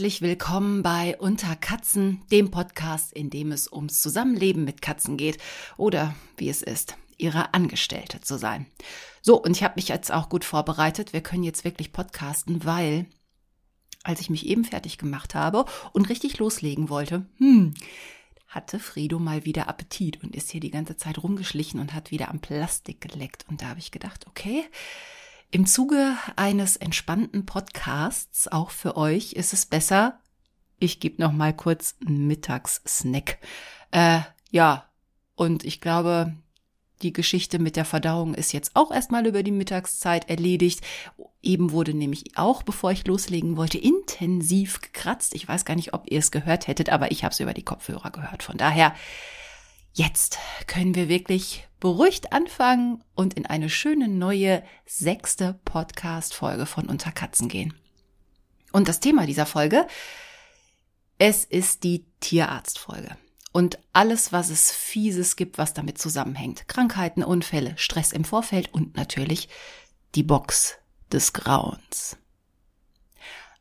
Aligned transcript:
Herzlich 0.00 0.22
willkommen 0.22 0.82
bei 0.82 1.18
Unter 1.18 1.54
Katzen, 1.56 2.22
dem 2.32 2.50
Podcast, 2.50 3.12
in 3.12 3.28
dem 3.28 3.52
es 3.52 3.70
ums 3.70 4.00
Zusammenleben 4.00 4.64
mit 4.64 4.80
Katzen 4.80 5.18
geht 5.18 5.36
oder 5.76 6.14
wie 6.38 6.48
es 6.48 6.62
ist, 6.62 6.96
ihre 7.18 7.52
Angestellte 7.52 8.22
zu 8.22 8.38
sein. 8.38 8.64
So, 9.20 9.36
und 9.36 9.50
ich 9.50 9.62
habe 9.62 9.74
mich 9.76 9.88
jetzt 9.88 10.10
auch 10.10 10.30
gut 10.30 10.46
vorbereitet. 10.46 11.12
Wir 11.12 11.20
können 11.20 11.42
jetzt 11.42 11.64
wirklich 11.64 11.92
podcasten, 11.92 12.64
weil 12.64 13.04
als 14.02 14.22
ich 14.22 14.30
mich 14.30 14.46
eben 14.46 14.64
fertig 14.64 14.96
gemacht 14.96 15.34
habe 15.34 15.66
und 15.92 16.08
richtig 16.08 16.38
loslegen 16.38 16.88
wollte, 16.88 17.26
hm, 17.36 17.74
hatte 18.48 18.78
Fredo 18.78 19.18
mal 19.18 19.44
wieder 19.44 19.68
Appetit 19.68 20.22
und 20.22 20.34
ist 20.34 20.50
hier 20.50 20.62
die 20.62 20.70
ganze 20.70 20.96
Zeit 20.96 21.22
rumgeschlichen 21.22 21.78
und 21.78 21.92
hat 21.92 22.10
wieder 22.10 22.30
am 22.30 22.40
Plastik 22.40 23.02
geleckt. 23.02 23.44
Und 23.50 23.60
da 23.60 23.66
habe 23.66 23.80
ich 23.80 23.90
gedacht, 23.90 24.26
okay, 24.26 24.64
im 25.50 25.66
Zuge 25.66 26.16
eines 26.36 26.76
entspannten 26.76 27.46
Podcasts, 27.46 28.48
auch 28.48 28.70
für 28.70 28.96
euch, 28.96 29.32
ist 29.32 29.52
es 29.52 29.66
besser, 29.66 30.20
ich 30.78 30.98
gebe 30.98 31.20
noch 31.20 31.32
mal 31.32 31.54
kurz 31.54 31.96
einen 32.06 32.26
Mittagssnack. 32.26 33.38
Äh, 33.90 34.20
ja, 34.50 34.88
und 35.34 35.64
ich 35.64 35.80
glaube, 35.80 36.34
die 37.02 37.12
Geschichte 37.12 37.58
mit 37.58 37.76
der 37.76 37.84
Verdauung 37.84 38.34
ist 38.34 38.52
jetzt 38.52 38.72
auch 38.74 38.90
erstmal 38.90 39.26
über 39.26 39.42
die 39.42 39.52
Mittagszeit 39.52 40.28
erledigt. 40.28 40.80
Eben 41.42 41.72
wurde 41.72 41.94
nämlich 41.94 42.36
auch, 42.36 42.62
bevor 42.62 42.92
ich 42.92 43.06
loslegen 43.06 43.56
wollte, 43.56 43.78
intensiv 43.78 44.80
gekratzt. 44.80 45.34
Ich 45.34 45.48
weiß 45.48 45.64
gar 45.64 45.76
nicht, 45.76 45.94
ob 45.94 46.10
ihr 46.10 46.18
es 46.18 46.30
gehört 46.30 46.66
hättet, 46.66 46.90
aber 46.90 47.10
ich 47.10 47.24
habe 47.24 47.32
es 47.32 47.40
über 47.40 47.54
die 47.54 47.64
Kopfhörer 47.64 48.10
gehört. 48.10 48.42
Von 48.42 48.56
daher, 48.56 48.94
jetzt 49.92 50.38
können 50.66 50.94
wir 50.94 51.08
wirklich 51.08 51.66
beruhigt 51.80 52.32
anfangen 52.32 53.02
und 53.14 53.34
in 53.34 53.46
eine 53.46 53.70
schöne 53.70 54.06
neue 54.06 54.62
sechste 54.86 55.58
Podcast-Folge 55.64 56.66
von 56.66 56.88
Unter 56.88 57.10
Katzen 57.10 57.48
gehen. 57.48 57.74
Und 58.72 58.86
das 58.86 59.00
Thema 59.00 59.26
dieser 59.26 59.46
Folge, 59.46 59.86
es 61.18 61.44
ist 61.44 61.82
die 61.82 62.06
Tierarztfolge 62.20 63.16
und 63.52 63.78
alles, 63.92 64.32
was 64.32 64.50
es 64.50 64.70
Fieses 64.70 65.36
gibt, 65.36 65.58
was 65.58 65.74
damit 65.74 65.98
zusammenhängt. 65.98 66.68
Krankheiten, 66.68 67.24
Unfälle, 67.24 67.74
Stress 67.76 68.12
im 68.12 68.24
Vorfeld 68.24 68.72
und 68.72 68.96
natürlich 68.96 69.48
die 70.14 70.22
Box 70.22 70.76
des 71.12 71.32
Grauens. 71.32 72.16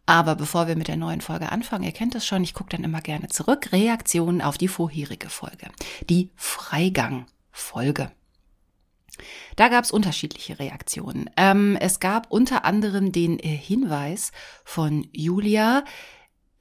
Aber 0.05 0.35
bevor 0.35 0.67
wir 0.67 0.75
mit 0.75 0.87
der 0.87 0.97
neuen 0.97 1.21
Folge 1.21 1.51
anfangen, 1.51 1.83
ihr 1.83 1.91
kennt 1.91 2.15
es 2.15 2.25
schon, 2.25 2.43
ich 2.43 2.55
gucke 2.55 2.71
dann 2.71 2.83
immer 2.83 3.01
gerne 3.01 3.29
zurück, 3.29 3.71
Reaktionen 3.71 4.41
auf 4.41 4.57
die 4.57 4.67
vorherige 4.67 5.29
Folge, 5.29 5.69
die 6.09 6.31
Freigang-Folge. 7.59 8.11
Da 9.55 9.67
gab 9.67 9.83
es 9.83 9.91
unterschiedliche 9.91 10.59
Reaktionen. 10.59 11.29
Ähm, 11.35 11.77
es 11.79 11.99
gab 11.99 12.31
unter 12.31 12.63
anderem 12.65 13.11
den 13.11 13.37
äh, 13.39 13.47
Hinweis 13.47 14.31
von 14.63 15.07
Julia, 15.11 15.83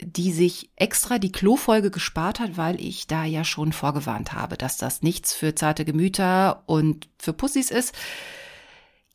die 0.01 0.33
sich 0.33 0.71
extra 0.77 1.19
die 1.19 1.33
Klofolge 1.33 1.91
gespart 1.91 2.41
hat, 2.41 2.57
weil 2.57 2.81
ich 2.81 3.07
da 3.07 3.25
ja 3.25 3.45
schon 3.45 3.73
vorgewarnt 3.73 4.33
habe, 4.33 4.57
dass 4.57 4.77
das 4.77 5.03
nichts 5.03 5.33
für 5.33 5.55
zarte 5.55 5.85
Gemüter 5.85 6.63
und 6.67 7.09
für 7.19 7.33
Pussys 7.33 7.71
ist. 7.71 7.95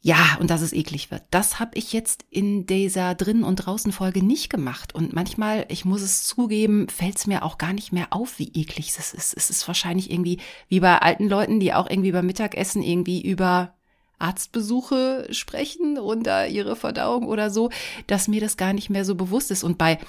Ja, 0.06 0.36
und 0.42 0.50
dass 0.50 0.62
es 0.62 0.74
eklig 0.74 1.12
wird. 1.12 1.24
Das 1.32 1.62
habe 1.62 1.78
ich 1.78 1.94
jetzt 1.94 2.26
in 2.30 2.66
dieser 2.66 3.16
drinnen 3.16 3.46
und 3.46 3.56
draußen 3.56 3.94
Folge 3.94 4.22
nicht 4.22 4.50
gemacht. 4.50 4.94
Und 4.94 5.14
manchmal, 5.14 5.66
ich 5.70 5.86
muss 5.86 6.02
es 6.02 6.26
zugeben, 6.26 6.90
fällt 6.90 7.18
es 7.18 7.26
mir 7.26 7.42
auch 7.42 7.58
gar 7.58 7.72
nicht 7.72 7.94
mehr 7.94 8.08
auf, 8.10 8.38
wie 8.38 8.52
eklig 8.54 8.90
es 8.90 9.14
ist. 9.14 9.34
Es 9.34 9.50
ist 9.50 9.66
wahrscheinlich 9.66 10.12
irgendwie 10.12 10.40
wie 10.68 10.82
bei 10.82 10.98
alten 10.98 11.30
Leuten, 11.30 11.62
die 11.62 11.74
auch 11.74 11.90
irgendwie 11.90 12.12
beim 12.12 12.26
Mittagessen 12.26 12.84
irgendwie 12.84 13.22
über 13.22 13.76
Arztbesuche 14.20 15.30
sprechen 15.32 15.98
und 15.98 16.24
da 16.24 16.48
ihre 16.48 16.76
Verdauung 16.76 17.26
oder 17.26 17.50
so, 17.50 17.70
dass 18.06 18.28
mir 18.28 18.42
das 18.42 18.58
gar 18.58 18.74
nicht 18.74 18.90
mehr 18.90 19.06
so 19.06 19.16
bewusst 19.16 19.52
ist. 19.52 19.64
Und 19.64 19.78
bei 19.78 20.00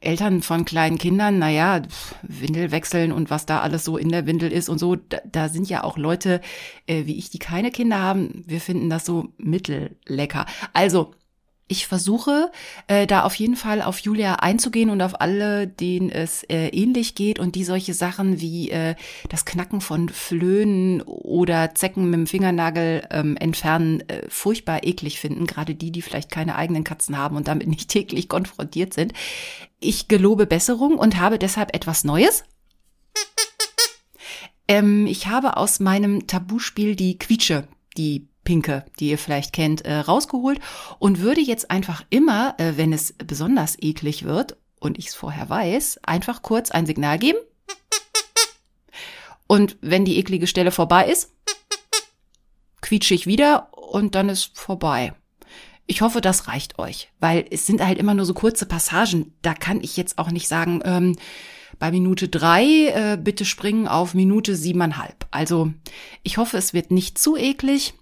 Eltern 0.00 0.42
von 0.42 0.64
kleinen 0.64 0.98
Kindern, 0.98 1.38
naja, 1.38 1.82
Windel 2.22 2.70
wechseln 2.70 3.12
und 3.12 3.30
was 3.30 3.44
da 3.44 3.60
alles 3.60 3.84
so 3.84 3.98
in 3.98 4.08
der 4.08 4.26
Windel 4.26 4.50
ist 4.50 4.68
und 4.68 4.78
so, 4.78 4.96
da, 4.96 5.18
da 5.30 5.48
sind 5.48 5.68
ja 5.68 5.84
auch 5.84 5.98
Leute, 5.98 6.40
äh, 6.86 7.04
wie 7.06 7.18
ich, 7.18 7.30
die 7.30 7.38
keine 7.38 7.70
Kinder 7.70 7.98
haben. 7.98 8.44
Wir 8.46 8.60
finden 8.60 8.88
das 8.88 9.04
so 9.04 9.28
mittellecker. 9.36 10.46
Also, 10.72 11.12
ich 11.68 11.86
versuche 11.86 12.50
äh, 12.86 13.06
da 13.06 13.22
auf 13.22 13.34
jeden 13.34 13.56
Fall 13.56 13.82
auf 13.82 13.98
Julia 13.98 14.34
einzugehen 14.36 14.90
und 14.90 15.00
auf 15.00 15.20
alle, 15.20 15.66
denen 15.66 16.10
es 16.10 16.42
äh, 16.44 16.68
ähnlich 16.68 17.14
geht 17.14 17.38
und 17.38 17.54
die 17.54 17.64
solche 17.64 17.94
Sachen 17.94 18.40
wie 18.40 18.70
äh, 18.70 18.94
das 19.30 19.44
Knacken 19.44 19.80
von 19.80 20.08
Flöhen 20.08 21.00
oder 21.02 21.74
Zecken 21.74 22.10
mit 22.10 22.14
dem 22.14 22.26
Fingernagel 22.26 23.06
ähm, 23.10 23.36
entfernen 23.36 24.06
äh, 24.08 24.28
furchtbar 24.28 24.84
eklig 24.84 25.18
finden, 25.18 25.46
gerade 25.46 25.74
die, 25.74 25.92
die 25.92 26.02
vielleicht 26.02 26.30
keine 26.30 26.56
eigenen 26.56 26.84
Katzen 26.84 27.16
haben 27.16 27.36
und 27.36 27.48
damit 27.48 27.68
nicht 27.68 27.88
täglich 27.88 28.28
konfrontiert 28.28 28.92
sind. 28.92 29.12
Ich 29.80 30.08
gelobe 30.08 30.46
Besserung 30.46 30.98
und 30.98 31.18
habe 31.18 31.38
deshalb 31.38 31.74
etwas 31.74 32.04
Neues. 32.04 32.44
Ähm, 34.68 35.06
ich 35.06 35.26
habe 35.26 35.56
aus 35.56 35.80
meinem 35.80 36.26
Tabuspiel 36.26 36.96
die 36.96 37.18
Quietsche, 37.18 37.66
die 37.96 38.28
Pinke, 38.44 38.84
die 38.98 39.10
ihr 39.10 39.18
vielleicht 39.18 39.52
kennt, 39.52 39.84
äh, 39.84 39.94
rausgeholt 39.94 40.60
und 40.98 41.20
würde 41.20 41.40
jetzt 41.40 41.70
einfach 41.70 42.04
immer, 42.10 42.54
äh, 42.58 42.76
wenn 42.76 42.92
es 42.92 43.12
besonders 43.12 43.76
eklig 43.80 44.24
wird 44.24 44.56
und 44.80 44.98
ich 44.98 45.08
es 45.08 45.14
vorher 45.14 45.48
weiß, 45.48 46.00
einfach 46.02 46.42
kurz 46.42 46.70
ein 46.70 46.86
Signal 46.86 47.18
geben. 47.18 47.38
Und 49.46 49.76
wenn 49.80 50.04
die 50.04 50.16
eklige 50.18 50.46
Stelle 50.46 50.70
vorbei 50.70 51.06
ist, 51.06 51.30
quietsche 52.80 53.14
ich 53.14 53.26
wieder 53.26 53.68
und 53.76 54.14
dann 54.14 54.28
ist 54.28 54.58
vorbei. 54.58 55.14
Ich 55.86 56.00
hoffe, 56.00 56.20
das 56.20 56.48
reicht 56.48 56.78
euch, 56.78 57.10
weil 57.20 57.44
es 57.50 57.66
sind 57.66 57.84
halt 57.84 57.98
immer 57.98 58.14
nur 58.14 58.24
so 58.24 58.34
kurze 58.34 58.66
Passagen. 58.66 59.34
Da 59.42 59.52
kann 59.52 59.80
ich 59.82 59.96
jetzt 59.96 60.18
auch 60.18 60.30
nicht 60.30 60.48
sagen, 60.48 60.80
ähm, 60.84 61.16
bei 61.78 61.90
Minute 61.90 62.28
drei 62.28 62.64
äh, 62.64 63.18
bitte 63.20 63.44
springen 63.44 63.88
auf 63.88 64.14
Minute 64.14 64.56
siebeneinhalb. 64.56 65.26
Also 65.30 65.72
ich 66.22 66.38
hoffe, 66.38 66.56
es 66.56 66.72
wird 66.72 66.90
nicht 66.90 67.18
zu 67.18 67.36
eklig. 67.36 67.94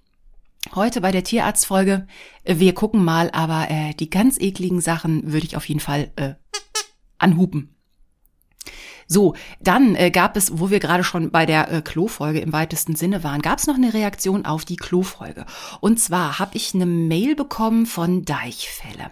Heute 0.74 1.00
bei 1.00 1.10
der 1.10 1.24
Tierarztfolge, 1.24 2.06
wir 2.44 2.74
gucken 2.74 3.04
mal, 3.04 3.30
aber 3.32 3.70
äh, 3.70 3.94
die 3.94 4.10
ganz 4.10 4.38
ekligen 4.38 4.80
Sachen 4.80 5.32
würde 5.32 5.46
ich 5.46 5.56
auf 5.56 5.66
jeden 5.68 5.80
Fall 5.80 6.12
äh, 6.16 6.34
anhupen. 7.18 7.74
So, 9.12 9.34
dann 9.60 9.96
äh, 9.96 10.12
gab 10.12 10.36
es, 10.36 10.60
wo 10.60 10.70
wir 10.70 10.78
gerade 10.78 11.02
schon 11.02 11.32
bei 11.32 11.44
der 11.44 11.72
äh, 11.72 11.82
Klofolge 11.82 12.38
im 12.38 12.52
weitesten 12.52 12.94
Sinne 12.94 13.24
waren, 13.24 13.42
gab 13.42 13.58
es 13.58 13.66
noch 13.66 13.74
eine 13.74 13.92
Reaktion 13.92 14.46
auf 14.46 14.64
die 14.64 14.76
Klofolge. 14.76 15.46
Und 15.80 15.98
zwar 15.98 16.38
habe 16.38 16.56
ich 16.56 16.74
eine 16.74 16.86
Mail 16.86 17.34
bekommen 17.34 17.86
von 17.86 18.24
Deichfälle. 18.24 19.10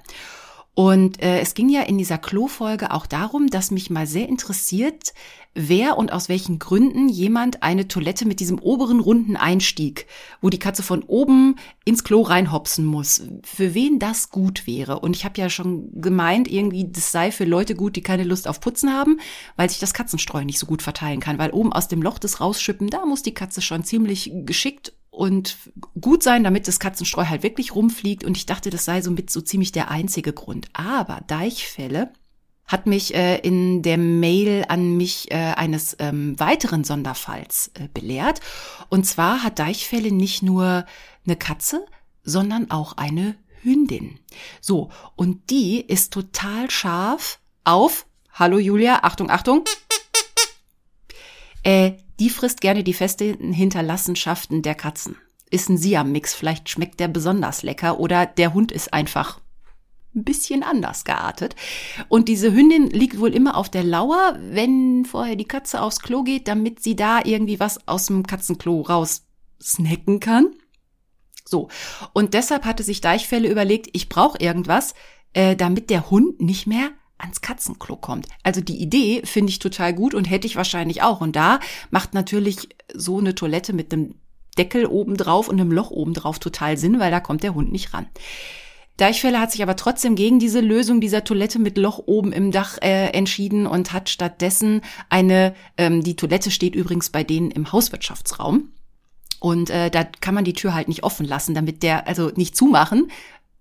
Und 0.78 1.20
äh, 1.20 1.40
es 1.40 1.54
ging 1.54 1.68
ja 1.70 1.82
in 1.82 1.98
dieser 1.98 2.18
Klo-Folge 2.18 2.92
auch 2.92 3.06
darum, 3.06 3.48
dass 3.48 3.72
mich 3.72 3.90
mal 3.90 4.06
sehr 4.06 4.28
interessiert, 4.28 5.12
wer 5.52 5.98
und 5.98 6.12
aus 6.12 6.28
welchen 6.28 6.60
Gründen 6.60 7.08
jemand 7.08 7.64
eine 7.64 7.88
Toilette 7.88 8.28
mit 8.28 8.38
diesem 8.38 8.60
oberen 8.60 9.00
runden 9.00 9.36
Einstieg, 9.36 10.06
wo 10.40 10.50
die 10.50 10.60
Katze 10.60 10.84
von 10.84 11.02
oben 11.02 11.56
ins 11.84 12.04
Klo 12.04 12.22
reinhopsen 12.22 12.84
muss, 12.84 13.24
für 13.42 13.74
wen 13.74 13.98
das 13.98 14.30
gut 14.30 14.68
wäre. 14.68 15.00
Und 15.00 15.16
ich 15.16 15.24
habe 15.24 15.40
ja 15.40 15.50
schon 15.50 16.00
gemeint, 16.00 16.46
irgendwie, 16.46 16.88
das 16.88 17.10
sei 17.10 17.32
für 17.32 17.44
Leute 17.44 17.74
gut, 17.74 17.96
die 17.96 18.02
keine 18.02 18.22
Lust 18.22 18.46
auf 18.46 18.60
Putzen 18.60 18.92
haben, 18.92 19.18
weil 19.56 19.68
sich 19.68 19.80
das 19.80 19.94
Katzenstreu 19.94 20.44
nicht 20.44 20.60
so 20.60 20.66
gut 20.66 20.82
verteilen 20.82 21.18
kann, 21.18 21.38
weil 21.38 21.50
oben 21.50 21.72
aus 21.72 21.88
dem 21.88 22.02
Loch 22.02 22.20
des 22.20 22.40
Rausschippen, 22.40 22.88
da 22.88 23.04
muss 23.04 23.24
die 23.24 23.34
Katze 23.34 23.62
schon 23.62 23.82
ziemlich 23.82 24.30
geschickt 24.44 24.92
und 25.18 25.56
gut 26.00 26.22
sein, 26.22 26.44
damit 26.44 26.68
das 26.68 26.78
Katzenstreu 26.78 27.26
halt 27.26 27.42
wirklich 27.42 27.74
rumfliegt. 27.74 28.22
Und 28.22 28.36
ich 28.36 28.46
dachte, 28.46 28.70
das 28.70 28.84
sei 28.84 29.02
somit 29.02 29.30
so 29.30 29.40
ziemlich 29.40 29.72
der 29.72 29.90
einzige 29.90 30.32
Grund. 30.32 30.68
Aber 30.74 31.22
Deichfälle 31.26 32.12
hat 32.66 32.87
mich 32.87 33.16
äh, 33.16 33.38
in 33.38 33.82
der 33.82 33.98
Mail 33.98 34.64
an 34.69 34.96
mich 34.96 35.32
äh, 35.32 35.34
eines 35.34 35.96
ähm, 35.98 36.38
weiteren 36.38 36.84
Sonderfalls 36.84 37.72
äh, 37.75 37.88
belehrt. 37.93 38.40
Und 38.90 39.06
zwar 39.06 39.43
hat 39.43 39.58
Deichfälle 39.58 40.12
nicht 40.12 40.44
nur 40.44 40.87
eine 41.26 41.37
Katze, 41.37 41.84
sondern 42.22 42.70
auch 42.70 42.96
eine 42.96 43.34
Hündin. 43.62 44.20
So, 44.60 44.90
und 45.16 45.50
die 45.50 45.81
ist 45.81 46.12
total 46.12 46.70
scharf 46.70 47.40
auf, 47.64 48.06
hallo 48.34 48.58
Julia, 48.58 49.00
Achtung, 49.02 49.31
Achtung, 49.31 49.64
äh, 51.64 51.94
die 52.19 52.31
frisst 52.31 52.61
gerne 52.61 52.85
die 52.85 52.94
festen 52.94 53.53
Hinterlassenschaften 53.53 54.62
der 54.62 54.75
Katzen. 54.75 55.17
Ist 55.50 55.69
ein 55.69 55.79
Siam-Mix, 55.79 56.35
vielleicht 56.35 56.69
schmeckt 56.69 57.00
der 57.00 57.09
besonders 57.09 57.62
lecker 57.62 58.00
oder 58.00 58.26
der 58.26 58.55
Hund 58.55 58.73
ist 58.73 58.93
einfach 58.93 59.41
ein 60.15 60.25
bisschen 60.25 60.62
anders 60.62 61.05
geartet. 61.05 61.55
Und 62.09 62.29
diese 62.29 62.53
Hündin 62.53 62.88
liegt 62.91 63.20
wohl 63.20 63.35
immer 63.35 63.56
auf 63.56 63.69
der 63.69 63.85
Lauer, 63.85 64.38
wenn 64.41 65.05
vorher 65.05 65.37
die 65.37 65.49
Katze 65.49 65.81
aufs 65.81 66.00
Klo 66.00 66.23
geht, 66.23 66.49
damit 66.49 66.82
sie 66.82 66.97
da 66.97 67.20
irgendwie 67.25 67.61
was 67.61 67.87
aus 67.87 68.06
dem 68.06 68.26
Katzenklo 68.26 68.82
raus 68.82 69.25
snacken 69.62 70.20
kann. 70.20 70.55
So. 71.44 71.69
Und 72.12 72.35
deshalb 72.35 72.65
hatte 72.65 72.82
sich 72.82 73.00
Deichfälle 73.00 73.49
überlegt, 73.49 73.88
ich 73.93 74.09
brauche 74.09 74.38
irgendwas, 74.38 74.94
äh, 75.32 75.56
damit 75.56 75.91
der 75.91 76.11
Hund 76.11 76.41
nicht 76.41 76.67
mehr 76.67 76.91
ans 77.19 77.41
Katzenklo 77.41 77.97
kommt. 77.97 78.26
Also 78.43 78.61
die 78.61 78.81
Idee 78.81 79.23
finde 79.25 79.50
ich 79.50 79.59
total 79.59 79.93
gut 79.93 80.15
und 80.15 80.25
hätte 80.25 80.47
ich 80.47 80.56
wahrscheinlich 80.56 81.03
auch. 81.03 81.20
Und 81.20 81.37
da 81.37 81.61
macht 81.91 82.15
natürlich 82.15 82.69
so 82.94 83.19
eine 83.19 83.35
Toilette 83.35 83.73
mit 83.73 83.93
einem 83.93 84.15
Deckel 84.56 84.87
oben 84.87 85.17
drauf 85.17 85.49
und 85.49 85.61
einem 85.61 85.73
Loch 85.73 85.91
oben 85.91 86.15
drauf 86.15 86.38
total 86.38 86.76
Sinn, 86.76 86.99
weil 86.99 87.11
da 87.11 87.20
kommt 87.20 87.43
der 87.43 87.55
Hund 87.55 87.73
nicht 87.73 87.94
ran. 87.94 88.06
Deichfelle 88.97 89.38
hat 89.38 89.53
sich 89.53 89.62
aber 89.62 89.76
trotzdem 89.76 90.17
gegen 90.17 90.41
diese 90.41 90.61
Lösung 90.61 91.00
dieser 91.00 91.23
Toilette 91.23 91.61
mit 91.61 91.79
Loch 91.79 92.03
oben 92.06 92.32
im 92.32 92.50
Dach 92.50 92.79
äh, 92.82 93.11
entschieden 93.11 93.67
und 93.69 93.93
hat 93.93 94.09
stattdessen 94.09 94.81
eine, 95.09 95.55
ähm, 95.76 96.03
die 96.03 96.17
Toilette 96.17 96.50
steht 96.50 96.75
übrigens 96.75 97.11
bei 97.11 97.23
denen 97.23 97.53
im 97.53 97.70
Hauswirtschaftsraum. 97.70 98.73
Und 99.38 99.70
äh, 99.70 99.88
da 99.88 100.03
kann 100.03 100.35
man 100.35 100.44
die 100.44 100.53
Tür 100.53 100.75
halt 100.75 100.88
nicht 100.88 101.05
offen 101.05 101.25
lassen, 101.25 101.55
damit 101.55 101.85
der, 101.85 102.09
also 102.09 102.32
nicht 102.35 102.56
zumachen, 102.56 103.09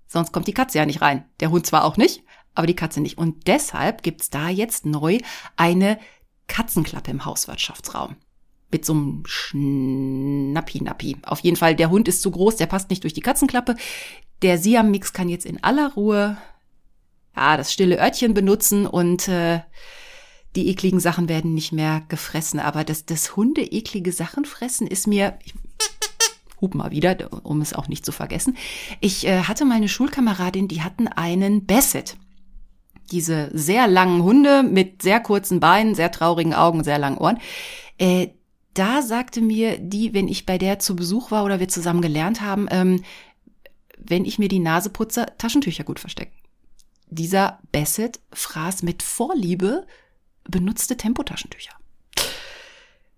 sonst 0.08 0.32
kommt 0.32 0.48
die 0.48 0.54
Katze 0.54 0.80
ja 0.80 0.88
nicht 0.88 1.02
rein. 1.02 1.24
Der 1.40 1.52
Hund 1.52 1.68
zwar 1.68 1.84
auch 1.84 1.98
nicht, 1.98 2.24
aber 2.58 2.68
die 2.68 2.76
Katze 2.76 3.02
nicht. 3.02 3.18
Und 3.18 3.48
deshalb 3.48 4.04
gibt's 4.04 4.30
da 4.30 4.50
jetzt 4.50 4.86
neu 4.86 5.20
eine 5.56 6.00
Katzenklappe 6.48 7.12
im 7.12 7.26
Hauswirtschaftsraum 7.26 8.16
mit 8.72 8.86
so 8.86 8.94
einem 8.94 9.24
Schnappi-Nappi. 9.26 11.18
Auf 11.24 11.40
jeden 11.40 11.58
Fall, 11.58 11.76
der 11.76 11.90
Hund 11.90 12.08
ist 12.08 12.22
zu 12.22 12.32
groß, 12.32 12.58
der 12.58 12.66
passt 12.66 12.90
nicht 12.90 13.04
durch 13.04 13.14
die 13.14 13.22
Katzenklappe. 13.22 13.76
Der 14.42 14.58
Siam-Mix 14.58 15.14
kann 15.14 15.30
jetzt 15.30 15.46
in 15.46 15.64
aller 15.64 15.94
Ruhe 15.94 16.38
ja, 17.36 17.56
das 17.56 17.72
stille 17.72 18.00
Örtchen 18.00 18.34
benutzen 18.34 18.88
und 18.88 19.28
äh, 19.28 19.62
die 20.56 20.70
ekligen 20.70 21.00
Sachen 21.00 21.30
werden 21.30 21.54
nicht 21.54 21.72
mehr 21.72 22.04
gefressen. 22.10 22.60
Aber 22.60 22.84
das, 22.84 23.06
das 23.06 23.36
Hunde 23.36 23.62
eklige 23.62 24.12
Sachen 24.12 24.44
fressen 24.44 24.88
ist 24.88 25.08
mir, 25.08 25.38
ich, 25.46 25.54
hub 26.60 26.74
mal 26.74 26.92
wieder, 26.92 27.46
um 27.46 27.62
es 27.62 27.74
auch 27.74 27.88
nicht 27.88 28.04
zu 28.04 28.12
vergessen. 28.12 28.58
Ich 29.00 29.28
äh, 29.28 29.44
hatte 29.44 29.66
meine 29.66 29.88
Schulkameradin, 29.88 30.68
die 30.68 30.82
hatten 30.82 31.08
einen 31.08 31.66
Basset. 31.66 32.18
Diese 33.12 33.50
sehr 33.54 33.88
langen 33.88 34.24
Hunde 34.24 34.64
mit 34.64 35.02
sehr 35.02 35.20
kurzen 35.20 35.60
Beinen, 35.60 35.96
sehr 35.96 36.12
traurigen 36.12 36.54
Augen, 36.54 36.84
sehr 36.84 37.00
langen 37.00 37.18
Ohren. 37.18 37.40
Äh, 37.98 38.30
da 38.74 39.02
sagte 39.02 39.42
mir 39.42 39.80
die, 39.80 40.14
wenn 40.14 40.28
ich 40.28 40.46
bei 40.46 40.58
der 40.58 40.80
zu 40.80 40.96
Besuch 40.96 41.32
war 41.32 41.44
oder 41.44 41.60
wir 41.60 41.68
zusammen 41.68 42.02
gelernt 42.02 42.42
haben, 42.42 42.68
ähm, 42.70 43.04
wenn 43.98 44.26
ich 44.26 44.38
mir 44.38 44.50
die 44.50 44.60
Nase 44.60 44.90
putze, 44.90 45.26
Taschentücher 45.38 45.84
gut 45.84 46.00
verstecken. 46.00 46.34
Dieser 47.10 47.60
Bassett 47.72 48.20
fraß 48.34 48.84
mit 48.84 49.02
Vorliebe 49.02 49.88
benutzte 50.44 50.98
Tempotaschentücher. 50.98 51.74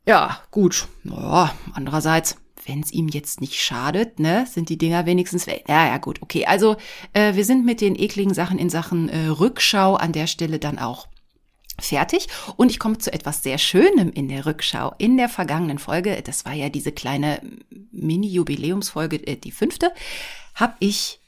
Ja, 0.05 0.41
gut. 0.51 0.87
Naja, 1.03 1.53
andererseits, 1.73 2.37
wenn 2.69 2.81
es 2.81 2.91
ihm 2.91 3.07
jetzt 3.07 3.41
nicht 3.41 3.59
schadet, 3.61 4.19
ne, 4.19 4.45
sind 4.49 4.69
die 4.69 4.77
Dinger 4.77 5.05
wenigstens 5.05 5.47
weg. 5.47 5.65
Ja, 5.67 5.87
ja, 5.87 5.97
gut, 5.97 6.21
okay. 6.21 6.45
Also 6.45 6.77
äh, 7.13 7.33
wir 7.33 7.43
sind 7.43 7.65
mit 7.65 7.81
den 7.81 7.99
ekligen 7.99 8.33
Sachen 8.33 8.59
in 8.59 8.69
Sachen 8.69 9.09
äh, 9.09 9.27
Rückschau 9.27 9.95
an 9.95 10.13
der 10.13 10.27
Stelle 10.27 10.59
dann 10.59 10.77
auch 10.77 11.07
fertig. 11.79 12.27
Und 12.57 12.69
ich 12.69 12.79
komme 12.79 12.99
zu 12.99 13.11
etwas 13.11 13.41
sehr 13.41 13.57
Schönem 13.57 14.11
in 14.11 14.27
der 14.29 14.45
Rückschau. 14.45 14.93
In 14.97 15.17
der 15.17 15.29
vergangenen 15.29 15.79
Folge, 15.79 16.21
das 16.21 16.45
war 16.45 16.53
ja 16.53 16.69
diese 16.69 16.91
kleine 16.91 17.41
Mini-Jubiläumsfolge, 17.91 19.27
äh, 19.27 19.35
die 19.35 19.51
fünfte, 19.51 19.91
habe 20.55 20.75
ich 20.79 21.19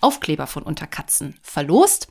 Aufkleber 0.00 0.46
von 0.46 0.64
Unterkatzen 0.64 1.38
verlost. 1.42 2.08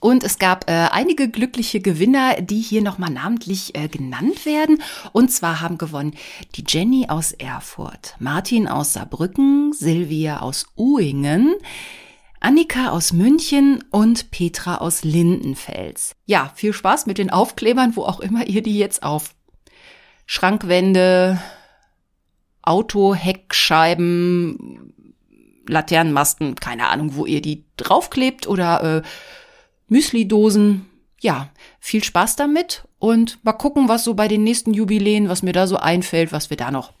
Und 0.00 0.24
es 0.24 0.38
gab 0.38 0.68
äh, 0.68 0.88
einige 0.90 1.28
glückliche 1.28 1.80
Gewinner, 1.80 2.40
die 2.40 2.60
hier 2.60 2.82
nochmal 2.82 3.10
namentlich 3.10 3.74
äh, 3.74 3.88
genannt 3.88 4.46
werden. 4.46 4.82
Und 5.12 5.30
zwar 5.30 5.60
haben 5.60 5.78
gewonnen 5.78 6.14
die 6.56 6.64
Jenny 6.66 7.06
aus 7.08 7.32
Erfurt, 7.32 8.16
Martin 8.18 8.66
aus 8.66 8.94
Saarbrücken, 8.94 9.74
Silvia 9.74 10.40
aus 10.40 10.66
Uingen, 10.74 11.54
Annika 12.40 12.90
aus 12.90 13.12
München 13.12 13.84
und 13.90 14.30
Petra 14.30 14.78
aus 14.78 15.04
Lindenfels. 15.04 16.16
Ja, 16.24 16.50
viel 16.54 16.72
Spaß 16.72 17.04
mit 17.04 17.18
den 17.18 17.28
Aufklebern, 17.28 17.94
wo 17.94 18.04
auch 18.04 18.20
immer 18.20 18.46
ihr 18.46 18.62
die 18.62 18.78
jetzt 18.78 19.02
auf 19.02 19.34
Schrankwände, 20.24 21.38
Auto-Heckscheiben, 22.62 24.94
Laternenmasten, 25.68 26.54
keine 26.54 26.88
Ahnung, 26.88 27.16
wo 27.16 27.26
ihr 27.26 27.42
die 27.42 27.66
draufklebt 27.76 28.46
oder 28.46 28.82
äh, 28.82 29.02
Müsli-Dosen. 29.90 30.86
Ja, 31.20 31.50
viel 31.80 32.02
Spaß 32.02 32.36
damit 32.36 32.84
und 32.98 33.44
mal 33.44 33.52
gucken, 33.52 33.88
was 33.88 34.04
so 34.04 34.14
bei 34.14 34.26
den 34.26 34.42
nächsten 34.42 34.72
Jubiläen, 34.72 35.28
was 35.28 35.42
mir 35.42 35.52
da 35.52 35.66
so 35.66 35.76
einfällt, 35.76 36.32
was 36.32 36.48
wir 36.48 36.56
da 36.56 36.70
noch 36.70 36.94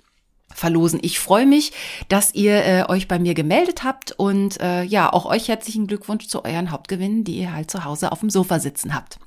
verlosen. 0.54 0.98
Ich 1.02 1.18
freue 1.18 1.46
mich, 1.46 1.72
dass 2.08 2.34
ihr 2.34 2.64
äh, 2.64 2.84
euch 2.88 3.08
bei 3.08 3.18
mir 3.18 3.34
gemeldet 3.34 3.82
habt 3.84 4.12
und 4.12 4.60
äh, 4.60 4.82
ja, 4.82 5.10
auch 5.10 5.24
euch 5.24 5.48
herzlichen 5.48 5.86
Glückwunsch 5.86 6.26
zu 6.26 6.44
euren 6.44 6.70
Hauptgewinnen, 6.70 7.24
die 7.24 7.38
ihr 7.38 7.54
halt 7.54 7.70
zu 7.70 7.84
Hause 7.84 8.12
auf 8.12 8.20
dem 8.20 8.30
Sofa 8.30 8.58
sitzen 8.58 8.94
habt. 8.94 9.18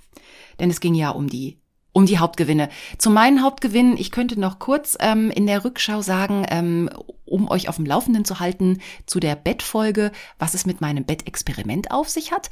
Denn 0.59 0.69
es 0.69 0.79
ging 0.79 0.93
ja 0.93 1.09
um 1.09 1.27
die 1.27 1.57
um 1.93 2.07
die 2.07 2.17
Hauptgewinne. 2.17 2.69
Zu 2.97 3.11
meinen 3.11 3.43
Hauptgewinnen, 3.43 3.97
ich 3.97 4.09
könnte 4.09 4.39
noch 4.39 4.57
kurz 4.57 4.97
ähm, 4.99 5.29
in 5.29 5.45
der 5.45 5.63
Rückschau 5.63 6.01
sagen, 6.01 6.43
ähm, 6.49 6.89
um 7.23 7.49
euch 7.49 7.69
auf 7.69 7.75
dem 7.77 7.85
Laufenden 7.85 8.25
zu 8.25 8.39
halten, 8.39 8.81
zu 9.05 9.19
der 9.19 9.35
Bettfolge, 9.35 10.11
was 10.39 10.55
es 10.55 10.65
mit 10.65 10.81
meinem 10.81 11.05
Bettexperiment 11.05 11.91
auf 11.91 12.09
sich 12.09 12.31
hat. 12.31 12.49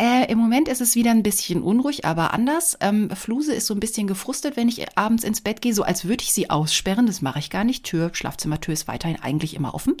Äh, 0.00 0.32
Im 0.32 0.38
Moment 0.38 0.66
ist 0.66 0.80
es 0.80 0.94
wieder 0.94 1.10
ein 1.10 1.22
bisschen 1.22 1.60
unruhig, 1.60 2.06
aber 2.06 2.32
anders. 2.32 2.74
Ähm, 2.80 3.10
Fluse 3.10 3.52
ist 3.52 3.66
so 3.66 3.74
ein 3.74 3.80
bisschen 3.80 4.06
gefrustet, 4.06 4.56
wenn 4.56 4.66
ich 4.66 4.96
abends 4.96 5.24
ins 5.24 5.42
Bett 5.42 5.60
gehe, 5.60 5.74
so 5.74 5.82
als 5.82 6.06
würde 6.06 6.24
ich 6.24 6.32
sie 6.32 6.48
aussperren. 6.48 7.04
Das 7.04 7.20
mache 7.20 7.38
ich 7.38 7.50
gar 7.50 7.64
nicht. 7.64 7.84
Tür, 7.84 8.08
Schlafzimmertür 8.14 8.72
ist 8.72 8.88
weiterhin 8.88 9.20
eigentlich 9.20 9.52
immer 9.52 9.74
offen. 9.74 9.98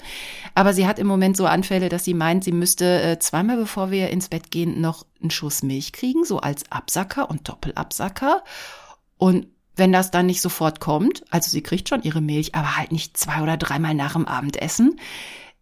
Aber 0.54 0.72
sie 0.72 0.86
hat 0.86 0.98
im 0.98 1.06
Moment 1.06 1.36
so 1.36 1.44
Anfälle, 1.44 1.90
dass 1.90 2.02
sie 2.02 2.14
meint, 2.14 2.44
sie 2.44 2.52
müsste 2.52 3.02
äh, 3.02 3.18
zweimal 3.18 3.58
bevor 3.58 3.90
wir 3.90 4.08
ins 4.08 4.30
Bett 4.30 4.50
gehen 4.50 4.80
noch 4.80 5.04
einen 5.20 5.30
Schuss 5.30 5.62
Milch 5.62 5.92
kriegen, 5.92 6.24
so 6.24 6.38
als 6.40 6.72
Absacker 6.72 7.28
und 7.28 7.46
Doppelabsacker. 7.46 8.42
Und 9.18 9.48
wenn 9.76 9.92
das 9.92 10.10
dann 10.10 10.24
nicht 10.24 10.40
sofort 10.40 10.80
kommt, 10.80 11.24
also 11.28 11.50
sie 11.50 11.62
kriegt 11.62 11.90
schon 11.90 12.04
ihre 12.04 12.22
Milch, 12.22 12.54
aber 12.54 12.78
halt 12.78 12.90
nicht 12.90 13.18
zwei 13.18 13.42
oder 13.42 13.58
dreimal 13.58 13.94
nach 13.94 14.14
dem 14.14 14.26
Abendessen, 14.26 14.98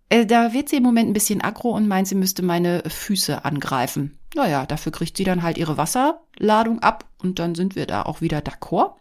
da 0.09 0.53
wird 0.53 0.69
sie 0.69 0.77
im 0.77 0.83
Moment 0.83 1.11
ein 1.11 1.15
bisschen 1.15 1.43
aggro 1.43 1.71
und 1.71 1.89
meint, 1.89 2.09
sie 2.09 2.15
müsste 2.15 2.43
meine 2.43 2.83
Füße 2.87 3.45
angreifen. 3.45 4.19
Naja, 4.35 4.67
dafür 4.67 4.93
kriegt 4.93 5.17
sie 5.17 5.25
dann 5.25 5.43
halt 5.43 5.59
ihre 5.59 5.77
Wasserladung 5.77 6.81
ab 6.81 7.05
und 7.19 7.39
dann 7.39 7.55
sind 7.55 7.77
wir 7.77 7.87
da 7.87 8.03
auch 8.03 8.21
wieder 8.21 8.39
d'accord. 8.39 8.95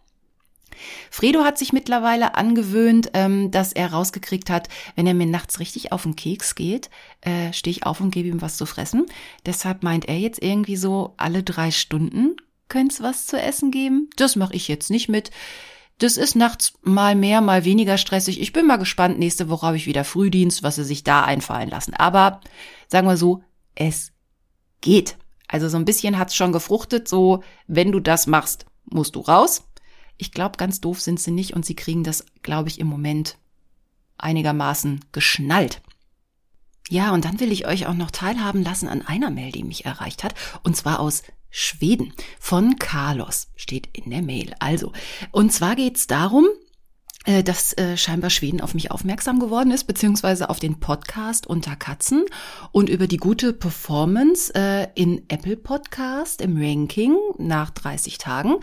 Fredo 1.10 1.44
hat 1.44 1.58
sich 1.58 1.72
mittlerweile 1.72 2.34
angewöhnt, 2.36 3.10
ähm, 3.14 3.50
dass 3.50 3.72
er 3.72 3.92
rausgekriegt 3.92 4.48
hat, 4.50 4.68
wenn 4.94 5.06
er 5.06 5.14
mir 5.14 5.26
nachts 5.26 5.58
richtig 5.60 5.92
auf 5.92 6.02
den 6.04 6.14
Keks 6.14 6.54
geht, 6.54 6.90
äh, 7.20 7.52
stehe 7.52 7.72
ich 7.72 7.84
auf 7.84 8.00
und 8.00 8.10
gebe 8.10 8.28
ihm 8.28 8.42
was 8.42 8.56
zu 8.56 8.66
fressen. 8.66 9.06
Deshalb 9.44 9.82
meint 9.82 10.08
er 10.08 10.18
jetzt 10.18 10.42
irgendwie 10.42 10.76
so, 10.76 11.14
alle 11.16 11.42
drei 11.42 11.70
Stunden 11.70 12.36
könnt's 12.68 13.02
was 13.02 13.26
zu 13.26 13.40
essen 13.40 13.70
geben. 13.70 14.10
Das 14.16 14.36
mache 14.36 14.54
ich 14.54 14.68
jetzt 14.68 14.90
nicht 14.90 15.08
mit. 15.08 15.30
Das 15.98 16.16
ist 16.16 16.36
nachts 16.36 16.74
mal 16.82 17.16
mehr, 17.16 17.40
mal 17.40 17.64
weniger 17.64 17.98
stressig. 17.98 18.40
Ich 18.40 18.52
bin 18.52 18.66
mal 18.66 18.76
gespannt. 18.76 19.18
Nächste 19.18 19.48
Woche 19.48 19.66
habe 19.66 19.76
ich 19.76 19.86
wieder 19.86 20.04
Frühdienst, 20.04 20.62
was 20.62 20.76
sie 20.76 20.84
sich 20.84 21.02
da 21.02 21.24
einfallen 21.24 21.68
lassen. 21.68 21.94
Aber 21.94 22.40
sagen 22.86 23.08
wir 23.08 23.16
so, 23.16 23.42
es 23.74 24.12
geht. 24.80 25.16
Also 25.48 25.68
so 25.68 25.76
ein 25.76 25.84
bisschen 25.84 26.18
hat's 26.18 26.36
schon 26.36 26.52
gefruchtet. 26.52 27.08
So, 27.08 27.42
wenn 27.66 27.90
du 27.90 27.98
das 27.98 28.28
machst, 28.28 28.66
musst 28.84 29.16
du 29.16 29.20
raus. 29.20 29.64
Ich 30.16 30.30
glaube, 30.30 30.56
ganz 30.56 30.80
doof 30.80 31.00
sind 31.00 31.20
sie 31.20 31.32
nicht 31.32 31.54
und 31.54 31.66
sie 31.66 31.76
kriegen 31.76 32.04
das, 32.04 32.24
glaube 32.42 32.68
ich, 32.68 32.78
im 32.78 32.86
Moment 32.86 33.36
einigermaßen 34.18 35.04
geschnallt. 35.12 35.80
Ja, 36.88 37.12
und 37.12 37.24
dann 37.24 37.38
will 37.40 37.52
ich 37.52 37.66
euch 37.66 37.86
auch 37.86 37.94
noch 37.94 38.10
teilhaben 38.10 38.62
lassen 38.62 38.88
an 38.88 39.06
einer 39.06 39.30
Mail, 39.30 39.52
die 39.52 39.62
mich 39.62 39.84
erreicht 39.84 40.24
hat, 40.24 40.34
und 40.62 40.76
zwar 40.76 41.00
aus 41.00 41.22
Schweden 41.50 42.12
von 42.38 42.76
Carlos 42.76 43.48
steht 43.56 43.88
in 43.92 44.10
der 44.10 44.22
Mail. 44.22 44.54
Also, 44.58 44.92
und 45.32 45.52
zwar 45.52 45.76
geht's 45.76 46.06
darum, 46.06 46.46
äh, 47.28 47.42
dass 47.42 47.76
äh, 47.76 47.96
scheinbar 47.98 48.30
Schweden 48.30 48.62
auf 48.62 48.72
mich 48.72 48.90
aufmerksam 48.90 49.38
geworden 49.38 49.70
ist, 49.70 49.84
beziehungsweise 49.84 50.48
auf 50.48 50.60
den 50.60 50.80
Podcast 50.80 51.46
unter 51.46 51.76
Katzen 51.76 52.24
und 52.72 52.88
über 52.88 53.06
die 53.06 53.18
gute 53.18 53.52
Performance 53.52 54.50
äh, 54.54 54.86
in 54.94 55.28
Apple 55.28 55.58
Podcast 55.58 56.40
im 56.40 56.56
Ranking 56.56 57.16
nach 57.36 57.68
30 57.68 58.16
Tagen. 58.16 58.54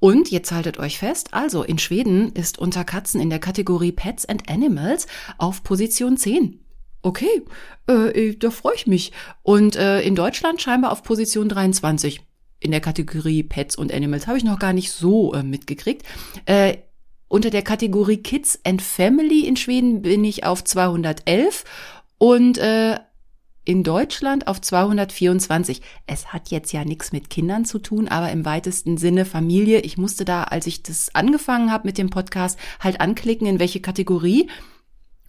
Und 0.00 0.30
jetzt 0.30 0.52
haltet 0.52 0.78
euch 0.78 0.98
fest, 0.98 1.32
also 1.32 1.62
in 1.62 1.78
Schweden 1.78 2.32
ist 2.32 2.58
unter 2.58 2.84
Katzen 2.84 3.22
in 3.22 3.30
der 3.30 3.38
Kategorie 3.38 3.92
Pets 3.92 4.26
and 4.26 4.50
Animals 4.50 5.06
auf 5.38 5.62
Position 5.62 6.18
10. 6.18 6.60
Okay, 7.02 7.42
äh, 7.86 8.34
da 8.36 8.50
freue 8.50 8.74
ich 8.74 8.86
mich. 8.86 9.12
Und 9.42 9.76
äh, 9.76 10.02
in 10.02 10.14
Deutschland 10.14 10.60
scheinbar 10.60 10.92
auf 10.92 11.02
Position 11.02 11.48
23 11.48 12.20
in 12.60 12.70
der 12.70 12.80
Kategorie 12.80 13.42
Pets 13.42 13.74
und 13.76 13.92
Animals 13.92 14.26
habe 14.26 14.38
ich 14.38 14.44
noch 14.44 14.58
gar 14.58 14.72
nicht 14.72 14.92
so 14.92 15.34
äh, 15.34 15.42
mitgekriegt. 15.42 16.04
Äh, 16.44 16.76
unter 17.28 17.50
der 17.50 17.62
Kategorie 17.62 18.18
Kids 18.18 18.60
and 18.64 18.82
Family 18.82 19.46
in 19.46 19.56
Schweden 19.56 20.02
bin 20.02 20.24
ich 20.24 20.44
auf 20.44 20.62
211 20.62 21.64
und 22.18 22.58
äh, 22.58 22.98
in 23.64 23.84
Deutschland 23.84 24.46
auf 24.46 24.60
224. 24.60 25.80
Es 26.06 26.32
hat 26.32 26.50
jetzt 26.50 26.72
ja 26.72 26.84
nichts 26.84 27.12
mit 27.12 27.30
Kindern 27.30 27.64
zu 27.64 27.78
tun, 27.78 28.08
aber 28.08 28.32
im 28.32 28.44
weitesten 28.44 28.96
Sinne 28.96 29.24
Familie. 29.24 29.80
Ich 29.80 29.96
musste 29.96 30.24
da, 30.24 30.44
als 30.44 30.66
ich 30.66 30.82
das 30.82 31.14
angefangen 31.14 31.70
habe 31.70 31.86
mit 31.86 31.98
dem 31.98 32.10
Podcast, 32.10 32.58
halt 32.80 33.00
anklicken, 33.00 33.46
in 33.46 33.60
welche 33.60 33.80
Kategorie. 33.80 34.48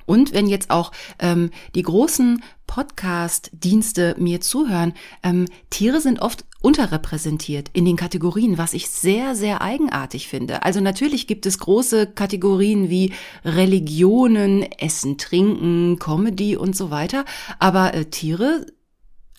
Und 0.06 0.34
wenn 0.34 0.48
jetzt 0.48 0.72
auch 0.72 0.92
ähm, 1.20 1.52
die 1.76 1.84
großen 1.84 2.44
Podcast-Dienste 2.68 4.16
mir 4.18 4.42
zuhören, 4.42 4.94
ähm, 5.24 5.46
Tiere 5.70 6.02
sind 6.02 6.20
oft 6.22 6.46
unterrepräsentiert 6.62 7.70
in 7.74 7.86
den 7.86 7.96
Kategorien, 7.96 8.58
was 8.58 8.74
ich 8.74 8.89
sehr, 8.89 9.36
sehr 9.36 9.62
eigenartig 9.62 10.27
finde. 10.27 10.63
Also 10.63 10.80
natürlich 10.80 11.27
gibt 11.27 11.46
es 11.46 11.60
große 11.60 12.08
Kategorien 12.08 12.89
wie 12.89 13.13
Religionen, 13.44 14.63
Essen, 14.63 15.18
Trinken, 15.18 15.98
Comedy 16.00 16.56
und 16.56 16.75
so 16.75 16.91
weiter, 16.91 17.25
aber 17.60 17.94
äh, 17.94 18.06
Tiere 18.06 18.65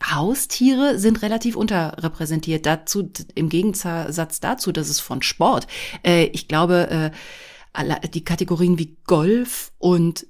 Haustiere 0.02 0.98
sind 0.98 1.22
relativ 1.22 1.54
unterrepräsentiert. 1.54 2.66
Dazu, 2.66 3.08
im 3.36 3.48
Gegensatz 3.48 4.40
dazu, 4.40 4.72
dass 4.72 4.88
es 4.88 4.98
von 4.98 5.22
Sport, 5.22 5.68
äh, 6.04 6.24
ich 6.32 6.48
glaube, 6.48 7.12
äh, 7.78 8.08
die 8.08 8.24
Kategorien 8.24 8.78
wie 8.78 8.96
Golf 9.06 9.72
und 9.78 10.26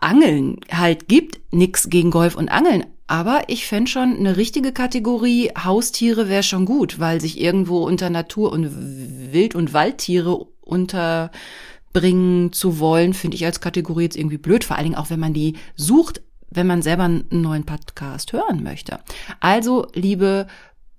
Angeln 0.00 0.56
halt 0.70 1.08
gibt. 1.08 1.40
Nix 1.52 1.88
gegen 1.88 2.10
Golf 2.10 2.34
und 2.34 2.48
Angeln. 2.48 2.86
Aber 3.10 3.42
ich 3.48 3.66
fände 3.66 3.90
schon 3.90 4.18
eine 4.18 4.36
richtige 4.36 4.70
Kategorie 4.70 5.50
Haustiere 5.64 6.28
wäre 6.28 6.44
schon 6.44 6.64
gut, 6.64 7.00
weil 7.00 7.20
sich 7.20 7.40
irgendwo 7.40 7.84
unter 7.84 8.08
Natur 8.08 8.52
und 8.52 9.32
Wild- 9.32 9.56
und 9.56 9.72
Waldtiere 9.72 10.46
unterbringen 10.60 12.52
zu 12.52 12.78
wollen, 12.78 13.12
finde 13.12 13.34
ich 13.34 13.44
als 13.44 13.60
Kategorie 13.60 14.04
jetzt 14.04 14.16
irgendwie 14.16 14.38
blöd. 14.38 14.62
Vor 14.62 14.76
allen 14.76 14.84
Dingen 14.84 14.96
auch, 14.96 15.10
wenn 15.10 15.18
man 15.18 15.34
die 15.34 15.56
sucht, 15.74 16.22
wenn 16.50 16.68
man 16.68 16.82
selber 16.82 17.02
einen 17.02 17.26
neuen 17.32 17.66
Podcast 17.66 18.32
hören 18.32 18.62
möchte. 18.62 19.00
Also, 19.40 19.88
liebe 19.92 20.46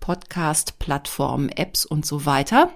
Podcast-Plattformen, 0.01 1.47
Apps 1.47 1.85
und 1.85 2.05
so 2.05 2.25
weiter, 2.25 2.71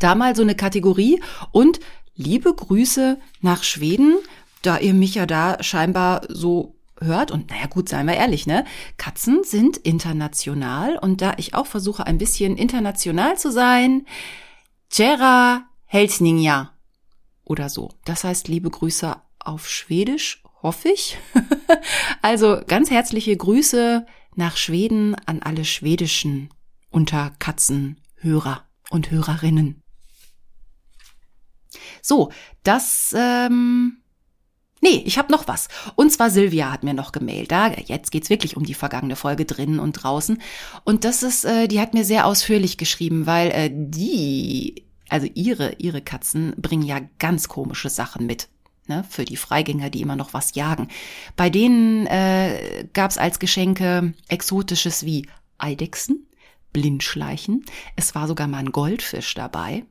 da 0.00 0.14
mal 0.14 0.36
so 0.36 0.42
eine 0.42 0.54
Kategorie 0.54 1.22
und 1.50 1.80
liebe 2.14 2.52
Grüße 2.52 3.16
nach 3.40 3.62
Schweden, 3.62 4.16
da 4.60 4.76
ihr 4.76 4.92
mich 4.92 5.14
ja 5.14 5.24
da 5.24 5.62
scheinbar 5.62 6.20
so 6.28 6.74
hört. 7.00 7.30
Und 7.30 7.50
naja 7.50 7.66
gut, 7.66 7.88
seien 7.88 8.06
wir 8.06 8.14
ehrlich, 8.14 8.46
ne? 8.46 8.64
Katzen 8.96 9.42
sind 9.44 9.76
international 9.76 10.98
und 10.98 11.20
da 11.20 11.34
ich 11.36 11.54
auch 11.54 11.66
versuche 11.66 12.06
ein 12.06 12.18
bisschen 12.18 12.56
international 12.56 13.38
zu 13.38 13.50
sein, 13.50 14.06
Cera 14.90 15.64
Helsninja 15.84 16.72
oder 17.44 17.68
so. 17.68 17.90
Das 18.04 18.24
heißt 18.24 18.48
liebe 18.48 18.70
Grüße 18.70 19.16
auf 19.38 19.68
Schwedisch, 19.68 20.42
hoffe 20.62 20.88
ich. 20.90 21.18
also 22.22 22.60
ganz 22.66 22.90
herzliche 22.90 23.36
Grüße 23.36 24.06
nach 24.34 24.56
Schweden 24.56 25.14
an 25.26 25.42
alle 25.42 25.64
schwedischen 25.64 26.50
Unterkatzenhörer 26.90 28.64
und 28.90 29.10
Hörerinnen. 29.10 29.82
So, 32.02 32.32
das 32.62 33.14
ähm, 33.16 33.99
Nee, 34.80 35.02
ich 35.04 35.18
habe 35.18 35.30
noch 35.30 35.46
was. 35.46 35.68
Und 35.94 36.10
zwar 36.10 36.30
Silvia 36.30 36.72
hat 36.72 36.84
mir 36.84 36.94
noch 36.94 37.12
gemailt. 37.12 37.52
Da 37.52 37.72
jetzt 37.72 38.10
geht's 38.10 38.30
wirklich 38.30 38.56
um 38.56 38.64
die 38.64 38.74
vergangene 38.74 39.16
Folge 39.16 39.44
drinnen 39.44 39.78
und 39.78 39.92
draußen. 39.92 40.40
Und 40.84 41.04
das 41.04 41.22
ist, 41.22 41.44
äh, 41.44 41.68
die 41.68 41.80
hat 41.80 41.92
mir 41.92 42.04
sehr 42.04 42.26
ausführlich 42.26 42.78
geschrieben, 42.78 43.26
weil 43.26 43.50
äh, 43.50 43.70
die, 43.72 44.86
also 45.08 45.26
ihre, 45.34 45.74
ihre 45.74 46.00
Katzen 46.00 46.54
bringen 46.56 46.82
ja 46.82 47.00
ganz 47.18 47.48
komische 47.48 47.90
Sachen 47.90 48.26
mit. 48.26 48.48
Ne, 48.86 49.04
für 49.08 49.24
die 49.24 49.36
Freigänger, 49.36 49.88
die 49.88 50.00
immer 50.00 50.16
noch 50.16 50.34
was 50.34 50.56
jagen. 50.56 50.88
Bei 51.36 51.48
denen 51.48 52.06
äh, 52.06 52.88
gab 52.92 53.16
als 53.18 53.38
Geschenke 53.38 54.14
Exotisches 54.26 55.04
wie 55.04 55.28
Eidechsen, 55.58 56.26
Blindschleichen. 56.72 57.64
Es 57.94 58.16
war 58.16 58.26
sogar 58.26 58.48
mal 58.48 58.58
ein 58.58 58.72
Goldfisch 58.72 59.34
dabei. 59.34 59.84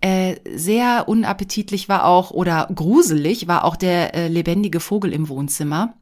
Äh, 0.00 0.36
sehr 0.56 1.08
unappetitlich 1.08 1.88
war 1.88 2.04
auch 2.04 2.30
oder 2.30 2.68
gruselig 2.72 3.48
war 3.48 3.64
auch 3.64 3.74
der 3.74 4.14
äh, 4.14 4.28
lebendige 4.28 4.78
Vogel 4.78 5.12
im 5.12 5.28
Wohnzimmer. 5.28 5.94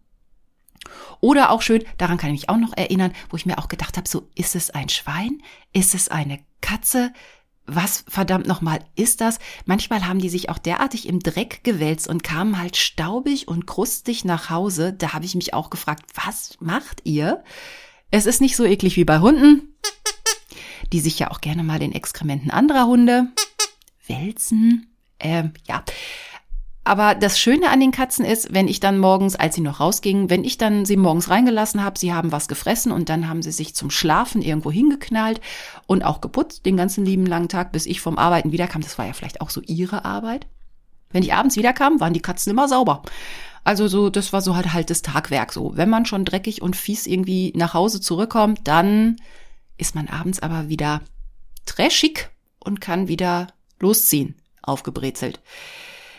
Oder 1.20 1.50
auch 1.50 1.62
schön, 1.62 1.82
daran 1.96 2.18
kann 2.18 2.30
ich 2.30 2.42
mich 2.42 2.48
auch 2.50 2.58
noch 2.58 2.76
erinnern, 2.76 3.12
wo 3.30 3.36
ich 3.36 3.46
mir 3.46 3.58
auch 3.58 3.68
gedacht 3.68 3.96
habe, 3.96 4.08
so 4.08 4.28
ist 4.34 4.54
es 4.54 4.70
ein 4.70 4.90
Schwein? 4.90 5.42
Ist 5.72 5.94
es 5.94 6.08
eine 6.08 6.40
Katze? 6.60 7.12
Was 7.64 8.04
verdammt 8.06 8.46
nochmal 8.46 8.80
ist 8.94 9.20
das? 9.20 9.38
Manchmal 9.64 10.06
haben 10.06 10.20
die 10.20 10.28
sich 10.28 10.50
auch 10.50 10.58
derartig 10.58 11.08
im 11.08 11.20
Dreck 11.20 11.64
gewälzt 11.64 12.06
und 12.06 12.22
kamen 12.22 12.60
halt 12.60 12.76
staubig 12.76 13.48
und 13.48 13.66
krustig 13.66 14.24
nach 14.24 14.50
Hause. 14.50 14.92
Da 14.92 15.14
habe 15.14 15.24
ich 15.24 15.34
mich 15.34 15.54
auch 15.54 15.70
gefragt, 15.70 16.04
was 16.14 16.58
macht 16.60 17.00
ihr? 17.04 17.42
Es 18.10 18.26
ist 18.26 18.40
nicht 18.40 18.56
so 18.56 18.64
eklig 18.64 18.96
wie 18.96 19.04
bei 19.04 19.18
Hunden, 19.18 19.74
die 20.92 21.00
sich 21.00 21.18
ja 21.18 21.30
auch 21.30 21.40
gerne 21.40 21.64
mal 21.64 21.80
den 21.80 21.92
Exkrementen 21.92 22.50
anderer 22.50 22.86
Hunde 22.86 23.28
wälzen. 24.06 24.94
Ähm, 25.18 25.52
ja. 25.66 25.82
Aber 26.86 27.16
das 27.16 27.40
Schöne 27.40 27.70
an 27.70 27.80
den 27.80 27.90
Katzen 27.90 28.24
ist, 28.24 28.54
wenn 28.54 28.68
ich 28.68 28.78
dann 28.78 28.98
morgens, 29.00 29.34
als 29.34 29.56
sie 29.56 29.60
noch 29.60 29.80
rausgingen, 29.80 30.30
wenn 30.30 30.44
ich 30.44 30.56
dann 30.56 30.84
sie 30.84 30.96
morgens 30.96 31.28
reingelassen 31.28 31.82
habe, 31.82 31.98
sie 31.98 32.14
haben 32.14 32.30
was 32.30 32.46
gefressen 32.46 32.92
und 32.92 33.08
dann 33.08 33.28
haben 33.28 33.42
sie 33.42 33.50
sich 33.50 33.74
zum 33.74 33.90
Schlafen 33.90 34.40
irgendwo 34.40 34.70
hingeknallt 34.70 35.40
und 35.88 36.04
auch 36.04 36.20
geputzt 36.20 36.64
den 36.64 36.76
ganzen 36.76 37.04
lieben 37.04 37.26
langen 37.26 37.48
Tag, 37.48 37.72
bis 37.72 37.86
ich 37.86 38.00
vom 38.00 38.18
Arbeiten 38.18 38.52
wiederkam. 38.52 38.82
Das 38.82 38.98
war 38.98 39.06
ja 39.06 39.14
vielleicht 39.14 39.40
auch 39.40 39.50
so 39.50 39.60
ihre 39.62 40.04
Arbeit. 40.04 40.46
Wenn 41.10 41.24
ich 41.24 41.34
abends 41.34 41.56
wiederkam, 41.56 41.98
waren 41.98 42.12
die 42.12 42.22
Katzen 42.22 42.50
immer 42.50 42.68
sauber. 42.68 43.02
Also 43.64 43.88
so, 43.88 44.08
das 44.08 44.32
war 44.32 44.40
so 44.40 44.54
halt 44.54 44.72
halt 44.72 44.90
das 44.90 45.02
Tagwerk 45.02 45.52
so. 45.52 45.76
Wenn 45.76 45.90
man 45.90 46.06
schon 46.06 46.24
dreckig 46.24 46.62
und 46.62 46.76
fies 46.76 47.08
irgendwie 47.08 47.52
nach 47.56 47.74
Hause 47.74 48.00
zurückkommt, 48.00 48.60
dann 48.62 49.16
ist 49.76 49.96
man 49.96 50.06
abends 50.06 50.38
aber 50.38 50.68
wieder 50.68 51.00
trashig 51.64 52.30
und 52.60 52.80
kann 52.80 53.08
wieder 53.08 53.48
losziehen, 53.80 54.36
aufgebrezelt. 54.62 55.40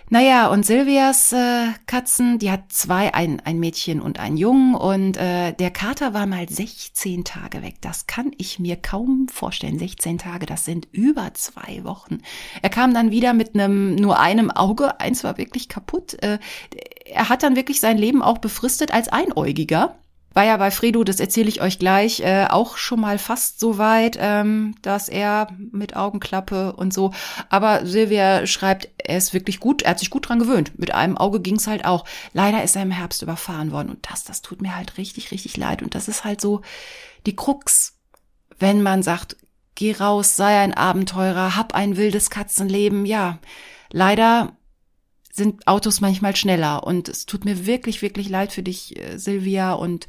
Naja, 0.09 0.47
und 0.47 0.65
Silvias 0.65 1.33
äh, 1.33 1.67
Katzen, 1.85 2.39
die 2.39 2.49
hat 2.49 2.71
zwei, 2.71 3.13
ein, 3.13 3.41
ein 3.41 3.59
Mädchen 3.59 3.99
und 3.99 4.19
einen 4.19 4.37
Jungen. 4.37 4.73
Und 4.73 5.17
äh, 5.17 5.51
der 5.51 5.69
Kater 5.69 6.13
war 6.13 6.25
mal 6.25 6.47
16 6.47 7.25
Tage 7.25 7.61
weg. 7.61 7.75
Das 7.81 8.07
kann 8.07 8.31
ich 8.37 8.57
mir 8.57 8.77
kaum 8.77 9.27
vorstellen. 9.27 9.77
16 9.77 10.17
Tage, 10.17 10.45
das 10.45 10.63
sind 10.63 10.87
über 10.93 11.33
zwei 11.33 11.83
Wochen. 11.83 12.19
Er 12.61 12.69
kam 12.69 12.93
dann 12.93 13.11
wieder 13.11 13.33
mit 13.33 13.53
einem 13.53 13.95
nur 13.95 14.17
einem 14.17 14.49
Auge. 14.49 14.97
Eins 15.01 15.25
war 15.25 15.37
wirklich 15.37 15.67
kaputt. 15.67 16.13
Äh, 16.23 16.39
er 17.03 17.27
hat 17.27 17.43
dann 17.43 17.57
wirklich 17.57 17.81
sein 17.81 17.97
Leben 17.97 18.21
auch 18.21 18.37
befristet 18.37 18.93
als 18.93 19.09
Einäugiger. 19.09 19.97
War 20.37 20.45
ja 20.45 20.57
bei 20.57 20.69
Fredo, 20.69 21.03
das 21.03 21.19
erzähle 21.19 21.49
ich 21.49 21.61
euch 21.61 21.79
gleich, 21.79 22.19
äh, 22.19 22.45
auch 22.47 22.77
schon 22.77 22.99
mal 22.99 23.17
fast 23.17 23.59
so 23.59 23.79
weit, 23.79 24.19
ähm, 24.21 24.75
dass 24.83 25.09
er 25.09 25.47
mit 25.71 25.95
Augenklappe 25.95 26.73
und 26.73 26.93
so. 26.93 27.11
Aber 27.49 27.87
Silvia 27.87 28.45
schreibt, 28.45 28.87
er 28.99 29.17
ist 29.17 29.33
wirklich 29.33 29.59
gut, 29.59 29.81
er 29.81 29.89
hat 29.89 29.99
sich 29.99 30.11
gut 30.11 30.29
dran 30.29 30.37
gewöhnt. 30.37 30.77
Mit 30.77 30.93
einem 30.93 31.17
Auge 31.17 31.39
ging's 31.39 31.65
halt 31.65 31.85
auch. 31.85 32.05
Leider 32.33 32.63
ist 32.63 32.75
er 32.75 32.83
im 32.83 32.91
Herbst 32.91 33.23
überfahren 33.23 33.71
worden 33.71 33.89
und 33.89 34.07
das, 34.11 34.25
das 34.25 34.43
tut 34.43 34.61
mir 34.61 34.75
halt 34.75 34.99
richtig, 34.99 35.31
richtig 35.31 35.57
leid. 35.57 35.81
Und 35.81 35.95
das 35.95 36.07
ist 36.07 36.23
halt 36.23 36.39
so 36.39 36.61
die 37.25 37.35
Krux, 37.35 37.97
wenn 38.59 38.83
man 38.83 39.01
sagt, 39.01 39.37
geh 39.73 39.93
raus, 39.93 40.35
sei 40.35 40.59
ein 40.59 40.75
Abenteurer, 40.75 41.55
hab 41.55 41.73
ein 41.73 41.97
wildes 41.97 42.29
Katzenleben. 42.29 43.07
Ja, 43.07 43.39
leider 43.91 44.56
sind 45.37 45.67
Autos 45.67 46.01
manchmal 46.01 46.35
schneller. 46.35 46.83
Und 46.83 47.07
es 47.07 47.25
tut 47.25 47.45
mir 47.45 47.65
wirklich, 47.65 48.01
wirklich 48.01 48.27
leid 48.27 48.51
für 48.51 48.63
dich, 48.63 48.97
äh, 48.97 49.17
Silvia. 49.17 49.73
Und 49.73 50.07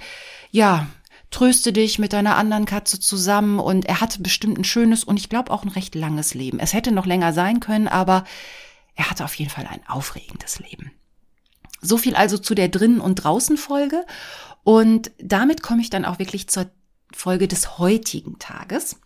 ja, 0.51 0.89
tröste 1.31 1.73
dich 1.73 1.99
mit 1.99 2.13
deiner 2.13 2.37
anderen 2.37 2.65
Katze 2.65 2.99
zusammen. 2.99 3.61
Und 3.61 3.85
er 3.85 4.01
hatte 4.01 4.21
bestimmt 4.21 4.59
ein 4.59 4.65
schönes 4.65 5.05
und 5.05 5.19
ich 5.19 5.29
glaube 5.29 5.53
auch 5.53 5.63
ein 5.63 5.69
recht 5.69 5.95
langes 5.95 6.35
Leben. 6.35 6.59
Es 6.59 6.73
hätte 6.73 6.91
noch 6.91 7.07
länger 7.07 7.33
sein 7.33 7.61
können, 7.61 7.87
aber 7.87 8.25
er 8.97 9.11
hatte 9.11 9.25
auf 9.25 9.35
jeden 9.35 9.51
Fall 9.51 9.69
ein 9.69 9.87
aufregendes 9.87 10.59
Leben. 10.59 10.91
So 11.81 11.97
viel 11.97 12.17
also 12.17 12.39
zu 12.39 12.57
der 12.57 12.69
drinnen 12.69 13.01
und 13.01 13.17
draußen 13.17 13.57
Folge. 13.57 14.05
Und 14.65 15.13
damit 15.19 15.63
komme 15.63 15.83
ich 15.83 15.91
dann 15.91 16.05
auch 16.05 16.19
wirklich 16.19 16.49
zur 16.49 16.71
Folge 17.15 17.47
des 17.47 17.79
heutigen 17.79 18.39
Tages. 18.39 18.97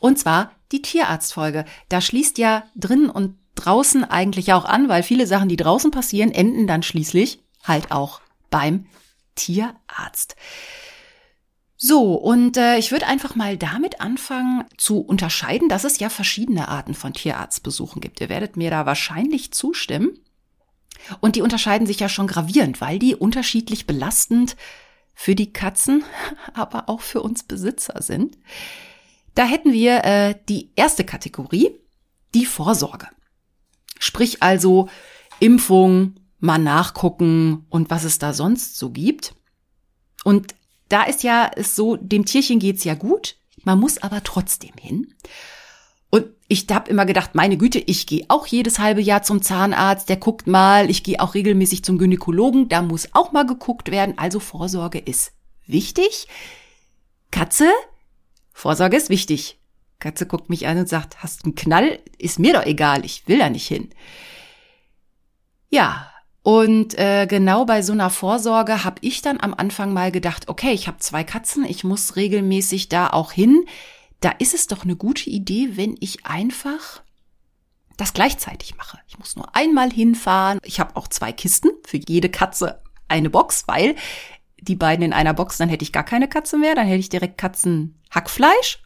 Und 0.00 0.18
zwar 0.18 0.52
die 0.72 0.82
Tierarztfolge. 0.82 1.64
Da 1.88 2.00
schließt 2.00 2.38
ja 2.38 2.64
drinnen 2.74 3.10
und 3.10 3.36
draußen 3.64 4.04
eigentlich 4.04 4.52
auch 4.52 4.64
an, 4.64 4.88
weil 4.88 5.02
viele 5.02 5.26
Sachen, 5.26 5.48
die 5.48 5.56
draußen 5.56 5.90
passieren, 5.90 6.32
enden 6.32 6.66
dann 6.66 6.82
schließlich 6.82 7.40
halt 7.62 7.90
auch 7.90 8.20
beim 8.50 8.86
Tierarzt. 9.34 10.36
So, 11.76 12.14
und 12.14 12.56
äh, 12.56 12.78
ich 12.78 12.92
würde 12.92 13.08
einfach 13.08 13.34
mal 13.34 13.56
damit 13.56 14.00
anfangen 14.00 14.64
zu 14.76 15.00
unterscheiden, 15.00 15.68
dass 15.68 15.82
es 15.82 15.98
ja 15.98 16.10
verschiedene 16.10 16.68
Arten 16.68 16.94
von 16.94 17.12
Tierarztbesuchen 17.12 18.00
gibt. 18.00 18.20
Ihr 18.20 18.28
werdet 18.28 18.56
mir 18.56 18.70
da 18.70 18.86
wahrscheinlich 18.86 19.52
zustimmen. 19.52 20.16
Und 21.20 21.34
die 21.34 21.42
unterscheiden 21.42 21.88
sich 21.88 21.98
ja 21.98 22.08
schon 22.08 22.28
gravierend, 22.28 22.80
weil 22.80 23.00
die 23.00 23.16
unterschiedlich 23.16 23.88
belastend 23.88 24.56
für 25.12 25.34
die 25.34 25.52
Katzen, 25.52 26.04
aber 26.54 26.88
auch 26.88 27.00
für 27.00 27.20
uns 27.20 27.42
Besitzer 27.42 28.00
sind. 28.00 28.38
Da 29.34 29.44
hätten 29.44 29.72
wir 29.72 30.04
äh, 30.04 30.34
die 30.48 30.70
erste 30.76 31.04
Kategorie, 31.04 31.80
die 32.34 32.46
Vorsorge. 32.46 33.08
Sprich 34.02 34.42
also 34.42 34.88
Impfung, 35.38 36.16
mal 36.40 36.58
nachgucken 36.58 37.66
und 37.70 37.88
was 37.88 38.02
es 38.02 38.18
da 38.18 38.32
sonst 38.32 38.76
so 38.76 38.90
gibt. 38.90 39.36
Und 40.24 40.56
da 40.88 41.04
ist 41.04 41.22
ja 41.22 41.48
es 41.54 41.76
so, 41.76 41.94
dem 41.94 42.24
Tierchen 42.24 42.58
geht's 42.58 42.82
ja 42.82 42.94
gut, 42.94 43.36
man 43.62 43.78
muss 43.78 44.02
aber 44.02 44.24
trotzdem 44.24 44.72
hin. 44.76 45.14
Und 46.10 46.26
ich 46.48 46.66
habe 46.68 46.90
immer 46.90 47.06
gedacht, 47.06 47.36
meine 47.36 47.56
Güte, 47.56 47.78
ich 47.78 48.08
gehe 48.08 48.24
auch 48.26 48.48
jedes 48.48 48.80
halbe 48.80 49.00
Jahr 49.00 49.22
zum 49.22 49.40
Zahnarzt, 49.40 50.08
der 50.08 50.16
guckt 50.16 50.48
mal, 50.48 50.90
ich 50.90 51.04
gehe 51.04 51.20
auch 51.20 51.34
regelmäßig 51.34 51.84
zum 51.84 51.96
Gynäkologen, 51.96 52.68
da 52.68 52.82
muss 52.82 53.10
auch 53.12 53.30
mal 53.30 53.46
geguckt 53.46 53.92
werden, 53.92 54.18
also 54.18 54.40
Vorsorge 54.40 54.98
ist 54.98 55.30
wichtig. 55.68 56.26
Katze, 57.30 57.70
Vorsorge 58.52 58.96
ist 58.96 59.10
wichtig. 59.10 59.61
Katze 60.02 60.26
guckt 60.26 60.50
mich 60.50 60.66
an 60.66 60.78
und 60.78 60.88
sagt, 60.88 61.22
hast 61.22 61.44
einen 61.44 61.54
Knall? 61.54 61.98
Ist 62.18 62.38
mir 62.38 62.52
doch 62.52 62.66
egal, 62.66 63.04
ich 63.04 63.26
will 63.28 63.38
da 63.38 63.48
nicht 63.48 63.66
hin. 63.66 63.88
Ja, 65.70 66.12
Und 66.42 66.98
äh, 66.98 67.26
genau 67.26 67.64
bei 67.64 67.82
so 67.82 67.92
einer 67.92 68.10
Vorsorge 68.10 68.82
habe 68.82 68.96
ich 69.00 69.22
dann 69.22 69.40
am 69.40 69.54
Anfang 69.54 69.92
mal 69.92 70.10
gedacht, 70.10 70.48
okay, 70.48 70.72
ich 70.72 70.88
habe 70.88 70.98
zwei 70.98 71.22
Katzen, 71.22 71.64
ich 71.64 71.84
muss 71.84 72.16
regelmäßig 72.16 72.88
da 72.88 73.10
auch 73.10 73.30
hin. 73.30 73.64
Da 74.20 74.30
ist 74.30 74.54
es 74.54 74.66
doch 74.66 74.82
eine 74.82 74.96
gute 74.96 75.30
Idee, 75.30 75.76
wenn 75.76 75.96
ich 76.00 76.26
einfach 76.26 77.02
das 77.96 78.12
gleichzeitig 78.12 78.76
mache. 78.76 78.98
Ich 79.06 79.18
muss 79.18 79.36
nur 79.36 79.54
einmal 79.54 79.92
hinfahren. 79.92 80.58
Ich 80.64 80.80
habe 80.80 80.96
auch 80.96 81.06
zwei 81.06 81.32
Kisten, 81.32 81.70
für 81.86 81.98
jede 81.98 82.28
Katze 82.28 82.80
eine 83.06 83.30
Box, 83.30 83.64
weil 83.68 83.94
die 84.58 84.76
beiden 84.76 85.04
in 85.04 85.12
einer 85.12 85.34
Box, 85.34 85.58
dann 85.58 85.68
hätte 85.68 85.84
ich 85.84 85.92
gar 85.92 86.04
keine 86.04 86.28
Katze 86.28 86.56
mehr, 86.56 86.74
dann 86.74 86.86
hätte 86.86 87.00
ich 87.00 87.08
direkt 87.08 87.38
Katzenhackfleisch. 87.38 88.82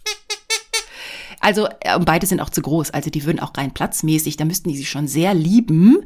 Also 1.41 1.67
äh, 1.81 1.99
beide 1.99 2.27
sind 2.27 2.41
auch 2.41 2.51
zu 2.51 2.63
groß, 2.63 2.91
also 2.91 3.11
die 3.11 3.25
würden 3.25 3.41
auch 3.41 3.53
rein 3.57 3.73
platzmäßig, 3.73 4.37
da 4.37 4.45
müssten 4.45 4.69
die 4.69 4.77
sich 4.77 4.91
schon 4.91 5.09
sehr 5.09 5.35
lieben, 5.35 5.99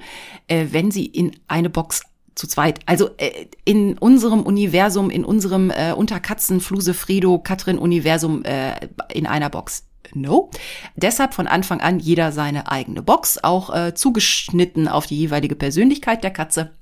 äh, 0.49 0.67
wenn 0.71 0.91
sie 0.91 1.07
in 1.07 1.33
eine 1.49 1.71
Box 1.71 2.03
zu 2.35 2.47
zweit. 2.47 2.81
Also 2.87 3.11
äh, 3.19 3.47
in 3.65 3.99
unserem 3.99 4.43
Universum, 4.43 5.11
in 5.11 5.25
unserem 5.25 5.71
äh, 5.71 5.93
Unterkatzen, 5.93 6.61
Fluse, 6.61 6.95
Fredo, 6.95 7.39
Katrin 7.39 7.79
Universum 7.79 8.45
äh, 8.45 8.89
in 9.13 9.27
einer 9.27 9.51
Box. 9.51 9.85
No. 10.15 10.51
Deshalb 10.97 11.35
von 11.35 11.47
Anfang 11.47 11.81
an 11.81 12.01
jeder 12.01 12.33
seine 12.33 12.71
eigene 12.71 13.03
Box, 13.03 13.39
auch 13.45 13.75
äh, 13.75 13.95
zugeschnitten 13.95 14.89
auf 14.89 15.07
die 15.07 15.17
jeweilige 15.17 15.55
Persönlichkeit 15.55 16.25
der 16.25 16.33
Katze. 16.33 16.73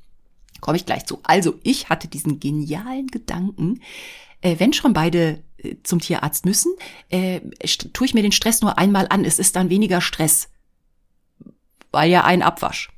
Komme 0.60 0.76
ich 0.76 0.86
gleich 0.86 1.04
zu. 1.04 1.18
Also 1.24 1.54
ich 1.62 1.88
hatte 1.90 2.08
diesen 2.08 2.40
genialen 2.40 3.08
Gedanken, 3.08 3.80
äh, 4.40 4.56
wenn 4.58 4.72
schon 4.72 4.92
beide 4.92 5.42
zum 5.82 6.00
Tierarzt 6.00 6.44
müssen, 6.44 6.72
äh, 7.08 7.40
tue 7.92 8.06
ich 8.06 8.14
mir 8.14 8.22
den 8.22 8.32
Stress 8.32 8.60
nur 8.60 8.78
einmal 8.78 9.06
an. 9.10 9.24
Es 9.24 9.38
ist 9.38 9.56
dann 9.56 9.70
weniger 9.70 10.00
Stress. 10.00 10.48
Weil 11.90 12.10
ja 12.10 12.24
ein 12.24 12.42
Abwasch. 12.42 12.90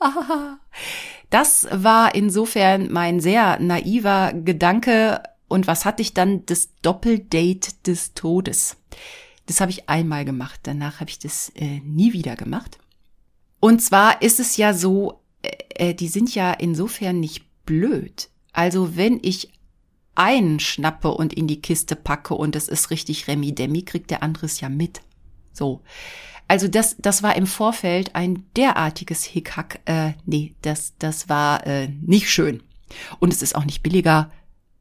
das 1.30 1.68
war 1.70 2.14
insofern 2.14 2.90
mein 2.90 3.20
sehr 3.20 3.58
naiver 3.60 4.32
Gedanke. 4.32 5.22
Und 5.48 5.66
was 5.66 5.84
hatte 5.84 6.02
ich 6.02 6.14
dann? 6.14 6.44
Das 6.46 6.70
Doppeldate 6.82 7.72
des 7.86 8.14
Todes. 8.14 8.76
Das 9.46 9.60
habe 9.60 9.70
ich 9.70 9.88
einmal 9.88 10.24
gemacht. 10.24 10.60
Danach 10.64 11.00
habe 11.00 11.10
ich 11.10 11.18
das 11.18 11.50
äh, 11.54 11.80
nie 11.80 12.12
wieder 12.12 12.36
gemacht. 12.36 12.78
Und 13.60 13.80
zwar 13.80 14.22
ist 14.22 14.40
es 14.40 14.56
ja 14.56 14.74
so, 14.74 15.20
äh, 15.42 15.90
äh, 15.90 15.94
die 15.94 16.08
sind 16.08 16.34
ja 16.34 16.52
insofern 16.52 17.20
nicht 17.20 17.44
blöd. 17.64 18.28
Also 18.52 18.96
wenn 18.96 19.20
ich 19.22 19.52
einen 20.14 20.60
schnappe 20.60 21.10
und 21.10 21.32
in 21.32 21.46
die 21.46 21.60
Kiste 21.60 21.96
packe 21.96 22.34
und 22.34 22.56
es 22.56 22.68
ist 22.68 22.90
richtig 22.90 23.28
Remi 23.28 23.54
Demi, 23.54 23.82
kriegt 23.82 24.10
der 24.10 24.22
andere 24.22 24.46
es 24.46 24.60
ja 24.60 24.68
mit. 24.68 25.00
So. 25.52 25.82
Also 26.48 26.68
das, 26.68 26.96
das 26.98 27.22
war 27.22 27.36
im 27.36 27.46
Vorfeld 27.46 28.14
ein 28.14 28.44
derartiges 28.56 29.24
Hickhack. 29.24 29.80
Äh, 29.86 30.12
nee, 30.26 30.54
das, 30.62 30.94
das 30.98 31.28
war 31.28 31.66
äh, 31.66 31.88
nicht 31.88 32.30
schön. 32.30 32.62
Und 33.20 33.32
es 33.32 33.40
ist 33.40 33.54
auch 33.54 33.64
nicht 33.64 33.82
billiger 33.82 34.30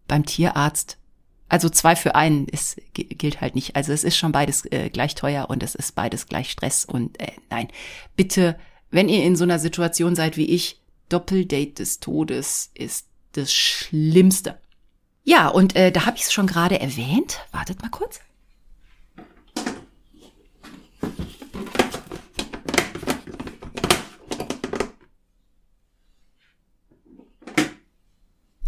beim 0.08 0.26
Tierarzt. 0.26 0.98
Also 1.48 1.70
zwei 1.70 1.96
für 1.96 2.16
einen 2.16 2.48
ist, 2.48 2.82
gilt 2.94 3.40
halt 3.40 3.56
nicht. 3.56 3.76
Also 3.76 3.94
es 3.94 4.04
ist 4.04 4.18
schon 4.18 4.32
beides 4.32 4.66
äh, 4.72 4.90
gleich 4.90 5.16
teuer 5.16 5.50
und 5.50 5.64
es 5.64 5.76
ist 5.76 5.96
beides 5.96 6.28
gleich 6.28 6.52
Stress. 6.52 6.84
Und 6.84 7.20
äh, 7.22 7.32
nein, 7.50 7.70
bitte 8.16 8.58
wenn 8.92 9.10
ihr 9.10 9.24
in 9.24 9.36
so 9.36 9.46
einer 9.46 9.58
Situation 9.58 10.16
seid 10.16 10.38
wie 10.38 10.46
ich, 10.46 10.82
Doppeldate 11.10 11.74
des 11.74 12.00
Todes 12.00 12.72
ist 12.74 13.08
das 13.32 13.54
Schlimmste. 13.54 14.60
Ja, 15.24 15.48
und 15.48 15.76
äh, 15.76 15.92
da 15.92 16.06
habe 16.06 16.18
ich 16.18 16.24
es 16.24 16.34
schon 16.34 16.48
gerade 16.48 16.80
erwähnt. 16.80 17.40
Wartet 17.52 17.82
mal 17.82 17.90
kurz. 17.90 18.20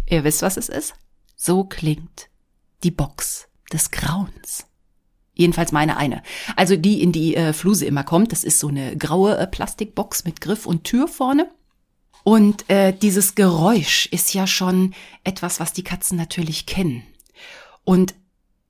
Ihr 0.06 0.22
wisst, 0.22 0.42
was 0.42 0.56
es 0.56 0.68
ist? 0.68 0.94
So 1.34 1.64
klingt 1.64 2.28
die 2.84 2.92
Box 2.92 3.48
des 3.72 3.90
Grauens. 3.90 4.66
Jedenfalls 5.32 5.72
meine 5.72 5.96
eine. 5.96 6.22
Also 6.54 6.76
die, 6.76 7.02
in 7.02 7.10
die 7.10 7.34
äh, 7.34 7.52
Fluse 7.52 7.84
immer 7.86 8.04
kommt. 8.04 8.30
Das 8.30 8.44
ist 8.44 8.60
so 8.60 8.68
eine 8.68 8.96
graue 8.96 9.36
äh, 9.36 9.48
Plastikbox 9.48 10.24
mit 10.24 10.40
Griff 10.40 10.66
und 10.66 10.84
Tür 10.84 11.08
vorne. 11.08 11.50
Und 12.24 12.68
äh, 12.70 12.92
dieses 12.92 13.34
Geräusch 13.34 14.06
ist 14.06 14.34
ja 14.34 14.46
schon 14.46 14.94
etwas, 15.22 15.60
was 15.60 15.72
die 15.72 15.84
Katzen 15.84 16.16
natürlich 16.16 16.66
kennen. 16.66 17.04
Und 17.84 18.14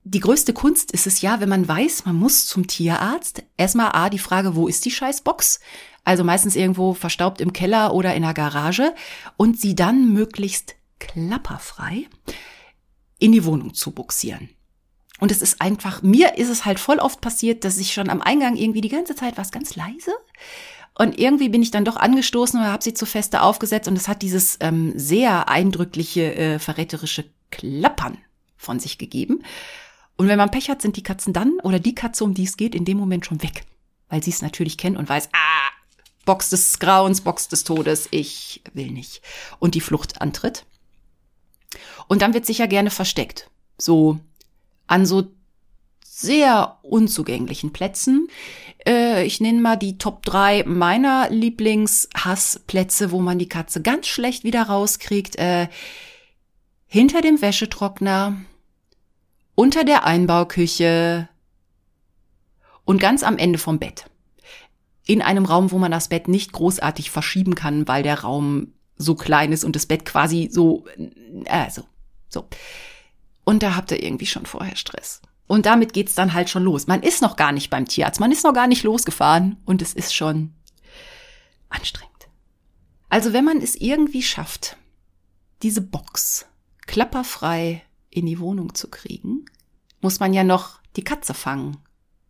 die 0.03 0.19
größte 0.19 0.53
Kunst 0.53 0.91
ist 0.91 1.07
es 1.07 1.21
ja, 1.21 1.39
wenn 1.39 1.49
man 1.49 1.67
weiß, 1.67 2.05
man 2.05 2.15
muss 2.15 2.45
zum 2.45 2.67
Tierarzt. 2.67 3.43
Erstmal 3.57 3.93
A, 3.93 4.09
die 4.09 4.19
Frage, 4.19 4.55
wo 4.55 4.67
ist 4.67 4.85
die 4.85 4.91
Scheißbox? 4.91 5.61
Also 6.03 6.23
meistens 6.23 6.55
irgendwo 6.55 6.93
verstaubt 6.93 7.41
im 7.41 7.53
Keller 7.53 7.93
oder 7.93 8.13
in 8.13 8.21
der 8.21 8.35
Garage. 8.35 8.93
Und 9.37 9.59
sie 9.59 9.73
dann 9.73 10.13
möglichst 10.13 10.75
klapperfrei 10.99 12.07
in 13.17 13.31
die 13.31 13.45
Wohnung 13.45 13.73
zu 13.73 13.91
buxieren. 13.91 14.49
Und 15.19 15.31
es 15.31 15.41
ist 15.41 15.61
einfach, 15.61 16.01
mir 16.01 16.37
ist 16.37 16.49
es 16.49 16.65
halt 16.65 16.79
voll 16.79 16.99
oft 16.99 17.21
passiert, 17.21 17.63
dass 17.63 17.77
ich 17.77 17.93
schon 17.93 18.09
am 18.09 18.21
Eingang 18.21 18.57
irgendwie 18.57 18.81
die 18.81 18.89
ganze 18.89 19.15
Zeit 19.15 19.37
war 19.37 19.45
es 19.45 19.51
ganz 19.51 19.75
leise. 19.75 20.11
Und 20.97 21.19
irgendwie 21.19 21.49
bin 21.49 21.61
ich 21.61 21.71
dann 21.71 21.85
doch 21.85 21.97
angestoßen 21.97 22.59
oder 22.59 22.71
habe 22.71 22.83
sie 22.83 22.93
zu 22.93 23.05
feste 23.05 23.41
aufgesetzt 23.41 23.87
und 23.87 23.97
es 23.97 24.07
hat 24.07 24.21
dieses 24.21 24.57
ähm, 24.61 24.93
sehr 24.95 25.49
eindrückliche, 25.49 26.33
äh, 26.35 26.59
verräterische 26.59 27.25
Klappern 27.51 28.17
von 28.55 28.79
sich 28.79 28.97
gegeben. 28.97 29.43
Und 30.15 30.29
wenn 30.29 30.37
man 30.37 30.51
Pech 30.51 30.69
hat, 30.69 30.81
sind 30.81 30.95
die 30.95 31.03
Katzen 31.03 31.33
dann 31.33 31.59
oder 31.63 31.79
die 31.79 31.95
Katze, 31.95 32.23
um 32.23 32.33
die 32.33 32.45
es 32.45 32.55
geht, 32.55 32.73
in 32.73 32.85
dem 32.85 32.97
Moment 32.97 33.25
schon 33.25 33.43
weg. 33.43 33.65
Weil 34.07 34.23
sie 34.23 34.31
es 34.31 34.41
natürlich 34.41 34.77
kennt 34.77 34.97
und 34.97 35.09
weiß, 35.09 35.29
ah, 35.33 35.69
Box 36.23 36.49
des 36.49 36.79
Grauens, 36.79 37.21
Box 37.21 37.49
des 37.49 37.65
Todes, 37.65 38.07
ich 38.11 38.61
will 38.73 38.91
nicht. 38.91 39.21
Und 39.59 39.75
die 39.75 39.81
Flucht 39.81 40.21
antritt. 40.21 40.65
Und 42.07 42.21
dann 42.21 42.33
wird 42.33 42.45
sicher 42.45 42.67
gerne 42.67 42.89
versteckt. 42.89 43.49
So 43.77 44.19
an 44.87 45.05
so 45.05 45.31
sehr 46.17 46.77
unzugänglichen 46.81 47.73
Plätzen. 47.73 48.29
Äh, 48.87 49.25
ich 49.25 49.41
nenne 49.41 49.59
mal 49.59 49.75
die 49.75 49.97
Top 49.97 50.23
3 50.23 50.63
meiner 50.63 51.29
Lieblingshassplätze, 51.29 53.11
wo 53.11 53.19
man 53.19 53.37
die 53.37 53.49
Katze 53.49 53.81
ganz 53.81 54.07
schlecht 54.07 54.45
wieder 54.45 54.63
rauskriegt. 54.63 55.35
Äh, 55.35 55.67
hinter 56.85 57.19
dem 57.19 57.41
Wäschetrockner, 57.41 58.37
unter 59.55 59.83
der 59.83 60.05
Einbauküche 60.05 61.27
und 62.85 63.01
ganz 63.01 63.21
am 63.21 63.37
Ende 63.37 63.59
vom 63.59 63.79
Bett. 63.79 64.05
In 65.05 65.21
einem 65.21 65.43
Raum, 65.43 65.71
wo 65.71 65.79
man 65.79 65.91
das 65.91 66.07
Bett 66.07 66.29
nicht 66.29 66.53
großartig 66.53 67.11
verschieben 67.11 67.55
kann, 67.55 67.89
weil 67.89 68.03
der 68.03 68.21
Raum 68.21 68.73
so 68.95 69.15
klein 69.15 69.51
ist 69.51 69.65
und 69.65 69.75
das 69.75 69.85
Bett 69.85 70.05
quasi 70.05 70.47
so, 70.49 70.85
also, 71.49 71.83
so. 72.29 72.47
Und 73.43 73.63
da 73.63 73.75
habt 73.75 73.91
ihr 73.91 74.01
irgendwie 74.01 74.25
schon 74.25 74.45
vorher 74.45 74.77
Stress. 74.77 75.21
Und 75.47 75.65
damit 75.65 75.93
geht's 75.93 76.15
dann 76.15 76.33
halt 76.33 76.49
schon 76.49 76.63
los. 76.63 76.87
Man 76.87 77.03
ist 77.03 77.21
noch 77.21 77.35
gar 77.35 77.51
nicht 77.51 77.69
beim 77.69 77.85
Tierarzt, 77.85 78.19
man 78.19 78.31
ist 78.31 78.43
noch 78.43 78.53
gar 78.53 78.67
nicht 78.67 78.83
losgefahren 78.83 79.57
und 79.65 79.81
es 79.81 79.93
ist 79.93 80.13
schon 80.13 80.53
anstrengend. 81.69 82.27
Also 83.09 83.33
wenn 83.33 83.45
man 83.45 83.61
es 83.61 83.75
irgendwie 83.75 84.23
schafft, 84.23 84.77
diese 85.61 85.81
Box 85.81 86.47
klapperfrei 86.87 87.83
in 88.09 88.25
die 88.25 88.39
Wohnung 88.39 88.73
zu 88.73 88.89
kriegen, 88.89 89.45
muss 90.01 90.19
man 90.19 90.33
ja 90.33 90.43
noch 90.43 90.79
die 90.95 91.03
Katze 91.03 91.33
fangen 91.33 91.77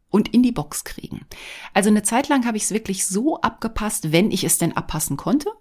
und 0.10 0.34
in 0.34 0.44
die 0.44 0.52
Box 0.52 0.84
kriegen. 0.84 1.26
Also 1.74 1.90
eine 1.90 2.04
Zeit 2.04 2.28
lang 2.28 2.46
habe 2.46 2.58
ich 2.58 2.64
es 2.64 2.72
wirklich 2.72 3.06
so 3.06 3.40
abgepasst, 3.42 4.12
wenn 4.12 4.32
ich 4.32 4.44
es 4.44 4.58
denn 4.58 4.76
abpassen 4.76 5.18
konnte. 5.18 5.52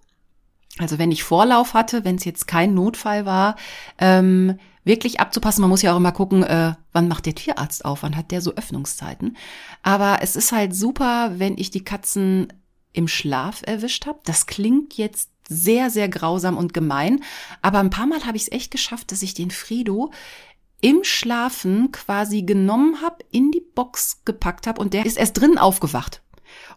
Also 0.79 0.99
wenn 0.99 1.13
ich 1.13 1.23
Vorlauf 1.23 1.75
hatte, 1.75 2.05
wenn 2.05 2.17
es 2.17 2.25
jetzt 2.25 2.47
kein 2.47 2.75
Notfall 2.75 3.27
war, 3.27 3.57
ähm, 3.99 4.59
wirklich 4.85 5.21
abzupassen. 5.21 5.63
Man 5.63 5.71
muss 5.71 5.83
ja 5.83 5.93
auch 5.93 5.97
immer 5.97 6.13
gucken, 6.13 6.43
äh, 6.43 6.75
wann 6.93 7.09
macht 7.09 7.27
der 7.27 7.35
Tierarzt 7.35 7.85
auf, 7.85 8.03
wann 8.03 8.17
hat 8.17 8.31
der 8.31 8.41
so 8.41 8.55
Öffnungszeiten. 8.55 9.37
Aber 9.83 10.19
es 10.21 10.37
ist 10.37 10.53
halt 10.53 10.75
super, 10.75 11.33
wenn 11.37 11.57
ich 11.59 11.71
die 11.71 11.85
Katzen 11.85 12.53
im 12.93 13.09
Schlaf 13.09 13.63
erwischt 13.65 14.07
habe. 14.07 14.21
Das 14.25 14.47
klingt 14.47 14.97
jetzt 14.97 15.31
sehr, 15.49 15.91
sehr 15.91 16.09
grausam 16.09 16.57
und 16.57 16.73
gemein, 16.73 17.23
aber 17.61 17.79
ein 17.79 17.91
paar 17.91 18.07
Mal 18.07 18.25
habe 18.25 18.37
ich 18.37 18.45
es 18.45 18.53
echt 18.53 18.71
geschafft, 18.71 19.13
dass 19.13 19.23
ich 19.23 19.35
den 19.35 19.51
Fredo 19.51 20.11
im 20.81 21.05
Schlafen 21.05 21.93
quasi 21.93 22.43
genommen 22.43 23.03
habe, 23.03 23.19
in 23.31 23.51
die 23.51 23.65
Box 23.75 24.23
gepackt 24.25 24.67
habe 24.67 24.81
und 24.81 24.95
der 24.95 25.05
ist 25.05 25.19
erst 25.19 25.39
drinnen 25.39 25.59
aufgewacht 25.59 26.23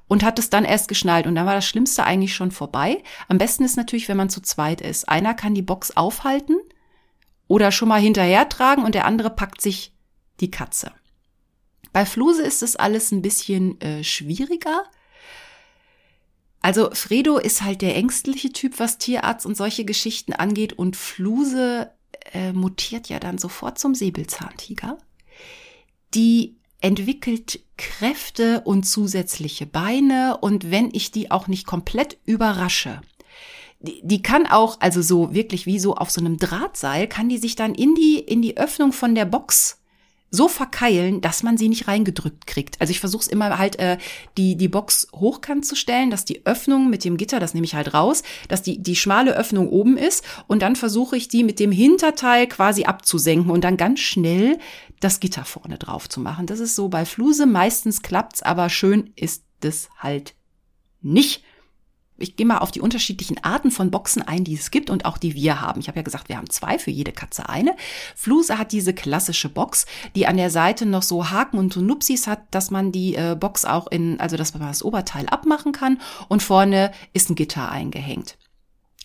und 0.07 0.23
hat 0.23 0.39
es 0.39 0.49
dann 0.49 0.65
erst 0.65 0.87
geschnallt 0.87 1.27
und 1.27 1.35
dann 1.35 1.45
war 1.45 1.55
das 1.55 1.65
Schlimmste 1.65 2.03
eigentlich 2.03 2.33
schon 2.33 2.51
vorbei. 2.51 3.03
Am 3.27 3.37
besten 3.37 3.63
ist 3.63 3.77
natürlich, 3.77 4.07
wenn 4.07 4.17
man 4.17 4.29
zu 4.29 4.41
zweit 4.41 4.81
ist. 4.81 5.09
Einer 5.09 5.33
kann 5.33 5.55
die 5.55 5.61
Box 5.61 5.95
aufhalten 5.95 6.57
oder 7.47 7.71
schon 7.71 7.89
mal 7.89 8.01
hinterher 8.01 8.49
tragen 8.49 8.83
und 8.83 8.95
der 8.95 9.05
andere 9.05 9.29
packt 9.29 9.61
sich 9.61 9.93
die 10.39 10.51
Katze. 10.51 10.91
Bei 11.93 12.05
Fluse 12.05 12.43
ist 12.43 12.63
es 12.63 12.75
alles 12.75 13.11
ein 13.11 13.21
bisschen 13.21 13.79
äh, 13.81 14.03
schwieriger. 14.03 14.83
Also 16.61 16.89
Fredo 16.93 17.37
ist 17.37 17.61
halt 17.61 17.81
der 17.81 17.95
ängstliche 17.95 18.51
Typ, 18.51 18.79
was 18.79 18.97
Tierarzt 18.97 19.45
und 19.45 19.55
solche 19.55 19.85
Geschichten 19.85 20.33
angeht 20.33 20.73
und 20.73 20.95
Fluse 20.95 21.91
äh, 22.33 22.51
mutiert 22.51 23.09
ja 23.09 23.19
dann 23.19 23.37
sofort 23.37 23.79
zum 23.79 23.95
Säbelzahntiger. 23.95 24.97
Die 26.13 26.57
entwickelt 26.81 27.59
Kräfte 27.77 28.61
und 28.61 28.83
zusätzliche 28.83 29.65
Beine 29.65 30.37
und 30.41 30.71
wenn 30.71 30.89
ich 30.93 31.11
die 31.11 31.31
auch 31.31 31.47
nicht 31.47 31.65
komplett 31.65 32.17
überrasche, 32.25 33.01
die, 33.79 34.21
kann 34.21 34.47
auch, 34.47 34.77
also 34.79 35.01
so 35.01 35.33
wirklich 35.33 35.65
wie 35.65 35.79
so 35.79 35.95
auf 35.95 36.09
so 36.09 36.19
einem 36.19 36.37
Drahtseil, 36.37 37.07
kann 37.07 37.29
die 37.29 37.37
sich 37.37 37.55
dann 37.55 37.75
in 37.75 37.93
die, 37.93 38.19
in 38.19 38.41
die 38.41 38.57
Öffnung 38.57 38.91
von 38.91 39.13
der 39.13 39.25
Box 39.25 39.79
so 40.29 40.47
verkeilen, 40.47 41.21
dass 41.21 41.41
man 41.43 41.57
sie 41.57 41.69
nicht 41.69 41.87
reingedrückt 41.87 42.47
kriegt. 42.47 42.81
Also 42.81 42.91
ich 42.91 42.99
versuche 42.99 43.21
es 43.21 43.27
immer 43.27 43.57
halt 43.57 43.79
äh, 43.79 43.97
die 44.37 44.57
die 44.57 44.67
Box 44.67 45.07
hochkant 45.13 45.65
zu 45.65 45.75
stellen, 45.75 46.09
dass 46.09 46.25
die 46.25 46.45
Öffnung 46.45 46.89
mit 46.89 47.05
dem 47.05 47.17
Gitter, 47.17 47.39
das 47.39 47.53
nehme 47.53 47.65
ich 47.65 47.75
halt 47.75 47.93
raus, 47.93 48.23
dass 48.49 48.61
die 48.61 48.81
die 48.81 48.95
schmale 48.95 49.35
Öffnung 49.35 49.69
oben 49.69 49.97
ist 49.97 50.25
und 50.47 50.61
dann 50.61 50.75
versuche 50.75 51.15
ich 51.15 51.27
die 51.29 51.43
mit 51.43 51.59
dem 51.59 51.71
Hinterteil 51.71 52.47
quasi 52.47 52.83
abzusenken 52.83 53.51
und 53.51 53.63
dann 53.63 53.77
ganz 53.77 54.01
schnell 54.01 54.59
das 54.99 55.19
Gitter 55.19 55.45
vorne 55.45 55.77
drauf 55.77 56.09
zu 56.09 56.19
machen. 56.19 56.45
Das 56.45 56.59
ist 56.59 56.75
so 56.75 56.89
bei 56.89 57.05
Fluse 57.05 57.45
meistens 57.45 58.01
klappt's, 58.01 58.41
aber 58.41 58.69
schön 58.69 59.11
ist 59.15 59.43
es 59.61 59.89
halt 59.97 60.33
nicht 61.01 61.43
ich 62.17 62.35
gehe 62.35 62.45
mal 62.45 62.59
auf 62.59 62.71
die 62.71 62.81
unterschiedlichen 62.81 63.43
Arten 63.43 63.71
von 63.71 63.91
Boxen 63.91 64.21
ein, 64.21 64.43
die 64.43 64.55
es 64.55 64.71
gibt 64.71 64.89
und 64.89 65.05
auch 65.05 65.17
die 65.17 65.35
wir 65.35 65.61
haben. 65.61 65.79
Ich 65.79 65.87
habe 65.87 65.99
ja 65.99 66.03
gesagt, 66.03 66.29
wir 66.29 66.37
haben 66.37 66.49
zwei, 66.49 66.79
für 66.79 66.91
jede 66.91 67.11
Katze 67.11 67.49
eine. 67.49 67.75
Fluse 68.15 68.57
hat 68.57 68.71
diese 68.71 68.93
klassische 68.93 69.49
Box, 69.49 69.85
die 70.15 70.27
an 70.27 70.37
der 70.37 70.49
Seite 70.49 70.85
noch 70.85 71.03
so 71.03 71.29
Haken 71.29 71.57
und 71.57 71.73
so 71.73 71.81
Nupsis 71.81 72.27
hat, 72.27 72.41
dass 72.51 72.71
man 72.71 72.91
die 72.91 73.15
äh, 73.15 73.35
Box 73.39 73.65
auch 73.65 73.87
in, 73.87 74.19
also 74.19 74.37
dass 74.37 74.53
man 74.53 74.67
das 74.67 74.83
Oberteil 74.83 75.27
abmachen 75.27 75.71
kann 75.71 75.99
und 76.27 76.43
vorne 76.43 76.91
ist 77.13 77.29
ein 77.29 77.35
Gitter 77.35 77.71
eingehängt. 77.71 78.37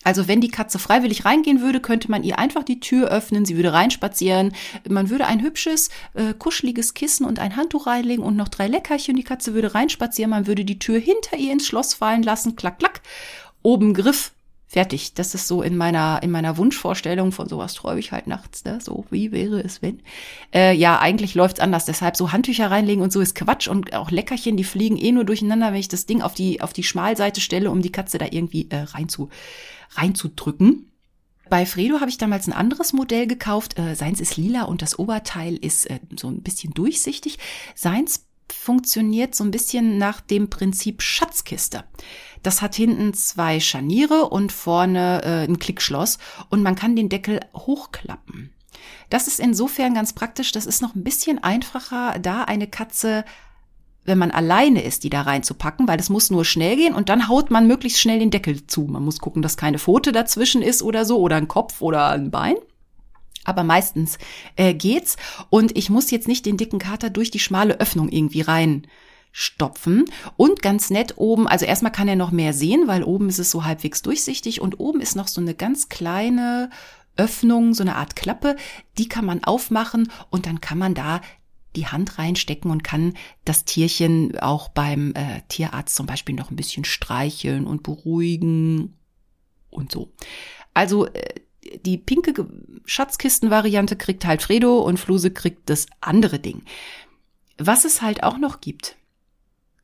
Also 0.03 0.27
wenn 0.27 0.41
die 0.41 0.49
Katze 0.49 0.79
freiwillig 0.79 1.25
reingehen 1.25 1.61
würde, 1.61 1.79
könnte 1.79 2.09
man 2.11 2.23
ihr 2.23 2.39
einfach 2.39 2.63
die 2.63 2.79
Tür 2.79 3.09
öffnen, 3.09 3.45
sie 3.45 3.55
würde 3.55 3.73
reinspazieren, 3.73 4.53
man 4.87 5.09
würde 5.09 5.25
ein 5.25 5.41
hübsches, 5.41 5.89
äh, 6.13 6.33
kuscheliges 6.33 6.93
Kissen 6.93 7.25
und 7.25 7.39
ein 7.39 7.55
Handtuch 7.55 7.87
reinlegen 7.87 8.23
und 8.23 8.35
noch 8.35 8.49
drei 8.49 8.67
Leckerchen, 8.67 9.15
die 9.15 9.23
Katze 9.23 9.53
würde 9.53 9.73
reinspazieren, 9.73 10.31
man 10.31 10.47
würde 10.47 10.65
die 10.65 10.79
Tür 10.79 10.99
hinter 10.99 11.37
ihr 11.37 11.51
ins 11.51 11.67
Schloss 11.67 11.93
fallen 11.93 12.23
lassen, 12.23 12.55
klack, 12.55 12.79
klack, 12.79 13.01
oben 13.61 13.93
Griff, 13.93 14.31
fertig. 14.73 15.13
Das 15.13 15.35
ist 15.35 15.47
so 15.47 15.61
in 15.61 15.77
meiner, 15.77 16.21
in 16.23 16.31
meiner 16.31 16.57
Wunschvorstellung 16.57 17.31
von 17.31 17.47
sowas 17.47 17.75
träume 17.75 17.99
ich 17.99 18.11
halt 18.11 18.25
nachts, 18.25 18.65
ne? 18.65 18.79
So, 18.81 19.05
wie 19.11 19.31
wäre 19.31 19.61
es, 19.61 19.83
wenn? 19.83 20.01
Äh, 20.53 20.75
ja, 20.75 20.99
eigentlich 20.99 21.35
läuft's 21.35 21.59
anders. 21.59 21.85
Deshalb 21.85 22.17
so 22.17 22.31
Handtücher 22.31 22.71
reinlegen 22.71 23.03
und 23.03 23.13
so 23.13 23.21
ist 23.21 23.35
Quatsch 23.35 23.67
und 23.67 23.93
auch 23.93 24.09
Leckerchen, 24.09 24.57
die 24.57 24.63
fliegen 24.63 24.97
eh 24.97 25.11
nur 25.11 25.25
durcheinander, 25.25 25.67
wenn 25.67 25.79
ich 25.79 25.89
das 25.89 26.07
Ding 26.07 26.23
auf 26.23 26.33
die, 26.33 26.61
auf 26.61 26.73
die 26.73 26.83
Schmalseite 26.83 27.39
stelle, 27.39 27.69
um 27.69 27.83
die 27.83 27.91
Katze 27.91 28.17
da 28.17 28.25
irgendwie 28.31 28.67
äh, 28.71 28.77
rein 28.77 29.09
zu, 29.09 29.29
reinzudrücken. 29.95 30.91
Bei 31.49 31.65
Fredo 31.65 31.99
habe 31.99 32.09
ich 32.09 32.17
damals 32.17 32.47
ein 32.47 32.53
anderes 32.53 32.93
Modell 32.93 33.27
gekauft. 33.27 33.77
Äh, 33.77 33.95
seins 33.95 34.19
ist 34.19 34.37
lila 34.37 34.63
und 34.63 34.81
das 34.81 34.97
Oberteil 34.97 35.55
ist 35.55 35.89
äh, 35.89 35.99
so 36.17 36.29
ein 36.29 36.41
bisschen 36.41 36.73
durchsichtig. 36.73 37.37
Seins 37.75 38.25
funktioniert 38.51 39.35
so 39.35 39.43
ein 39.43 39.51
bisschen 39.51 39.97
nach 39.97 40.21
dem 40.21 40.49
Prinzip 40.49 41.01
Schatzkiste. 41.01 41.83
Das 42.43 42.61
hat 42.61 42.75
hinten 42.75 43.13
zwei 43.13 43.59
Scharniere 43.59 44.29
und 44.29 44.51
vorne 44.51 45.21
äh, 45.23 45.43
ein 45.47 45.59
Klickschloss 45.59 46.17
und 46.49 46.61
man 46.61 46.75
kann 46.75 46.95
den 46.95 47.09
Deckel 47.09 47.39
hochklappen. 47.55 48.53
Das 49.09 49.27
ist 49.27 49.39
insofern 49.39 49.93
ganz 49.93 50.13
praktisch. 50.13 50.51
Das 50.51 50.65
ist 50.65 50.81
noch 50.81 50.95
ein 50.95 51.03
bisschen 51.03 51.43
einfacher, 51.43 52.19
da 52.19 52.43
eine 52.43 52.67
Katze 52.67 53.25
wenn 54.05 54.17
man 54.17 54.31
alleine 54.31 54.83
ist, 54.83 55.03
die 55.03 55.09
da 55.09 55.21
reinzupacken, 55.21 55.87
weil 55.87 55.99
es 55.99 56.09
muss 56.09 56.29
nur 56.29 56.45
schnell 56.45 56.75
gehen 56.75 56.93
und 56.93 57.09
dann 57.09 57.27
haut 57.27 57.51
man 57.51 57.67
möglichst 57.67 57.99
schnell 57.99 58.19
den 58.19 58.31
Deckel 58.31 58.67
zu. 58.67 58.81
Man 58.81 59.03
muss 59.03 59.19
gucken, 59.19 59.41
dass 59.41 59.57
keine 59.57 59.79
Pfote 59.79 60.11
dazwischen 60.11 60.61
ist 60.61 60.83
oder 60.83 61.05
so 61.05 61.19
oder 61.19 61.37
ein 61.37 61.47
Kopf 61.47 61.81
oder 61.81 62.09
ein 62.09 62.31
Bein. 62.31 62.55
Aber 63.45 63.63
meistens 63.63 64.17
äh, 64.55 64.73
geht's 64.73 65.17
und 65.49 65.77
ich 65.77 65.89
muss 65.89 66.11
jetzt 66.11 66.27
nicht 66.27 66.45
den 66.45 66.57
dicken 66.57 66.79
Kater 66.79 67.09
durch 67.09 67.31
die 67.31 67.39
schmale 67.39 67.79
Öffnung 67.79 68.09
irgendwie 68.09 68.41
rein 68.41 68.87
stopfen 69.33 70.05
und 70.37 70.61
ganz 70.61 70.91
nett 70.91 71.15
oben, 71.17 71.47
also 71.47 71.65
erstmal 71.65 71.91
kann 71.91 72.07
er 72.07 72.15
noch 72.15 72.31
mehr 72.31 72.53
sehen, 72.53 72.87
weil 72.87 73.03
oben 73.03 73.29
ist 73.29 73.39
es 73.39 73.49
so 73.49 73.65
halbwegs 73.65 74.03
durchsichtig 74.03 74.61
und 74.61 74.79
oben 74.79 75.01
ist 75.01 75.15
noch 75.15 75.27
so 75.27 75.41
eine 75.41 75.55
ganz 75.55 75.89
kleine 75.89 76.69
Öffnung, 77.17 77.73
so 77.73 77.83
eine 77.83 77.95
Art 77.95 78.15
Klappe, 78.15 78.55
die 78.97 79.09
kann 79.09 79.25
man 79.25 79.43
aufmachen 79.43 80.11
und 80.29 80.45
dann 80.45 80.61
kann 80.61 80.77
man 80.77 80.93
da 80.93 81.19
die 81.75 81.87
Hand 81.87 82.17
reinstecken 82.17 82.71
und 82.71 82.83
kann 82.83 83.13
das 83.45 83.65
Tierchen 83.65 84.37
auch 84.39 84.69
beim 84.69 85.13
äh, 85.15 85.41
Tierarzt 85.47 85.95
zum 85.95 86.05
Beispiel 86.05 86.35
noch 86.35 86.51
ein 86.51 86.55
bisschen 86.55 86.85
streicheln 86.85 87.65
und 87.65 87.83
beruhigen 87.83 88.93
und 89.69 89.91
so. 89.91 90.11
Also 90.73 91.07
äh, 91.07 91.41
die 91.85 91.97
pinke 91.97 92.33
Schatzkisten-Variante 92.85 93.95
kriegt 93.95 94.25
halt 94.25 94.41
Fredo 94.41 94.79
und 94.79 94.99
Fluse 94.99 95.31
kriegt 95.31 95.69
das 95.69 95.87
andere 96.01 96.39
Ding. 96.39 96.63
Was 97.57 97.85
es 97.85 98.01
halt 98.01 98.23
auch 98.23 98.37
noch 98.37 98.61
gibt. 98.61 98.97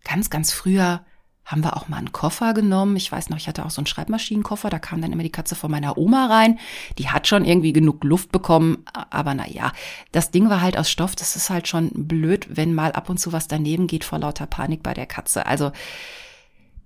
Ganz, 0.04 0.30
ganz 0.30 0.52
früher 0.52 1.06
haben 1.50 1.64
wir 1.64 1.76
auch 1.76 1.88
mal 1.88 1.98
einen 1.98 2.12
Koffer 2.12 2.54
genommen. 2.54 2.96
Ich 2.96 3.12
weiß 3.12 3.30
noch, 3.30 3.38
ich 3.38 3.48
hatte 3.48 3.66
auch 3.66 3.72
so 3.72 3.82
einen 3.82 3.88
Schreibmaschinenkoffer, 3.88 4.70
da 4.70 4.78
kam 4.78 5.02
dann 5.02 5.12
immer 5.12 5.24
die 5.24 5.32
Katze 5.32 5.56
von 5.56 5.72
meiner 5.72 5.98
Oma 5.98 6.28
rein. 6.28 6.60
Die 7.00 7.10
hat 7.10 7.28
schon 7.28 7.44
irgendwie 7.44 7.74
genug 7.74 8.04
Luft 8.04 8.32
bekommen, 8.32 8.86
aber 9.10 9.34
na 9.34 9.48
ja, 9.50 9.72
das 10.12 10.30
Ding 10.30 10.50
war 10.52 10.62
halt 10.62 10.78
aus 10.78 10.92
Stoff. 10.92 11.16
Das 11.16 11.36
ist 11.36 11.50
halt 11.50 11.68
schon 11.68 11.90
blöd, 11.92 12.48
wenn 12.52 12.76
mal 12.76 12.92
ab 12.92 13.10
und 13.10 13.20
zu 13.20 13.34
was 13.34 13.48
daneben 13.48 13.88
geht 13.88 14.04
vor 14.04 14.20
lauter 14.20 14.46
Panik 14.46 14.84
bei 14.84 14.94
der 14.94 15.08
Katze. 15.08 15.48
Also 15.48 15.72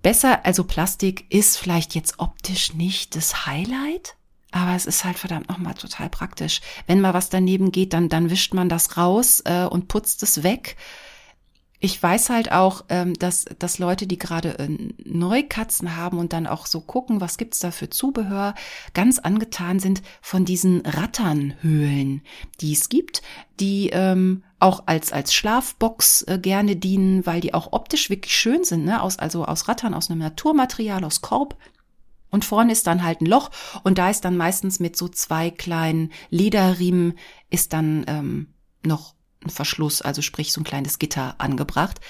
besser, 0.00 0.46
also 0.46 0.64
Plastik 0.64 1.26
ist 1.28 1.58
vielleicht 1.58 1.94
jetzt 1.94 2.18
optisch 2.18 2.72
nicht 2.72 3.16
das 3.16 3.44
Highlight, 3.44 4.16
aber 4.50 4.74
es 4.74 4.86
ist 4.86 5.04
halt 5.04 5.18
verdammt 5.18 5.50
nochmal 5.50 5.74
total 5.74 6.08
praktisch. 6.08 6.62
Wenn 6.86 7.02
mal 7.02 7.12
was 7.12 7.28
daneben 7.28 7.70
geht, 7.70 7.92
dann, 7.92 8.08
dann 8.08 8.30
wischt 8.30 8.54
man 8.54 8.70
das 8.70 8.96
raus 8.96 9.42
äh, 9.44 9.64
und 9.64 9.88
putzt 9.88 10.22
es 10.22 10.42
weg 10.42 10.76
ich 11.84 12.02
weiß 12.02 12.30
halt 12.30 12.50
auch, 12.50 12.86
ähm, 12.88 13.12
dass, 13.12 13.44
dass 13.58 13.78
Leute, 13.78 14.06
die 14.06 14.16
gerade 14.16 14.58
äh, 14.58 14.68
Neukatzen 15.04 15.96
haben 15.96 16.16
und 16.16 16.32
dann 16.32 16.46
auch 16.46 16.64
so 16.64 16.80
gucken, 16.80 17.20
was 17.20 17.36
gibt's 17.36 17.58
da 17.58 17.70
für 17.70 17.90
Zubehör, 17.90 18.54
ganz 18.94 19.18
angetan 19.18 19.80
sind 19.80 20.00
von 20.22 20.46
diesen 20.46 20.80
Ratternhöhlen, 20.80 22.22
die 22.62 22.72
es 22.72 22.88
gibt, 22.88 23.20
die 23.60 23.90
ähm, 23.92 24.44
auch 24.60 24.84
als, 24.86 25.12
als 25.12 25.34
Schlafbox 25.34 26.22
äh, 26.22 26.38
gerne 26.38 26.76
dienen, 26.76 27.26
weil 27.26 27.42
die 27.42 27.52
auch 27.52 27.74
optisch 27.74 28.08
wirklich 28.08 28.34
schön 28.34 28.64
sind, 28.64 28.86
ne? 28.86 29.02
aus, 29.02 29.18
also 29.18 29.44
aus 29.44 29.68
Rattern, 29.68 29.92
aus 29.92 30.10
einem 30.10 30.20
Naturmaterial, 30.20 31.04
aus 31.04 31.20
Korb. 31.20 31.54
Und 32.30 32.46
vorne 32.46 32.72
ist 32.72 32.86
dann 32.86 33.04
halt 33.04 33.20
ein 33.20 33.26
Loch 33.26 33.50
und 33.82 33.98
da 33.98 34.08
ist 34.08 34.24
dann 34.24 34.38
meistens 34.38 34.80
mit 34.80 34.96
so 34.96 35.06
zwei 35.08 35.50
kleinen 35.50 36.12
Lederriemen 36.30 37.18
ist 37.50 37.74
dann 37.74 38.06
ähm, 38.08 38.54
noch 38.82 39.13
Verschluss, 39.50 40.02
also 40.02 40.22
sprich 40.22 40.52
so 40.52 40.60
ein 40.60 40.64
kleines 40.64 40.98
Gitter 40.98 41.34
angebracht. 41.38 42.00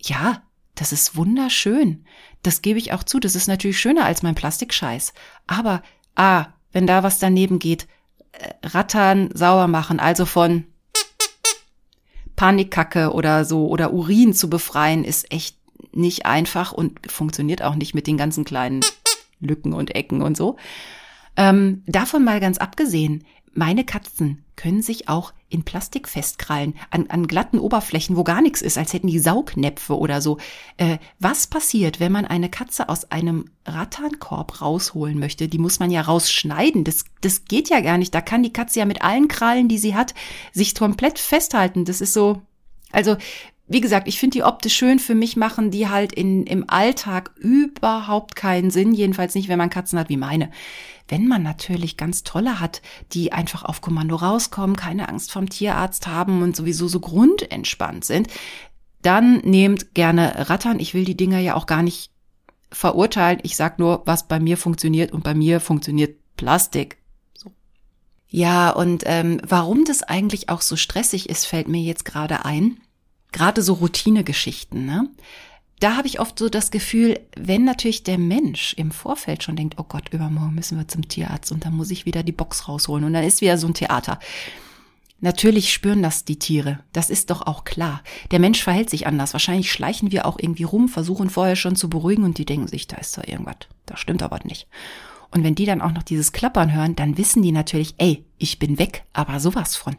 Ja, 0.00 0.42
das 0.74 0.92
ist 0.92 1.16
wunderschön. 1.16 2.04
Das 2.42 2.62
gebe 2.62 2.78
ich 2.78 2.92
auch 2.92 3.02
zu. 3.02 3.20
Das 3.20 3.34
ist 3.34 3.46
natürlich 3.46 3.78
schöner 3.78 4.04
als 4.04 4.22
mein 4.22 4.34
Plastikscheiß. 4.34 5.12
Aber, 5.46 5.82
ah, 6.14 6.46
wenn 6.72 6.86
da 6.86 7.02
was 7.02 7.18
daneben 7.18 7.58
geht, 7.58 7.86
äh, 8.32 8.52
rattern, 8.66 9.30
sauber 9.34 9.68
machen, 9.68 10.00
also 10.00 10.24
von 10.24 10.64
Panikkacke 12.36 13.12
oder 13.12 13.44
so 13.44 13.68
oder 13.68 13.92
Urin 13.92 14.34
zu 14.34 14.48
befreien, 14.48 15.04
ist 15.04 15.30
echt 15.30 15.56
nicht 15.92 16.26
einfach 16.26 16.72
und 16.72 16.98
funktioniert 17.10 17.62
auch 17.62 17.74
nicht 17.74 17.94
mit 17.94 18.06
den 18.06 18.16
ganzen 18.16 18.44
kleinen 18.44 18.80
Lücken 19.40 19.72
und 19.74 19.94
Ecken 19.94 20.22
und 20.22 20.36
so. 20.36 20.56
Ähm, 21.36 21.82
davon 21.86 22.24
mal 22.24 22.40
ganz 22.40 22.58
abgesehen, 22.58 23.24
meine 23.52 23.84
Katzen 23.84 24.44
können 24.56 24.82
sich 24.82 25.08
auch 25.08 25.32
in 25.52 25.64
Plastik 25.64 26.08
festkrallen, 26.08 26.74
an, 26.90 27.06
an 27.08 27.26
glatten 27.26 27.58
Oberflächen, 27.58 28.16
wo 28.16 28.24
gar 28.24 28.40
nichts 28.40 28.62
ist, 28.62 28.78
als 28.78 28.92
hätten 28.92 29.06
die 29.06 29.18
Saugnäpfe 29.18 29.96
oder 29.98 30.20
so. 30.20 30.38
Äh, 30.78 30.98
was 31.18 31.46
passiert, 31.46 32.00
wenn 32.00 32.12
man 32.12 32.24
eine 32.24 32.48
Katze 32.48 32.88
aus 32.88 33.10
einem 33.10 33.50
Ratternkorb 33.66 34.62
rausholen 34.62 35.18
möchte? 35.18 35.48
Die 35.48 35.58
muss 35.58 35.78
man 35.78 35.90
ja 35.90 36.00
rausschneiden. 36.00 36.84
Das, 36.84 37.04
das 37.20 37.44
geht 37.44 37.68
ja 37.68 37.80
gar 37.80 37.98
nicht. 37.98 38.14
Da 38.14 38.20
kann 38.20 38.42
die 38.42 38.52
Katze 38.52 38.80
ja 38.80 38.86
mit 38.86 39.02
allen 39.02 39.28
Krallen, 39.28 39.68
die 39.68 39.78
sie 39.78 39.94
hat, 39.94 40.14
sich 40.52 40.74
komplett 40.74 41.18
festhalten. 41.18 41.84
Das 41.84 42.00
ist 42.00 42.14
so. 42.14 42.40
Also, 42.90 43.16
wie 43.68 43.80
gesagt, 43.80 44.08
ich 44.08 44.18
finde 44.18 44.38
die 44.38 44.42
optisch 44.42 44.74
schön. 44.74 44.98
Für 44.98 45.14
mich 45.14 45.36
machen 45.36 45.70
die 45.70 45.88
halt 45.88 46.12
in, 46.12 46.44
im 46.44 46.68
Alltag 46.68 47.30
überhaupt 47.38 48.36
keinen 48.36 48.70
Sinn. 48.70 48.92
Jedenfalls 48.92 49.34
nicht, 49.34 49.48
wenn 49.48 49.58
man 49.58 49.70
Katzen 49.70 49.98
hat 49.98 50.08
wie 50.08 50.16
meine. 50.16 50.50
Wenn 51.08 51.28
man 51.28 51.42
natürlich 51.42 51.96
ganz 51.96 52.22
tolle 52.22 52.60
hat, 52.60 52.82
die 53.12 53.32
einfach 53.32 53.64
auf 53.64 53.80
Kommando 53.80 54.16
rauskommen, 54.16 54.76
keine 54.76 55.08
Angst 55.08 55.32
vom 55.32 55.48
Tierarzt 55.48 56.06
haben 56.06 56.42
und 56.42 56.56
sowieso 56.56 56.88
so 56.88 57.00
grundentspannt 57.00 58.04
sind, 58.04 58.28
dann 59.02 59.38
nehmt 59.38 59.94
gerne 59.94 60.48
Rattern. 60.48 60.80
Ich 60.80 60.94
will 60.94 61.04
die 61.04 61.16
Dinger 61.16 61.38
ja 61.38 61.54
auch 61.54 61.66
gar 61.66 61.82
nicht 61.82 62.10
verurteilen. 62.70 63.40
Ich 63.42 63.56
sag 63.56 63.78
nur, 63.78 64.02
was 64.06 64.28
bei 64.28 64.40
mir 64.40 64.56
funktioniert 64.56 65.12
und 65.12 65.24
bei 65.24 65.34
mir 65.34 65.60
funktioniert 65.60 66.16
Plastik. 66.36 66.98
Ja, 68.28 68.70
und 68.70 69.02
ähm, 69.04 69.42
warum 69.46 69.84
das 69.84 70.02
eigentlich 70.02 70.48
auch 70.48 70.62
so 70.62 70.76
stressig 70.76 71.28
ist, 71.28 71.44
fällt 71.44 71.68
mir 71.68 71.82
jetzt 71.82 72.06
gerade 72.06 72.46
ein. 72.46 72.80
Gerade 73.30 73.60
so 73.60 73.74
Routinegeschichten, 73.74 74.86
ne? 74.86 75.08
Da 75.82 75.96
habe 75.96 76.06
ich 76.06 76.20
oft 76.20 76.38
so 76.38 76.48
das 76.48 76.70
Gefühl, 76.70 77.18
wenn 77.36 77.64
natürlich 77.64 78.04
der 78.04 78.18
Mensch 78.18 78.74
im 78.74 78.92
Vorfeld 78.92 79.42
schon 79.42 79.56
denkt, 79.56 79.74
oh 79.78 79.84
Gott, 79.84 80.10
übermorgen 80.12 80.54
müssen 80.54 80.78
wir 80.78 80.86
zum 80.86 81.08
Tierarzt 81.08 81.50
und 81.50 81.64
dann 81.64 81.74
muss 81.74 81.90
ich 81.90 82.06
wieder 82.06 82.22
die 82.22 82.32
Box 82.32 82.68
rausholen 82.68 83.04
und 83.04 83.12
dann 83.12 83.24
ist 83.24 83.40
wieder 83.40 83.58
so 83.58 83.66
ein 83.66 83.74
Theater. 83.74 84.20
Natürlich 85.20 85.72
spüren 85.72 86.02
das 86.02 86.24
die 86.24 86.38
Tiere. 86.38 86.80
Das 86.92 87.10
ist 87.10 87.30
doch 87.30 87.46
auch 87.46 87.64
klar. 87.64 88.02
Der 88.30 88.38
Mensch 88.38 88.62
verhält 88.62 88.90
sich 88.90 89.06
anders. 89.06 89.32
Wahrscheinlich 89.32 89.70
schleichen 89.70 90.12
wir 90.12 90.26
auch 90.26 90.38
irgendwie 90.38 90.64
rum, 90.64 90.88
versuchen 90.88 91.30
vorher 91.30 91.56
schon 91.56 91.76
zu 91.76 91.88
beruhigen 91.88 92.24
und 92.24 92.38
die 92.38 92.44
denken 92.44 92.68
sich, 92.68 92.86
da 92.86 92.96
ist 92.96 93.16
doch 93.16 93.24
irgendwas. 93.24 93.56
Da 93.86 93.96
stimmt 93.96 94.22
aber 94.22 94.40
nicht. 94.44 94.68
Und 95.30 95.44
wenn 95.44 95.54
die 95.54 95.64
dann 95.64 95.80
auch 95.80 95.92
noch 95.92 96.02
dieses 96.02 96.32
Klappern 96.32 96.72
hören, 96.72 96.94
dann 96.94 97.18
wissen 97.18 97.42
die 97.42 97.52
natürlich, 97.52 97.94
ey, 97.98 98.24
ich 98.38 98.58
bin 98.58 98.78
weg, 98.78 99.04
aber 99.12 99.40
sowas 99.40 99.76
von. 99.76 99.96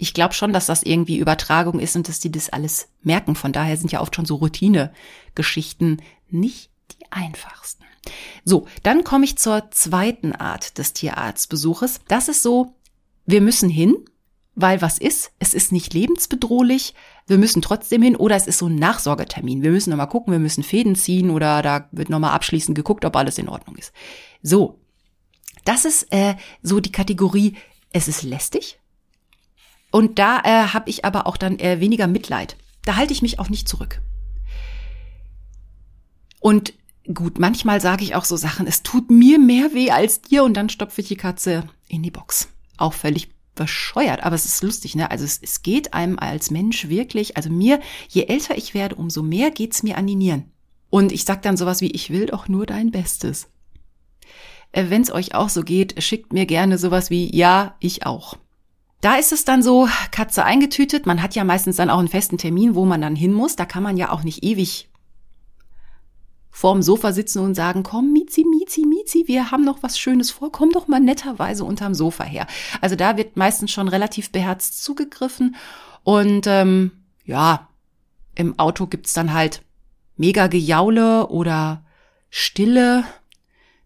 Ich 0.00 0.14
glaube 0.14 0.32
schon, 0.32 0.54
dass 0.54 0.64
das 0.64 0.82
irgendwie 0.82 1.18
Übertragung 1.18 1.78
ist 1.78 1.94
und 1.94 2.08
dass 2.08 2.20
die 2.20 2.32
das 2.32 2.48
alles 2.48 2.88
merken. 3.02 3.34
Von 3.34 3.52
daher 3.52 3.76
sind 3.76 3.92
ja 3.92 4.00
oft 4.00 4.16
schon 4.16 4.24
so 4.24 4.36
Routine-Geschichten 4.36 6.00
nicht 6.30 6.70
die 6.92 7.12
einfachsten. 7.12 7.84
So, 8.42 8.66
dann 8.82 9.04
komme 9.04 9.26
ich 9.26 9.36
zur 9.36 9.70
zweiten 9.72 10.32
Art 10.32 10.78
des 10.78 10.94
Tierarztbesuches. 10.94 12.00
Das 12.08 12.28
ist 12.28 12.42
so, 12.42 12.72
wir 13.26 13.42
müssen 13.42 13.68
hin, 13.68 13.94
weil 14.54 14.80
was 14.80 14.96
ist? 14.96 15.32
Es 15.38 15.52
ist 15.52 15.70
nicht 15.70 15.92
lebensbedrohlich. 15.92 16.94
Wir 17.26 17.36
müssen 17.36 17.60
trotzdem 17.60 18.00
hin 18.00 18.16
oder 18.16 18.36
es 18.36 18.46
ist 18.46 18.56
so 18.56 18.68
ein 18.68 18.76
Nachsorgetermin. 18.76 19.62
Wir 19.62 19.70
müssen 19.70 19.90
nochmal 19.90 20.08
gucken, 20.08 20.32
wir 20.32 20.40
müssen 20.40 20.64
Fäden 20.64 20.96
ziehen 20.96 21.28
oder 21.28 21.60
da 21.60 21.90
wird 21.92 22.08
nochmal 22.08 22.32
abschließend 22.32 22.74
geguckt, 22.74 23.04
ob 23.04 23.16
alles 23.16 23.36
in 23.36 23.50
Ordnung 23.50 23.76
ist. 23.76 23.92
So, 24.42 24.80
das 25.66 25.84
ist 25.84 26.10
äh, 26.10 26.36
so 26.62 26.80
die 26.80 26.90
Kategorie, 26.90 27.56
es 27.92 28.08
ist 28.08 28.22
lästig. 28.22 28.79
Und 29.90 30.18
da 30.18 30.40
äh, 30.40 30.68
habe 30.68 30.88
ich 30.88 31.04
aber 31.04 31.26
auch 31.26 31.36
dann 31.36 31.58
äh, 31.58 31.80
weniger 31.80 32.06
Mitleid. 32.06 32.56
Da 32.84 32.96
halte 32.96 33.12
ich 33.12 33.22
mich 33.22 33.38
auch 33.38 33.48
nicht 33.48 33.68
zurück. 33.68 34.00
Und 36.40 36.72
gut, 37.12 37.38
manchmal 37.38 37.80
sage 37.80 38.04
ich 38.04 38.14
auch 38.14 38.24
so 38.24 38.36
Sachen, 38.36 38.66
es 38.66 38.82
tut 38.82 39.10
mir 39.10 39.38
mehr 39.38 39.74
weh 39.74 39.90
als 39.90 40.22
dir 40.22 40.44
und 40.44 40.54
dann 40.54 40.68
stopfe 40.68 41.00
ich 41.00 41.08
die 41.08 41.16
Katze 41.16 41.64
in 41.88 42.02
die 42.02 42.10
Box. 42.10 42.48
Auch 42.76 42.94
völlig 42.94 43.30
bescheuert, 43.54 44.22
aber 44.22 44.36
es 44.36 44.46
ist 44.46 44.62
lustig, 44.62 44.94
ne? 44.94 45.10
Also 45.10 45.24
es, 45.24 45.38
es 45.42 45.62
geht 45.62 45.92
einem 45.92 46.18
als 46.18 46.50
Mensch 46.50 46.88
wirklich, 46.88 47.36
also 47.36 47.50
mir, 47.50 47.80
je 48.08 48.24
älter 48.24 48.56
ich 48.56 48.74
werde, 48.74 48.94
umso 48.94 49.22
mehr 49.22 49.50
geht's 49.50 49.82
mir 49.82 49.98
an 49.98 50.06
die 50.06 50.14
Nieren. 50.14 50.44
Und 50.88 51.12
ich 51.12 51.24
sag 51.24 51.42
dann 51.42 51.56
sowas 51.56 51.80
wie, 51.80 51.90
ich 51.90 52.10
will 52.10 52.26
doch 52.26 52.48
nur 52.48 52.64
dein 52.64 52.90
Bestes. 52.90 53.48
Äh, 54.72 54.86
Wenn 54.88 55.02
es 55.02 55.12
euch 55.12 55.34
auch 55.34 55.48
so 55.48 55.62
geht, 55.62 56.02
schickt 56.02 56.32
mir 56.32 56.46
gerne 56.46 56.78
sowas 56.78 57.10
wie, 57.10 57.34
ja, 57.36 57.76
ich 57.80 58.06
auch. 58.06 58.38
Da 59.00 59.16
ist 59.16 59.32
es 59.32 59.44
dann 59.44 59.62
so, 59.62 59.88
Katze 60.10 60.44
eingetütet. 60.44 61.06
Man 61.06 61.22
hat 61.22 61.34
ja 61.34 61.44
meistens 61.44 61.76
dann 61.76 61.90
auch 61.90 61.98
einen 61.98 62.08
festen 62.08 62.38
Termin, 62.38 62.74
wo 62.74 62.84
man 62.84 63.00
dann 63.00 63.16
hin 63.16 63.32
muss. 63.32 63.56
Da 63.56 63.64
kann 63.64 63.82
man 63.82 63.96
ja 63.96 64.12
auch 64.12 64.22
nicht 64.22 64.44
ewig 64.44 64.90
vorm 66.50 66.82
Sofa 66.82 67.12
sitzen 67.12 67.38
und 67.38 67.54
sagen, 67.54 67.82
komm, 67.82 68.12
Mizi, 68.12 68.44
Mizi, 68.44 68.84
Mizi, 68.84 69.24
wir 69.26 69.50
haben 69.50 69.64
noch 69.64 69.82
was 69.82 69.98
Schönes 69.98 70.30
vor, 70.30 70.52
komm 70.52 70.72
doch 70.72 70.88
mal 70.88 71.00
netterweise 71.00 71.64
unterm 71.64 71.94
Sofa 71.94 72.24
her. 72.24 72.46
Also 72.80 72.96
da 72.96 73.16
wird 73.16 73.36
meistens 73.36 73.70
schon 73.70 73.88
relativ 73.88 74.30
beherzt 74.30 74.82
zugegriffen 74.82 75.56
und 76.02 76.46
ähm, 76.46 76.90
ja, 77.24 77.68
im 78.34 78.58
Auto 78.58 78.86
gibt's 78.86 79.12
dann 79.12 79.32
halt 79.32 79.62
mega 80.16 80.48
Gejaule 80.48 81.28
oder 81.28 81.84
Stille. 82.28 83.04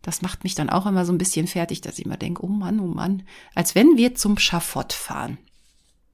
Das 0.05 0.21
macht 0.21 0.45
mich 0.45 0.55
dann 0.55 0.71
auch 0.71 0.87
immer 0.87 1.07
so 1.07 1.13
ein 1.13 1.19
bisschen 1.19 1.47
fertig, 1.47 1.81
dass 1.81 1.99
ich 1.99 2.05
immer 2.05 2.19
denke, 2.19 2.45
oh 2.45 2.49
Mann, 2.49 2.79
oh 2.79 2.87
Mann, 2.87 3.23
als 3.55 3.75
wenn 3.75 3.97
wir 3.97 4.15
zum 4.15 4.39
Schafott 4.39 4.93
fahren. 4.93 5.39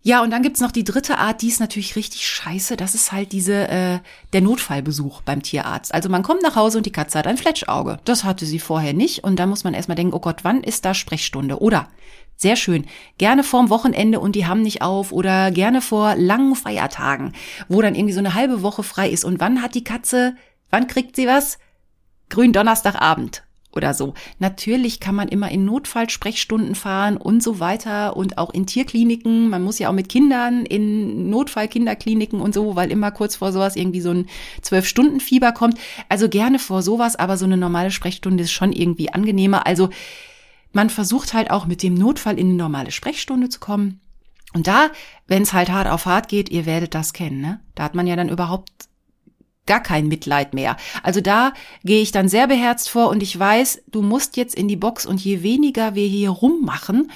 Ja, 0.03 0.23
und 0.23 0.31
dann 0.31 0.43
gibt's 0.43 0.61
noch 0.61 0.71
die 0.71 0.85
dritte 0.85 1.19
Art, 1.19 1.43
die 1.43 1.49
ist 1.49 1.61
natürlich 1.61 1.95
richtig 1.95 2.27
scheiße. 2.27 2.79
Das 2.79 2.95
ist 2.95 3.13
halt 3.13 3.33
diese, 3.33 3.69
äh, 3.69 3.99
der 4.33 4.41
Notfallbesuch 4.41 5.21
beim 5.23 5.43
Tierarzt. 5.43 5.93
Also 5.93 6.09
man 6.09 6.23
kommt 6.23 6.43
nach 6.43 6.57
Hause 6.57 6.79
und 6.79 6.87
die 6.87 6.93
Katze 6.93 7.19
hat 7.19 7.27
ein 7.27 7.37
Fletschauge. 7.37 7.99
Das 8.07 8.25
hatte 8.25 8.47
sie 8.47 8.61
vorher 8.61 8.95
nicht. 8.95 9.25
Und 9.25 9.37
da 9.37 9.45
muss 9.45 9.63
man 9.63 9.75
erstmal 9.75 9.97
denken, 9.97 10.15
oh 10.15 10.21
Gott, 10.21 10.43
wann 10.43 10.63
ist 10.63 10.87
da 10.87 10.95
Sprechstunde? 10.95 11.61
Oder, 11.61 11.89
sehr 12.37 12.57
schön, 12.57 12.87
gerne 13.19 13.45
vorm 13.45 13.69
Wochenende 13.69 14.21
und 14.21 14.37
die 14.37 14.47
haben 14.47 14.63
nicht 14.63 14.81
auf 14.81 15.13
oder 15.13 15.51
gerne 15.51 15.83
vor 15.83 16.15
langen 16.15 16.57
Feiertagen, 16.57 17.35
wo 17.69 17.83
dann 17.83 17.95
irgendwie 17.95 18.15
so 18.15 18.21
eine 18.21 18.33
halbe 18.33 18.63
Woche 18.63 18.83
frei 18.83 19.11
ist. 19.11 19.27
Und 19.27 19.41
wann 19.41 19.61
hat 19.61 19.75
die 19.75 19.85
Katze, 19.85 20.35
wann 20.71 20.87
kriegt 20.87 21.17
sie 21.17 21.27
was? 21.27 21.59
Grün 22.31 22.55
Donnerstagabend 22.55 23.43
oder 23.73 23.95
so. 23.95 24.15
Natürlich 24.39 25.01
kann 25.01 25.15
man 25.15 25.29
immer 25.29 25.51
in 25.51 25.65
Notfallsprechstunden 25.65 26.75
fahren 26.75 27.17
und 27.17 27.43
so 27.43 27.61
weiter 27.61 28.17
und 28.17 28.39
auch 28.39 28.51
in 28.51 28.67
Tierkliniken. 28.67 29.49
Man 29.49 29.63
muss 29.63 29.79
ja 29.79 29.89
auch 29.89 29.95
mit 29.95 30.09
Kindern 30.09 30.67
in 30.67 31.31
Notfallkinderkliniken 31.31 32.41
und 32.41 32.55
so, 32.55 32.77
weil 32.77 32.91
immer 32.91 33.11
kurz 33.11 33.37
vor 33.37 33.53
sowas 33.53 33.77
irgendwie 33.77 34.01
so 34.01 34.11
ein 34.11 34.27
Zwölf-Stunden-Fieber 34.63 35.53
kommt. 35.53 35.79
Also 36.09 36.29
gerne 36.29 36.59
vor 36.59 36.83
sowas, 36.83 37.17
aber 37.17 37.37
so 37.37 37.45
eine 37.45 37.57
normale 37.57 37.91
Sprechstunde 37.91 38.45
ist 38.45 38.53
schon 38.53 38.73
irgendwie 38.73 39.13
angenehmer. 39.13 39.67
Also 39.67 39.91
man 40.73 40.91
versucht 40.91 41.35
halt 41.35 41.51
auch 41.51 41.67
mit 41.67 41.83
dem 41.83 41.95
Notfall 41.95 42.39
in 42.39 42.49
eine 42.49 42.57
normale 42.57 42.91
Sprechstunde 42.91 43.49
zu 43.49 43.61
kommen. 43.61 44.01
Und 44.53 44.67
da, 44.67 44.91
wenn 45.29 45.43
es 45.43 45.53
halt 45.53 45.71
hart 45.71 45.89
auf 45.89 46.07
hart 46.07 46.29
geht, 46.29 46.49
ihr 46.49 46.67
werdet 46.67 46.95
das 46.95 47.13
kennen, 47.13 47.41
ne? 47.41 47.61
Da 47.77 47.85
hat 47.85 47.95
man 47.95 48.09
ja 48.09 48.17
dann 48.17 48.29
überhaupt 48.29 48.71
gar 49.71 49.81
kein 49.81 50.09
Mitleid 50.09 50.53
mehr. 50.53 50.77
Also 51.05 51.21
da 51.21 51.53
gehe 51.85 52.03
ich 52.03 52.11
dann 52.11 52.29
sehr 52.29 52.49
beherzt 52.49 52.91
vor 52.91 53.09
und 53.09 53.23
ich 53.23 53.39
weiß, 53.39 53.83
du 53.87 54.03
musst 54.03 54.37
jetzt 54.37 54.57
in 54.57 54.67
die 54.67 54.75
Box 54.75 55.07
und 55.07 55.25
je 55.25 55.45
weniger 55.45 55.95
wir 55.95 56.09
hier 56.09 56.31
rummachen, 56.31 57.13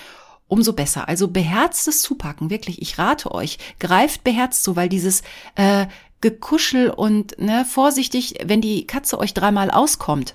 umso 0.47 0.73
besser. 0.73 1.09
Also 1.09 1.27
beherztes 1.27 2.01
Zupacken, 2.01 2.51
wirklich. 2.51 2.81
Ich 2.81 2.97
rate 2.97 3.33
euch, 3.33 3.59
greift 3.81 4.23
beherzt 4.23 4.63
zu, 4.63 4.77
weil 4.77 4.89
dieses 4.89 5.23
äh, 5.57 5.87
Gekuschel 6.21 6.91
und 6.91 7.37
ne, 7.41 7.65
vorsichtig, 7.65 8.37
wenn 8.45 8.61
die 8.61 8.87
Katze 8.87 9.19
euch 9.19 9.35
dreimal 9.35 9.73
auskommt, 9.73 10.35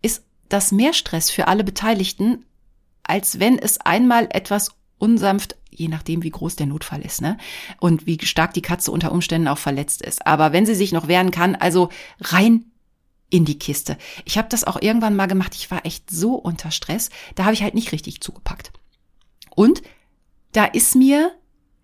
ist 0.00 0.24
das 0.48 0.72
mehr 0.72 0.94
Stress 0.94 1.30
für 1.30 1.46
alle 1.46 1.62
Beteiligten, 1.62 2.46
als 3.02 3.38
wenn 3.38 3.58
es 3.58 3.78
einmal 3.82 4.28
etwas 4.30 4.70
unsanft 4.98 5.56
je 5.74 5.88
nachdem, 5.88 6.22
wie 6.22 6.30
groß 6.30 6.56
der 6.56 6.66
Notfall 6.66 7.02
ist, 7.02 7.20
ne? 7.20 7.36
Und 7.80 8.06
wie 8.06 8.18
stark 8.24 8.54
die 8.54 8.62
Katze 8.62 8.92
unter 8.92 9.12
Umständen 9.12 9.48
auch 9.48 9.58
verletzt 9.58 10.02
ist. 10.02 10.26
Aber 10.26 10.52
wenn 10.52 10.66
sie 10.66 10.74
sich 10.74 10.92
noch 10.92 11.08
wehren 11.08 11.30
kann, 11.30 11.56
also 11.56 11.90
rein 12.20 12.66
in 13.30 13.44
die 13.44 13.58
Kiste. 13.58 13.98
Ich 14.24 14.38
habe 14.38 14.48
das 14.48 14.64
auch 14.64 14.80
irgendwann 14.80 15.16
mal 15.16 15.26
gemacht. 15.26 15.54
Ich 15.56 15.70
war 15.70 15.84
echt 15.84 16.10
so 16.10 16.34
unter 16.34 16.70
Stress. 16.70 17.10
Da 17.34 17.44
habe 17.44 17.54
ich 17.54 17.62
halt 17.62 17.74
nicht 17.74 17.90
richtig 17.90 18.20
zugepackt. 18.20 18.72
Und 19.56 19.82
da 20.52 20.64
ist 20.64 20.94
mir 20.94 21.32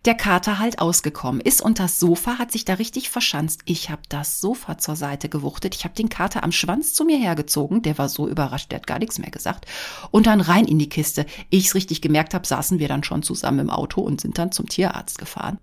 der 0.06 0.14
Kater 0.14 0.58
halt 0.58 0.78
ausgekommen 0.78 1.42
ist 1.42 1.60
und 1.60 1.78
das 1.78 2.00
Sofa 2.00 2.38
hat 2.38 2.52
sich 2.52 2.64
da 2.64 2.74
richtig 2.74 3.10
verschanzt. 3.10 3.60
Ich 3.66 3.90
habe 3.90 4.00
das 4.08 4.40
Sofa 4.40 4.78
zur 4.78 4.96
Seite 4.96 5.28
gewuchtet. 5.28 5.74
Ich 5.74 5.84
habe 5.84 5.94
den 5.94 6.08
Kater 6.08 6.42
am 6.42 6.52
Schwanz 6.52 6.94
zu 6.94 7.04
mir 7.04 7.18
hergezogen. 7.18 7.82
Der 7.82 7.98
war 7.98 8.08
so 8.08 8.26
überrascht, 8.26 8.70
der 8.70 8.78
hat 8.78 8.86
gar 8.86 8.98
nichts 8.98 9.18
mehr 9.18 9.30
gesagt. 9.30 9.66
Und 10.10 10.26
dann 10.26 10.40
rein 10.40 10.64
in 10.64 10.78
die 10.78 10.88
Kiste. 10.88 11.26
Ich's 11.50 11.74
richtig 11.74 12.00
gemerkt 12.00 12.32
habe, 12.32 12.46
saßen 12.46 12.78
wir 12.78 12.88
dann 12.88 13.04
schon 13.04 13.22
zusammen 13.22 13.58
im 13.58 13.70
Auto 13.70 14.00
und 14.00 14.22
sind 14.22 14.38
dann 14.38 14.52
zum 14.52 14.68
Tierarzt 14.68 15.18
gefahren. 15.18 15.58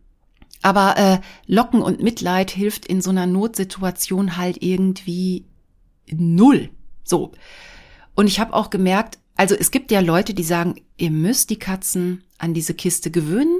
Aber 0.61 0.97
äh, 0.97 1.19
Locken 1.47 1.81
und 1.81 2.03
Mitleid 2.03 2.51
hilft 2.51 2.85
in 2.85 3.01
so 3.01 3.09
einer 3.09 3.25
Notsituation 3.25 4.37
halt 4.37 4.61
irgendwie 4.61 5.45
null. 6.11 6.69
So. 7.03 7.31
Und 8.13 8.27
ich 8.27 8.39
habe 8.39 8.53
auch 8.53 8.69
gemerkt, 8.69 9.17
also 9.35 9.55
es 9.55 9.71
gibt 9.71 9.91
ja 9.91 9.99
Leute, 9.99 10.35
die 10.35 10.43
sagen, 10.43 10.75
ihr 10.97 11.11
müsst 11.11 11.49
die 11.49 11.59
Katzen 11.59 12.23
an 12.37 12.53
diese 12.53 12.75
Kiste 12.75 13.09
gewöhnen 13.09 13.59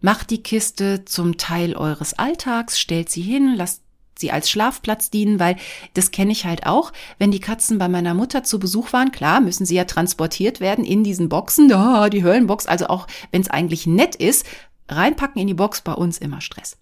Macht 0.00 0.30
die 0.30 0.42
Kiste 0.42 1.04
zum 1.04 1.36
Teil 1.36 1.76
eures 1.76 2.14
Alltags, 2.14 2.80
stellt 2.80 3.10
sie 3.10 3.22
hin, 3.22 3.54
lasst 3.54 3.82
sie 4.20 4.30
als 4.30 4.50
Schlafplatz 4.50 5.10
dienen, 5.10 5.40
weil 5.40 5.56
das 5.94 6.10
kenne 6.10 6.32
ich 6.32 6.44
halt 6.44 6.66
auch. 6.66 6.92
Wenn 7.18 7.30
die 7.30 7.40
Katzen 7.40 7.78
bei 7.78 7.88
meiner 7.88 8.14
Mutter 8.14 8.44
zu 8.44 8.58
Besuch 8.58 8.92
waren, 8.92 9.12
klar, 9.12 9.40
müssen 9.40 9.66
sie 9.66 9.74
ja 9.74 9.84
transportiert 9.84 10.60
werden 10.60 10.84
in 10.84 11.02
diesen 11.02 11.28
Boxen, 11.28 11.68
da, 11.68 12.08
die 12.10 12.22
Höllenbox, 12.22 12.66
also 12.66 12.86
auch 12.88 13.06
wenn 13.32 13.40
es 13.40 13.50
eigentlich 13.50 13.86
nett 13.86 14.14
ist, 14.14 14.46
reinpacken 14.88 15.40
in 15.40 15.48
die 15.48 15.54
Box 15.54 15.80
bei 15.80 15.92
uns 15.92 16.18
immer 16.18 16.40
Stress. 16.40 16.76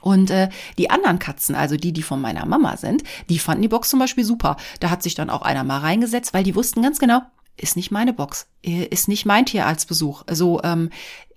Und 0.00 0.30
äh, 0.30 0.48
die 0.78 0.88
anderen 0.88 1.18
Katzen, 1.18 1.54
also 1.54 1.76
die, 1.76 1.92
die 1.92 2.02
von 2.02 2.20
meiner 2.20 2.46
Mama 2.46 2.76
sind, 2.78 3.02
die 3.28 3.38
fanden 3.38 3.62
die 3.62 3.68
Box 3.68 3.90
zum 3.90 3.98
Beispiel 3.98 4.24
super. 4.24 4.56
Da 4.80 4.88
hat 4.88 5.02
sich 5.02 5.14
dann 5.14 5.28
auch 5.28 5.42
einer 5.42 5.62
mal 5.62 5.78
reingesetzt, 5.78 6.32
weil 6.32 6.44
die 6.44 6.54
wussten 6.54 6.80
ganz 6.82 6.98
genau, 6.98 7.20
ist 7.60 7.76
nicht 7.76 7.90
meine 7.90 8.12
Box, 8.12 8.46
äh, 8.64 8.84
ist 8.84 9.08
nicht 9.08 9.26
mein 9.26 9.46
Tierarztbesuch. 9.46 10.24
Also, 10.26 10.60
ähm, 10.62 10.90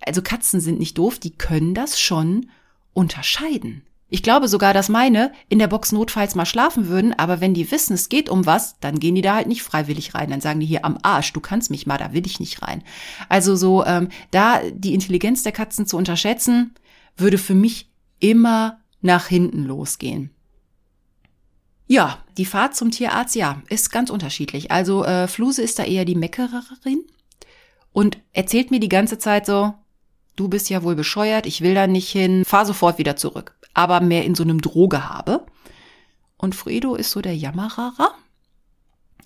also 0.06 0.22
Katzen 0.22 0.60
sind 0.60 0.80
nicht 0.80 0.98
doof, 0.98 1.20
die 1.20 1.36
können 1.36 1.74
das 1.74 2.00
schon 2.00 2.50
unterscheiden. 2.94 3.84
Ich 4.10 4.22
glaube 4.22 4.48
sogar, 4.48 4.76
dass 4.76 4.90
meine 4.90 5.32
in 5.50 5.58
der 5.58 5.68
Box 5.68 5.92
notfalls 5.92 6.36
mal 6.36 6.46
schlafen 6.46 6.88
würden, 6.88 7.14
aber 7.18 7.42
wenn 7.42 7.56
die 7.56 7.72
wissen, 7.72 7.94
es 7.94 8.10
geht 8.10 8.30
um 8.30 8.46
was, 8.46 8.80
dann 8.80 9.00
gehen 9.00 9.16
die 9.16 9.24
da 9.24 9.34
halt 9.34 9.48
nicht 9.48 9.64
freiwillig 9.64 10.14
rein. 10.14 10.30
Dann 10.30 10.40
sagen 10.40 10.60
die 10.60 10.68
hier 10.68 10.86
am 10.86 11.00
Arsch, 11.02 11.34
du 11.34 11.40
kannst 11.40 11.72
mich 11.72 11.88
mal, 11.88 11.98
da 11.98 12.14
will 12.14 12.28
ich 12.28 12.40
nicht 12.40 12.62
rein. 12.62 12.84
Also 13.28 13.56
so, 13.56 13.84
ähm, 13.86 14.10
da 14.30 14.62
die 14.72 14.94
Intelligenz 14.94 15.42
der 15.42 15.52
Katzen 15.52 15.88
zu 15.88 15.98
unterschätzen, 15.98 16.76
würde 17.18 17.40
für 17.40 17.56
mich 17.56 17.90
immer 18.20 18.82
nach 19.02 19.26
hinten 19.26 19.64
losgehen. 19.64 20.30
Ja, 21.94 22.18
die 22.40 22.46
Fahrt 22.46 22.76
zum 22.76 22.90
Tierarzt, 22.90 23.36
ja, 23.36 23.62
ist 23.70 23.92
ganz 23.92 24.10
unterschiedlich. 24.10 24.72
Also 24.72 25.06
äh, 25.06 25.28
Fluse 25.28 25.62
ist 25.62 25.78
da 25.78 25.84
eher 25.84 26.06
die 26.06 26.16
Meckererin 26.16 27.06
und 27.92 28.18
erzählt 28.32 28.72
mir 28.72 28.80
die 28.80 28.90
ganze 28.90 29.20
Zeit 29.20 29.46
so, 29.46 29.76
du 30.36 30.48
bist 30.48 30.72
ja 30.72 30.82
wohl 30.82 30.96
bescheuert, 30.96 31.46
ich 31.46 31.62
will 31.62 31.76
da 31.76 31.86
nicht 31.86 32.10
hin, 32.10 32.46
fahr 32.46 32.66
sofort 32.66 32.98
wieder 32.98 33.16
zurück. 33.16 33.56
Aber 33.76 34.02
mehr 34.02 34.26
in 34.26 34.34
so 34.34 34.42
einem 34.42 34.60
Drogehabe. 34.60 35.46
Und 36.36 36.56
Fredo 36.56 36.96
ist 36.96 37.12
so 37.12 37.22
der 37.22 37.38
Jammerer. 37.38 37.94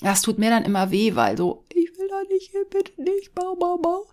Das 0.01 0.21
tut 0.21 0.37
mir 0.37 0.49
dann 0.49 0.65
immer 0.65 0.91
weh, 0.91 1.15
weil 1.15 1.37
so, 1.37 1.63
ich 1.69 1.97
will 1.97 2.09
da 2.09 2.21
nicht 2.33 2.51
hin, 2.51 2.65
bitte 2.69 3.01
nicht, 3.01 3.33
bau, 3.33 3.55
bau, 3.55 3.77
bau. 3.77 4.07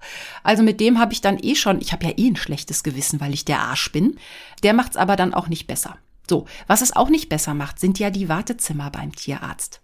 Also 0.44 0.62
mit 0.62 0.78
dem 0.78 1.00
habe 1.00 1.12
ich 1.12 1.20
dann 1.20 1.40
eh 1.42 1.56
schon, 1.56 1.80
ich 1.80 1.92
habe 1.92 2.04
ja 2.04 2.12
eh 2.16 2.28
ein 2.28 2.36
schlechtes 2.36 2.84
Gewissen, 2.84 3.20
weil 3.20 3.34
ich 3.34 3.44
der 3.44 3.62
Arsch 3.62 3.90
bin. 3.90 4.16
Der 4.62 4.74
macht's 4.74 4.96
aber 4.96 5.16
dann 5.16 5.34
auch 5.34 5.48
nicht 5.48 5.66
besser. 5.66 5.98
So, 6.28 6.46
was 6.66 6.82
es 6.82 6.94
auch 6.94 7.08
nicht 7.08 7.28
besser 7.28 7.54
macht, 7.54 7.78
sind 7.78 7.98
ja 7.98 8.10
die 8.10 8.28
Wartezimmer 8.28 8.90
beim 8.90 9.14
Tierarzt. 9.14 9.80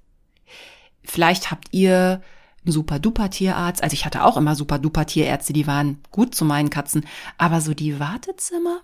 vielleicht 1.03 1.50
habt 1.50 1.68
ihr 1.72 2.22
einen 2.64 2.72
super 2.72 2.98
duper 2.98 3.31
Tierarzt. 3.31 3.83
Also 3.83 3.94
ich 3.94 4.05
hatte 4.05 4.24
auch 4.24 4.37
immer 4.37 4.55
super 4.55 4.79
duper 4.79 5.07
Tierärzte, 5.07 5.53
die 5.53 5.66
waren 5.66 5.98
gut 6.11 6.35
zu 6.35 6.44
meinen 6.44 6.70
Katzen. 6.70 7.07
Aber 7.38 7.61
so 7.61 7.74
die 7.74 7.98
Wartezimmer, 7.98 8.81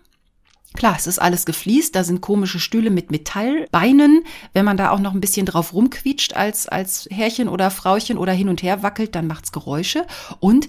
Klar, 0.74 0.94
es 0.98 1.06
ist 1.06 1.18
alles 1.18 1.46
gefliest, 1.46 1.96
da 1.96 2.04
sind 2.04 2.20
komische 2.20 2.60
Stühle 2.60 2.90
mit 2.90 3.10
Metallbeinen. 3.10 4.24
Wenn 4.52 4.66
man 4.66 4.76
da 4.76 4.90
auch 4.90 4.98
noch 4.98 5.14
ein 5.14 5.20
bisschen 5.20 5.46
drauf 5.46 5.72
rumquietscht 5.72 6.34
als, 6.34 6.68
als 6.68 7.08
Herrchen 7.10 7.48
oder 7.48 7.70
Frauchen 7.70 8.18
oder 8.18 8.32
hin 8.32 8.50
und 8.50 8.62
her 8.62 8.82
wackelt, 8.82 9.14
dann 9.14 9.26
macht's 9.26 9.52
Geräusche. 9.52 10.06
Und 10.38 10.68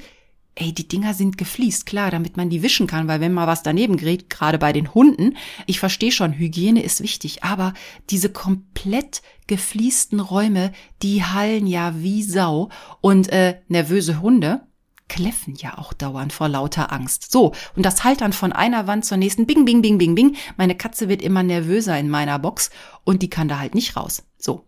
ey, 0.60 0.74
die 0.74 0.88
Dinger 0.88 1.14
sind 1.14 1.38
gefliest, 1.38 1.86
klar, 1.86 2.12
damit 2.12 2.38
man 2.38 2.50
die 2.50 2.62
wischen 2.64 2.88
kann, 2.88 3.08
weil 3.08 3.20
wenn 3.20 3.34
mal 3.34 3.48
was 3.48 3.64
daneben 3.64 3.98
gerät, 3.98 4.30
gerade 4.30 4.58
bei 4.58 4.74
den 4.74 4.94
Hunden, 4.94 5.36
ich 5.66 5.80
verstehe 5.80 6.12
schon, 6.12 6.34
Hygiene 6.34 6.82
ist 6.82 7.02
wichtig, 7.02 7.44
aber 7.44 7.74
diese 8.10 8.30
komplett 8.30 9.22
gefliesten 9.48 10.20
Räume, 10.20 10.72
die 11.02 11.24
hallen 11.24 11.68
ja 11.68 11.94
wie 11.98 12.24
Sau 12.24 12.70
und 13.02 13.30
äh, 13.30 13.60
nervöse 13.68 14.22
Hunde, 14.22 14.62
kläffen 15.08 15.56
ja 15.56 15.78
auch 15.78 15.94
dauernd 15.94 16.34
vor 16.34 16.50
lauter 16.50 16.92
Angst. 16.92 17.32
So, 17.32 17.54
und 17.76 17.86
das 17.86 18.04
halt 18.04 18.22
dann 18.22 18.34
von 18.34 18.52
einer 18.52 18.88
Wand 18.88 19.06
zur 19.06 19.18
nächsten. 19.18 19.46
Bing, 19.46 19.64
bing, 19.64 19.82
bing, 19.82 19.98
bing, 19.98 20.16
bing. 20.16 20.36
Meine 20.58 20.76
Katze 20.76 21.08
wird 21.08 21.22
immer 21.22 21.44
nervöser 21.44 21.98
in 21.98 22.10
meiner 22.10 22.40
Box 22.40 22.72
und 23.06 23.22
die 23.22 23.30
kann 23.30 23.48
da 23.48 23.60
halt 23.60 23.74
nicht 23.74 23.96
raus. 23.96 24.24
So. 24.38 24.66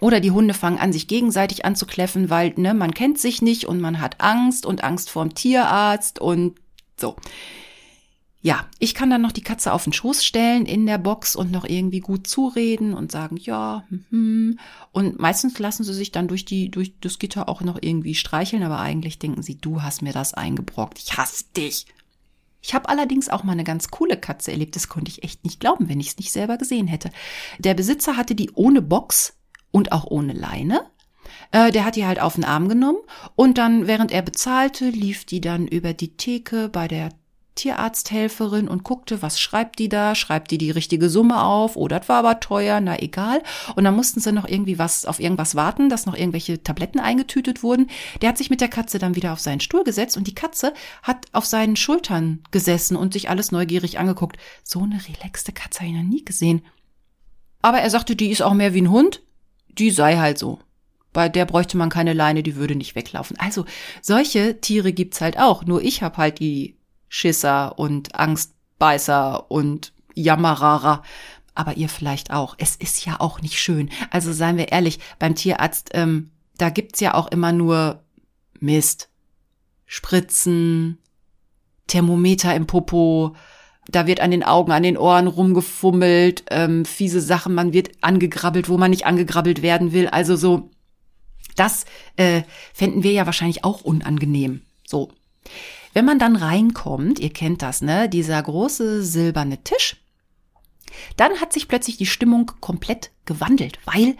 Oder 0.00 0.20
die 0.20 0.32
Hunde 0.32 0.54
fangen 0.54 0.78
an, 0.78 0.92
sich 0.92 1.06
gegenseitig 1.06 1.64
anzukläffen, 1.64 2.28
weil, 2.28 2.52
ne, 2.56 2.74
man 2.74 2.92
kennt 2.92 3.18
sich 3.18 3.42
nicht 3.42 3.66
und 3.66 3.80
man 3.80 4.00
hat 4.00 4.20
Angst 4.20 4.66
und 4.66 4.82
Angst 4.82 5.10
vorm 5.10 5.34
Tierarzt 5.34 6.18
und 6.18 6.56
so. 6.96 7.16
Ja, 8.44 8.66
ich 8.78 8.94
kann 8.94 9.08
dann 9.08 9.22
noch 9.22 9.32
die 9.32 9.40
Katze 9.40 9.72
auf 9.72 9.84
den 9.84 9.94
Schoß 9.94 10.22
stellen 10.22 10.66
in 10.66 10.84
der 10.84 10.98
Box 10.98 11.34
und 11.34 11.50
noch 11.50 11.64
irgendwie 11.64 12.00
gut 12.00 12.26
zureden 12.26 12.92
und 12.92 13.10
sagen, 13.10 13.38
ja, 13.38 13.84
hm, 14.10 14.58
und 14.92 15.18
meistens 15.18 15.58
lassen 15.58 15.82
sie 15.82 15.94
sich 15.94 16.12
dann 16.12 16.28
durch 16.28 16.44
die, 16.44 16.70
durch 16.70 16.92
das 17.00 17.18
Gitter 17.18 17.48
auch 17.48 17.62
noch 17.62 17.78
irgendwie 17.80 18.14
streicheln, 18.14 18.62
aber 18.62 18.80
eigentlich 18.80 19.18
denken 19.18 19.42
sie, 19.42 19.56
du 19.56 19.80
hast 19.80 20.02
mir 20.02 20.12
das 20.12 20.34
eingebrockt, 20.34 20.98
ich 20.98 21.16
hasse 21.16 21.44
dich. 21.56 21.86
Ich 22.60 22.74
habe 22.74 22.90
allerdings 22.90 23.30
auch 23.30 23.44
mal 23.44 23.52
eine 23.52 23.64
ganz 23.64 23.88
coole 23.88 24.18
Katze 24.18 24.52
erlebt, 24.52 24.76
das 24.76 24.88
konnte 24.88 25.10
ich 25.10 25.22
echt 25.22 25.44
nicht 25.44 25.60
glauben, 25.60 25.88
wenn 25.88 26.00
ich 26.00 26.08
es 26.08 26.18
nicht 26.18 26.30
selber 26.30 26.58
gesehen 26.58 26.86
hätte. 26.86 27.10
Der 27.58 27.72
Besitzer 27.72 28.18
hatte 28.18 28.34
die 28.34 28.50
ohne 28.52 28.82
Box 28.82 29.38
und 29.74 29.90
auch 29.90 30.04
ohne 30.06 30.32
Leine. 30.32 30.82
Äh, 31.50 31.72
der 31.72 31.84
hat 31.84 31.96
die 31.96 32.06
halt 32.06 32.20
auf 32.20 32.36
den 32.36 32.44
Arm 32.44 32.68
genommen 32.68 32.98
und 33.34 33.58
dann, 33.58 33.88
während 33.88 34.12
er 34.12 34.22
bezahlte, 34.22 34.88
lief 34.88 35.24
die 35.24 35.40
dann 35.40 35.66
über 35.66 35.92
die 35.92 36.16
Theke 36.16 36.68
bei 36.68 36.86
der 36.86 37.10
Tierarzthelferin 37.56 38.68
und 38.68 38.84
guckte, 38.84 39.20
was 39.22 39.40
schreibt 39.40 39.78
die 39.78 39.88
da? 39.88 40.14
Schreibt 40.14 40.50
die 40.50 40.58
die 40.58 40.70
richtige 40.70 41.08
Summe 41.08 41.42
auf? 41.42 41.76
Oder 41.76 41.96
oh, 41.96 41.98
das 41.98 42.08
war 42.08 42.18
aber 42.18 42.40
teuer, 42.40 42.80
na 42.80 43.00
egal. 43.00 43.42
Und 43.74 43.84
dann 43.84 43.94
mussten 43.94 44.20
sie 44.20 44.32
noch 44.32 44.48
irgendwie 44.48 44.78
was 44.78 45.06
auf 45.06 45.20
irgendwas 45.20 45.54
warten, 45.54 45.88
dass 45.88 46.06
noch 46.06 46.16
irgendwelche 46.16 46.62
Tabletten 46.62 47.00
eingetütet 47.00 47.62
wurden. 47.62 47.88
Der 48.22 48.28
hat 48.28 48.38
sich 48.38 48.50
mit 48.50 48.60
der 48.60 48.68
Katze 48.68 48.98
dann 48.98 49.14
wieder 49.14 49.32
auf 49.32 49.40
seinen 49.40 49.60
Stuhl 49.60 49.84
gesetzt 49.84 50.16
und 50.16 50.26
die 50.26 50.34
Katze 50.34 50.72
hat 51.02 51.26
auf 51.32 51.46
seinen 51.46 51.76
Schultern 51.76 52.42
gesessen 52.50 52.96
und 52.96 53.12
sich 53.12 53.28
alles 53.28 53.52
neugierig 53.52 53.98
angeguckt. 53.98 54.36
So 54.64 54.82
eine 54.82 55.00
relaxte 55.08 55.52
Katze 55.52 55.80
habe 55.80 55.90
ich 55.90 55.96
noch 55.96 56.02
nie 56.02 56.24
gesehen. 56.24 56.62
Aber 57.62 57.78
er 57.78 57.90
sagte, 57.90 58.14
die 58.16 58.30
ist 58.30 58.42
auch 58.42 58.54
mehr 58.54 58.74
wie 58.74 58.82
ein 58.82 58.90
Hund. 58.90 59.22
Die 59.78 59.90
sei 59.90 60.16
halt 60.16 60.38
so. 60.38 60.60
Bei 61.12 61.28
der 61.28 61.44
bräuchte 61.46 61.76
man 61.76 61.90
keine 61.90 62.12
Leine, 62.12 62.42
die 62.42 62.56
würde 62.56 62.74
nicht 62.74 62.96
weglaufen. 62.96 63.38
Also 63.38 63.64
solche 64.02 64.60
Tiere 64.60 64.92
gibt's 64.92 65.20
halt 65.20 65.38
auch. 65.38 65.64
Nur 65.64 65.82
ich 65.82 66.02
habe 66.02 66.16
halt 66.16 66.40
die 66.40 66.76
Schisser 67.08 67.78
und 67.78 68.16
Angstbeißer 68.16 69.50
und 69.50 69.92
Jammerer. 70.14 71.02
Aber 71.54 71.76
ihr 71.76 71.88
vielleicht 71.88 72.32
auch. 72.32 72.56
Es 72.58 72.74
ist 72.74 73.06
ja 73.06 73.20
auch 73.20 73.40
nicht 73.40 73.60
schön. 73.60 73.90
Also 74.10 74.32
seien 74.32 74.56
wir 74.56 74.72
ehrlich, 74.72 74.98
beim 75.20 75.36
Tierarzt, 75.36 75.90
ähm, 75.94 76.30
da 76.58 76.68
gibt's 76.70 76.98
ja 76.98 77.14
auch 77.14 77.28
immer 77.28 77.52
nur 77.52 78.02
Mist. 78.58 79.08
Spritzen, 79.86 80.98
Thermometer 81.86 82.54
im 82.56 82.66
Popo, 82.66 83.36
da 83.88 84.06
wird 84.06 84.20
an 84.20 84.30
den 84.30 84.42
Augen, 84.42 84.72
an 84.72 84.82
den 84.82 84.96
Ohren 84.96 85.26
rumgefummelt, 85.26 86.44
ähm, 86.50 86.84
fiese 86.84 87.20
Sachen, 87.20 87.54
man 87.54 87.72
wird 87.72 87.90
angegrabbelt, 88.00 88.68
wo 88.68 88.78
man 88.78 88.90
nicht 88.90 89.06
angegrabbelt 89.06 89.62
werden 89.62 89.92
will. 89.92 90.08
Also 90.08 90.36
so, 90.36 90.70
das 91.56 91.84
äh, 92.16 92.42
fänden 92.72 93.02
wir 93.02 93.12
ja 93.12 93.26
wahrscheinlich 93.26 93.64
auch 93.64 93.82
unangenehm. 93.82 94.62
So. 94.86 95.10
Wenn 95.92 96.04
man 96.04 96.18
dann 96.18 96.36
reinkommt, 96.36 97.20
ihr 97.20 97.30
kennt 97.30 97.62
das, 97.62 97.80
ne, 97.80 98.08
dieser 98.08 98.42
große 98.42 99.04
silberne 99.04 99.62
Tisch, 99.62 99.96
dann 101.16 101.40
hat 101.40 101.52
sich 101.52 101.68
plötzlich 101.68 101.96
die 101.96 102.06
Stimmung 102.06 102.50
komplett 102.60 103.10
gewandelt, 103.24 103.78
weil 103.84 104.16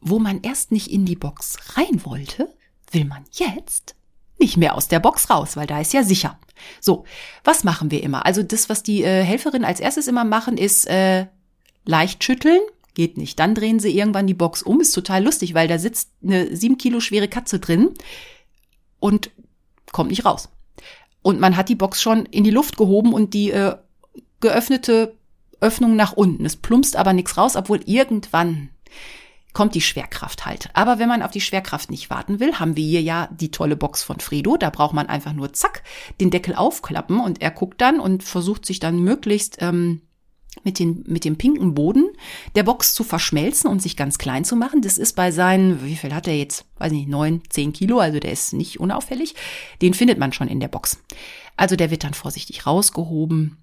wo 0.00 0.18
man 0.18 0.40
erst 0.42 0.72
nicht 0.72 0.90
in 0.90 1.04
die 1.04 1.16
Box 1.16 1.76
rein 1.76 2.04
wollte, 2.04 2.54
will 2.90 3.04
man 3.04 3.24
jetzt 3.32 3.94
nicht 4.40 4.56
mehr 4.56 4.74
aus 4.74 4.88
der 4.88 5.00
Box 5.00 5.30
raus, 5.30 5.56
weil 5.56 5.66
da 5.66 5.80
ist 5.80 5.92
ja 5.92 6.02
sicher. 6.02 6.38
So, 6.80 7.04
was 7.44 7.64
machen 7.64 7.90
wir 7.90 8.02
immer? 8.02 8.26
Also 8.26 8.42
das, 8.42 8.68
was 8.68 8.82
die 8.82 9.02
äh, 9.02 9.22
Helferin 9.22 9.64
als 9.64 9.80
erstes 9.80 10.08
immer 10.08 10.24
machen, 10.24 10.56
ist 10.56 10.86
äh, 10.86 11.26
leicht 11.84 12.24
schütteln. 12.24 12.60
Geht 12.94 13.16
nicht. 13.16 13.38
Dann 13.38 13.54
drehen 13.54 13.78
sie 13.78 13.96
irgendwann 13.96 14.26
die 14.26 14.34
Box 14.34 14.62
um. 14.62 14.80
Ist 14.80 14.92
total 14.92 15.22
lustig, 15.22 15.54
weil 15.54 15.68
da 15.68 15.78
sitzt 15.78 16.10
eine 16.22 16.56
sieben 16.56 16.76
Kilo 16.76 17.00
schwere 17.00 17.28
Katze 17.28 17.60
drin 17.60 17.90
und 18.98 19.30
kommt 19.92 20.10
nicht 20.10 20.24
raus. 20.24 20.48
Und 21.22 21.40
man 21.40 21.56
hat 21.56 21.68
die 21.68 21.74
Box 21.74 22.00
schon 22.00 22.26
in 22.26 22.44
die 22.44 22.50
Luft 22.50 22.76
gehoben 22.76 23.12
und 23.12 23.34
die 23.34 23.50
äh, 23.50 23.76
geöffnete 24.40 25.16
Öffnung 25.60 25.96
nach 25.96 26.12
unten. 26.12 26.44
Es 26.46 26.56
plumpst 26.56 26.96
aber 26.96 27.12
nichts 27.12 27.36
raus, 27.36 27.56
obwohl 27.56 27.80
irgendwann 27.84 28.70
kommt 29.52 29.74
die 29.74 29.80
Schwerkraft 29.80 30.46
halt. 30.46 30.70
Aber 30.74 30.98
wenn 30.98 31.08
man 31.08 31.22
auf 31.22 31.30
die 31.30 31.40
Schwerkraft 31.40 31.90
nicht 31.90 32.10
warten 32.10 32.40
will, 32.40 32.54
haben 32.54 32.76
wir 32.76 32.84
hier 32.84 33.02
ja 33.02 33.28
die 33.32 33.50
tolle 33.50 33.76
Box 33.76 34.02
von 34.02 34.20
Fredo. 34.20 34.56
Da 34.56 34.70
braucht 34.70 34.94
man 34.94 35.08
einfach 35.08 35.32
nur 35.32 35.52
zack 35.52 35.82
den 36.20 36.30
Deckel 36.30 36.54
aufklappen 36.54 37.20
und 37.20 37.42
er 37.42 37.50
guckt 37.50 37.80
dann 37.80 38.00
und 38.00 38.22
versucht 38.22 38.64
sich 38.64 38.80
dann 38.80 39.02
möglichst 39.02 39.56
ähm, 39.60 40.02
mit, 40.64 40.78
den, 40.78 41.04
mit 41.06 41.24
dem 41.24 41.36
pinken 41.36 41.74
Boden 41.74 42.10
der 42.54 42.62
Box 42.62 42.94
zu 42.94 43.04
verschmelzen 43.04 43.70
und 43.70 43.80
sich 43.80 43.96
ganz 43.96 44.18
klein 44.18 44.44
zu 44.44 44.56
machen. 44.56 44.82
Das 44.82 44.98
ist 44.98 45.14
bei 45.14 45.30
seinen, 45.30 45.84
wie 45.84 45.96
viel 45.96 46.14
hat 46.14 46.26
er 46.26 46.36
jetzt? 46.36 46.64
Weiß 46.78 46.92
nicht, 46.92 47.08
neun, 47.08 47.42
zehn 47.48 47.72
Kilo, 47.72 47.98
also 47.98 48.18
der 48.18 48.32
ist 48.32 48.52
nicht 48.52 48.80
unauffällig. 48.80 49.34
Den 49.82 49.94
findet 49.94 50.18
man 50.18 50.32
schon 50.32 50.48
in 50.48 50.60
der 50.60 50.68
Box. 50.68 50.98
Also 51.56 51.76
der 51.76 51.90
wird 51.90 52.04
dann 52.04 52.14
vorsichtig 52.14 52.66
rausgehoben. 52.66 53.58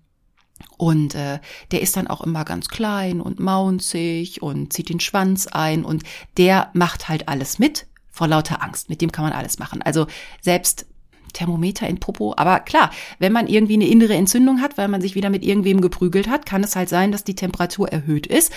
Und 0.78 1.16
äh, 1.16 1.40
der 1.72 1.82
ist 1.82 1.98
dann 1.98 2.08
auch 2.08 2.22
immer 2.22 2.46
ganz 2.46 2.68
klein 2.68 3.22
und 3.22 3.40
maunzig 3.40 4.42
und 4.42 4.74
zieht 4.74 4.90
den 4.90 5.00
Schwanz 5.00 5.48
ein 5.48 5.84
und 5.84 6.04
der 6.38 6.70
macht 6.74 7.10
halt 7.10 7.28
alles 7.28 7.60
mit 7.60 7.88
vor 8.12 8.28
lauter 8.28 8.64
Angst. 8.64 8.90
Mit 8.90 9.02
dem 9.02 9.12
kann 9.12 9.26
man 9.26 9.34
alles 9.34 9.60
machen. 9.60 9.82
Also 9.82 10.08
selbst 10.42 10.86
Thermometer 11.34 11.88
in 11.88 12.00
Popo. 12.00 12.34
Aber 12.36 12.60
klar, 12.60 12.92
wenn 13.20 13.32
man 13.32 13.48
irgendwie 13.48 13.76
eine 13.76 13.88
innere 13.88 14.16
Entzündung 14.16 14.62
hat, 14.62 14.78
weil 14.78 14.88
man 14.88 15.02
sich 15.02 15.16
wieder 15.16 15.30
mit 15.30 15.44
irgendwem 15.44 15.82
geprügelt 15.82 16.28
hat, 16.28 16.46
kann 16.46 16.64
es 16.64 16.76
halt 16.76 16.90
sein, 16.90 17.12
dass 17.12 17.24
die 17.24 17.36
Temperatur 17.36 17.90
erhöht 17.90 18.28
ist. 18.28 18.52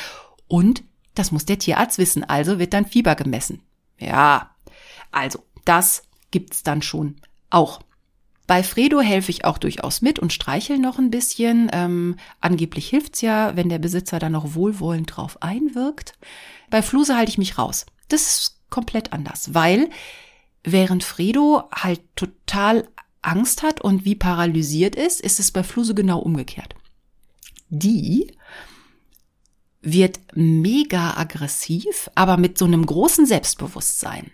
Und 0.48 0.82
das 1.14 1.32
muss 1.32 1.44
der 1.44 1.58
Tierarzt 1.58 1.98
wissen. 1.98 2.24
Also 2.24 2.58
wird 2.58 2.72
dann 2.72 2.86
Fieber 2.86 3.14
gemessen. 3.14 3.62
Ja, 3.98 4.50
also 5.12 5.40
das 5.64 6.04
gibt's 6.30 6.62
dann 6.62 6.82
schon 6.82 7.16
auch. 7.50 7.80
Bei 8.50 8.64
Fredo 8.64 9.00
helfe 9.00 9.30
ich 9.30 9.44
auch 9.44 9.58
durchaus 9.58 10.02
mit 10.02 10.18
und 10.18 10.32
streichel 10.32 10.76
noch 10.76 10.98
ein 10.98 11.12
bisschen. 11.12 11.70
Ähm, 11.72 12.16
angeblich 12.40 12.88
hilft's 12.88 13.20
ja, 13.20 13.54
wenn 13.54 13.68
der 13.68 13.78
Besitzer 13.78 14.18
dann 14.18 14.32
noch 14.32 14.56
wohlwollend 14.56 15.16
drauf 15.16 15.40
einwirkt. 15.40 16.14
Bei 16.68 16.82
Fluse 16.82 17.16
halte 17.16 17.30
ich 17.30 17.38
mich 17.38 17.58
raus. 17.58 17.86
Das 18.08 18.22
ist 18.22 18.56
komplett 18.68 19.12
anders, 19.12 19.54
weil 19.54 19.88
Während 20.64 21.04
Fredo 21.04 21.62
halt 21.72 22.00
total 22.16 22.88
Angst 23.22 23.62
hat 23.62 23.80
und 23.80 24.04
wie 24.04 24.16
paralysiert 24.16 24.96
ist, 24.96 25.20
ist 25.20 25.38
es 25.38 25.52
bei 25.52 25.62
Fluse 25.62 25.94
genau 25.94 26.18
umgekehrt. 26.18 26.74
Die 27.68 28.34
wird 29.80 30.18
mega 30.34 31.16
aggressiv, 31.16 32.10
aber 32.16 32.36
mit 32.36 32.58
so 32.58 32.64
einem 32.64 32.84
großen 32.84 33.26
Selbstbewusstsein. 33.26 34.32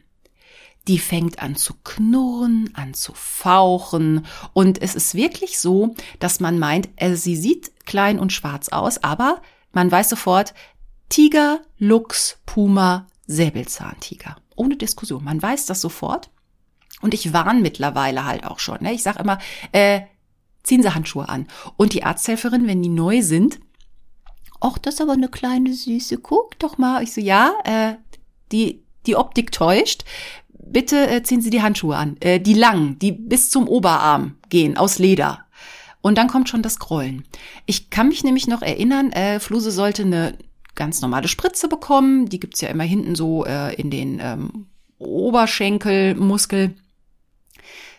Die 0.89 0.99
fängt 0.99 1.41
an 1.41 1.57
zu 1.57 1.75
knurren, 1.83 2.71
an 2.75 2.95
zu 2.95 3.13
fauchen 3.15 4.27
und 4.53 4.81
es 4.81 4.95
ist 4.95 5.15
wirklich 5.15 5.59
so, 5.59 5.95
dass 6.21 6.41
man 6.41 6.59
meint, 6.59 6.89
äh, 6.97 7.17
sie 7.17 7.37
sieht 7.37 7.73
klein 7.87 8.19
und 8.19 8.33
schwarz 8.33 8.69
aus, 8.69 9.03
aber 9.03 9.43
man 9.73 9.91
weiß 9.91 10.09
sofort, 10.09 10.55
Tiger, 11.09 11.61
Luchs, 11.79 12.39
Puma, 12.47 13.07
Säbelzahntiger 13.27 14.37
ohne 14.57 14.77
Diskussion. 14.77 15.23
Man 15.23 15.41
weiß 15.41 15.67
das 15.67 15.81
sofort. 15.81 16.31
Und 17.03 17.15
ich 17.15 17.33
warne 17.33 17.61
mittlerweile 17.61 18.25
halt 18.25 18.45
auch 18.45 18.59
schon. 18.59 18.79
Ne? 18.81 18.95
Ich 18.95 19.03
sage 19.03 19.21
immer, 19.21 19.39
äh, 19.73 20.01
ziehen 20.63 20.83
Sie 20.83 20.95
Handschuhe 20.95 21.29
an. 21.29 21.47
Und 21.77 21.93
die 21.93 22.03
Arzthelferin, 22.03 22.67
wenn 22.67 22.83
die 22.83 22.89
neu 22.89 23.23
sind, 23.23 23.61
ach, 24.61 24.79
das 24.79 24.95
ist 24.95 25.01
aber 25.03 25.13
eine 25.13 25.29
kleine 25.29 25.75
Süße, 25.75 26.19
guck 26.19 26.59
doch 26.59 26.79
mal. 26.79 27.03
Ich 27.03 27.13
so, 27.13 27.21
ja, 27.21 27.53
äh, 27.65 27.97
die, 28.51 28.83
die 29.05 29.17
Optik 29.17 29.53
täuscht. 29.53 30.05
Bitte 30.59 31.09
äh, 31.09 31.23
ziehen 31.23 31.41
Sie 31.41 31.51
die 31.51 31.63
Handschuhe 31.63 31.97
an. 31.97 32.17
Äh, 32.21 32.41
die 32.41 32.55
lang, 32.55 32.99
die 32.99 33.13
bis 33.13 33.51
zum 33.51 33.69
Oberarm 33.69 34.37
gehen, 34.49 34.77
aus 34.77 34.99
Leder. 34.99 35.45
Und 36.03 36.19
dann 36.19 36.29
kommt 36.29 36.49
schon 36.49 36.63
das 36.63 36.79
Grollen. 36.79 37.25
Ich 37.67 37.91
kann 37.91 38.09
mich 38.09 38.23
nämlich 38.23 38.47
noch 38.47 38.63
erinnern, 38.63 39.11
äh, 39.13 39.41
Fluse 39.41 39.71
sollte 39.71 40.03
eine 40.03 40.39
ganz 40.75 41.01
normale 41.01 41.27
Spritze 41.27 41.69
bekommen. 41.69 42.29
Die 42.29 42.39
gibt's 42.39 42.61
ja 42.61 42.69
immer 42.69 42.85
hinten 42.85 43.17
so 43.17 43.45
äh, 43.45 43.75
in 43.75 43.91
den 43.91 44.21
ähm, 44.23 44.67
Oberschenkelmuskel. 44.99 46.75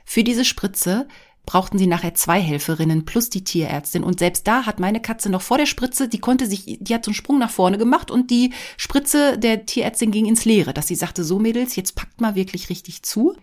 Für 0.05 0.23
diese 0.23 0.45
Spritze 0.45 1.07
brauchten 1.47 1.79
sie 1.79 1.87
nachher 1.87 2.13
zwei 2.13 2.39
Helferinnen 2.39 3.05
plus 3.05 3.31
die 3.31 3.43
Tierärztin. 3.43 4.03
Und 4.03 4.19
selbst 4.19 4.45
da 4.45 4.67
hat 4.67 4.79
meine 4.79 5.01
Katze 5.01 5.31
noch 5.31 5.41
vor 5.41 5.57
der 5.57 5.65
Spritze, 5.65 6.07
die 6.07 6.19
konnte 6.19 6.45
sich, 6.45 6.77
die 6.79 6.93
hat 6.93 7.05
so 7.05 7.09
einen 7.09 7.15
Sprung 7.15 7.39
nach 7.39 7.49
vorne 7.49 7.79
gemacht 7.79 8.11
und 8.11 8.29
die 8.29 8.53
Spritze 8.75 9.39
der 9.39 9.65
Tierärztin 9.65 10.11
ging 10.11 10.25
ins 10.27 10.45
Leere, 10.45 10.73
dass 10.73 10.87
sie 10.87 10.95
sagte, 10.95 11.23
so 11.23 11.39
Mädels, 11.39 11.75
jetzt 11.77 11.95
packt 11.95 12.21
mal 12.21 12.35
wirklich 12.35 12.69
richtig 12.69 13.01
zu. 13.01 13.33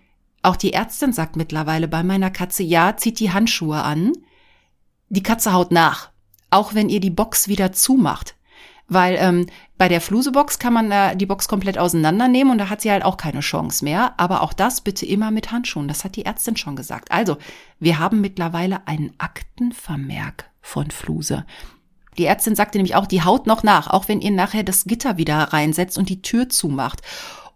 Auch 0.43 0.57
die 0.57 0.75
Ärztin 0.75 1.15
sagt 1.15 1.37
mittlerweile 1.37 1.89
bei 1.89 2.03
meiner 2.03 2.31
Katze, 2.31 2.63
ja, 2.63 2.97
zieht 2.97 3.19
die 3.19 3.33
Handschuhe 3.33 3.83
an. 3.83 4.13
Die 5.09 5.23
Katze 5.23 5.55
haut 5.55 5.73
nach. 5.73 6.11
Auch 6.51 6.75
wenn 6.75 6.91
ihr 6.91 7.01
die 7.01 7.11
Box 7.11 7.49
wieder 7.49 7.73
zumacht. 7.73 8.37
Weil 8.87 9.17
ähm, 9.19 9.47
bei 9.79 9.89
der 9.89 10.01
Flusebox 10.01 10.59
kann 10.59 10.75
man 10.75 10.91
äh, 10.91 11.17
die 11.17 11.27
Box 11.27 11.49
komplett 11.49 11.79
auseinandernehmen 11.79 12.53
und 12.53 12.59
da 12.59 12.69
hat 12.69 12.83
sie 12.83 12.91
halt 12.91 13.05
auch 13.05 13.17
keine 13.17 13.41
Chance 13.41 13.85
mehr. 13.85 14.15
Aber 14.19 14.43
auch 14.43 14.53
das 14.53 14.83
bitte 14.83 15.07
immer 15.07 15.31
mit 15.31 15.51
Handschuhen. 15.51 15.89
Das 15.89 16.05
hat 16.05 16.17
die 16.17 16.27
Ärztin 16.27 16.57
schon 16.57 16.77
gesagt. 16.77 17.11
Also, 17.11 17.39
wir 17.81 17.99
haben 17.99 18.21
mittlerweile 18.21 18.87
einen 18.87 19.15
Aktenvermerk 19.19 20.51
von 20.61 20.91
Fluse. 20.91 21.47
Die 22.19 22.27
Ärztin 22.27 22.55
sagte 22.55 22.79
nämlich 22.79 22.95
auch, 22.95 23.07
die 23.07 23.23
haut 23.23 23.47
noch 23.47 23.63
nach, 23.63 23.89
auch 23.89 24.09
wenn 24.09 24.21
ihr 24.21 24.31
nachher 24.31 24.63
das 24.63 24.85
Gitter 24.85 25.17
wieder 25.17 25.37
reinsetzt 25.37 25.99
und 25.99 26.09
die 26.09 26.23
Tür 26.23 26.49
zumacht. 26.49 27.01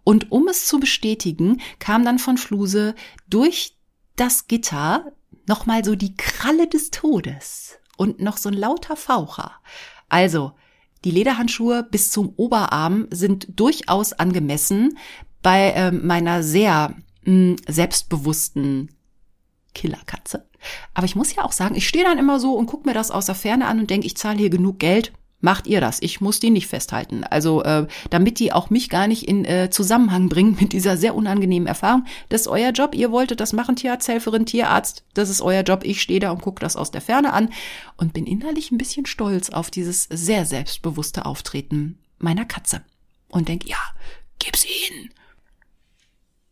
Und 0.04 0.32
um 0.32 0.48
es 0.48 0.66
zu 0.66 0.80
bestätigen, 0.80 1.60
kam 1.78 2.04
dann 2.04 2.18
von 2.18 2.38
Fluse 2.38 2.94
durch 3.28 3.76
das 4.16 4.48
Gitter 4.48 5.12
nochmal 5.46 5.84
so 5.84 5.94
die 5.94 6.16
Kralle 6.16 6.66
des 6.66 6.90
Todes 6.90 7.78
und 7.96 8.20
noch 8.20 8.36
so 8.36 8.48
ein 8.48 8.54
lauter 8.54 8.96
Faucher. 8.96 9.52
Also, 10.08 10.52
die 11.04 11.10
Lederhandschuhe 11.10 11.82
bis 11.82 12.10
zum 12.10 12.32
Oberarm 12.36 13.06
sind 13.10 13.48
durchaus 13.58 14.12
angemessen 14.12 14.98
bei 15.42 15.70
äh, 15.70 15.92
meiner 15.92 16.42
sehr 16.42 16.94
mh, 17.24 17.32
hm, 17.32 17.56
selbstbewussten 17.68 18.90
Killerkatze. 19.74 20.48
Aber 20.94 21.04
ich 21.04 21.14
muss 21.14 21.34
ja 21.34 21.44
auch 21.44 21.52
sagen, 21.52 21.76
ich 21.76 21.86
stehe 21.86 22.04
dann 22.04 22.18
immer 22.18 22.40
so 22.40 22.54
und 22.54 22.66
gucke 22.66 22.88
mir 22.88 22.94
das 22.94 23.10
aus 23.10 23.26
der 23.26 23.34
Ferne 23.34 23.66
an 23.66 23.78
und 23.78 23.90
denke, 23.90 24.06
ich 24.06 24.16
zahle 24.16 24.38
hier 24.38 24.50
genug 24.50 24.78
Geld, 24.80 25.12
macht 25.40 25.66
ihr 25.66 25.80
das. 25.80 26.02
Ich 26.02 26.20
muss 26.20 26.40
die 26.40 26.50
nicht 26.50 26.66
festhalten. 26.66 27.24
Also 27.24 27.62
äh, 27.62 27.86
damit 28.10 28.38
die 28.38 28.52
auch 28.52 28.70
mich 28.70 28.88
gar 28.88 29.06
nicht 29.06 29.28
in 29.28 29.44
äh, 29.44 29.70
Zusammenhang 29.70 30.28
bringen 30.28 30.56
mit 30.60 30.72
dieser 30.72 30.96
sehr 30.96 31.14
unangenehmen 31.14 31.68
Erfahrung. 31.68 32.04
Das 32.28 32.42
ist 32.42 32.48
euer 32.48 32.70
Job. 32.70 32.94
Ihr 32.94 33.12
wolltet 33.12 33.40
das 33.40 33.52
machen, 33.52 33.76
Tierarzthelferin, 33.76 34.46
Tierarzt. 34.46 35.04
Das 35.14 35.30
ist 35.30 35.40
euer 35.40 35.62
Job. 35.62 35.84
Ich 35.84 36.02
stehe 36.02 36.20
da 36.20 36.30
und 36.30 36.42
gucke 36.42 36.60
das 36.60 36.76
aus 36.76 36.90
der 36.90 37.00
Ferne 37.00 37.32
an 37.32 37.50
und 37.96 38.12
bin 38.12 38.26
innerlich 38.26 38.72
ein 38.72 38.78
bisschen 38.78 39.06
stolz 39.06 39.50
auf 39.50 39.70
dieses 39.70 40.04
sehr 40.10 40.44
selbstbewusste 40.44 41.24
Auftreten 41.24 41.98
meiner 42.18 42.44
Katze. 42.44 42.82
Und 43.28 43.48
denk, 43.48 43.68
ja, 43.68 43.78
gib's 44.38 44.64
ihnen. 44.64 45.10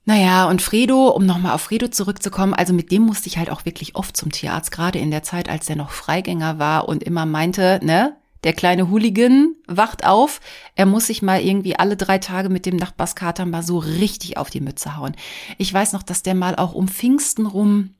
Naja, 0.08 0.48
und 0.48 0.62
Fredo, 0.62 1.08
um 1.08 1.26
nochmal 1.26 1.52
auf 1.52 1.62
Fredo 1.62 1.88
zurückzukommen, 1.88 2.54
also 2.54 2.72
mit 2.72 2.92
dem 2.92 3.02
musste 3.02 3.26
ich 3.26 3.38
halt 3.38 3.50
auch 3.50 3.64
wirklich 3.64 3.96
oft 3.96 4.16
zum 4.16 4.30
Tierarzt, 4.30 4.70
gerade 4.70 5.00
in 5.00 5.10
der 5.10 5.24
Zeit, 5.24 5.48
als 5.48 5.66
der 5.66 5.74
noch 5.74 5.90
Freigänger 5.90 6.60
war 6.60 6.88
und 6.88 7.02
immer 7.02 7.26
meinte, 7.26 7.80
ne, 7.82 8.16
der 8.44 8.52
kleine 8.52 8.90
Hooligan 8.90 9.54
wacht 9.66 10.04
auf. 10.04 10.40
Er 10.74 10.86
muss 10.86 11.06
sich 11.06 11.22
mal 11.22 11.40
irgendwie 11.40 11.76
alle 11.76 11.96
drei 11.96 12.18
Tage 12.18 12.48
mit 12.48 12.66
dem 12.66 12.76
Nachbarskater 12.76 13.46
mal 13.46 13.62
so 13.62 13.78
richtig 13.78 14.36
auf 14.36 14.50
die 14.50 14.60
Mütze 14.60 14.96
hauen. 14.96 15.16
Ich 15.58 15.72
weiß 15.72 15.92
noch, 15.92 16.02
dass 16.02 16.22
der 16.22 16.34
mal 16.34 16.56
auch 16.56 16.72
um 16.72 16.88
Pfingsten 16.88 17.46
rum 17.46 17.90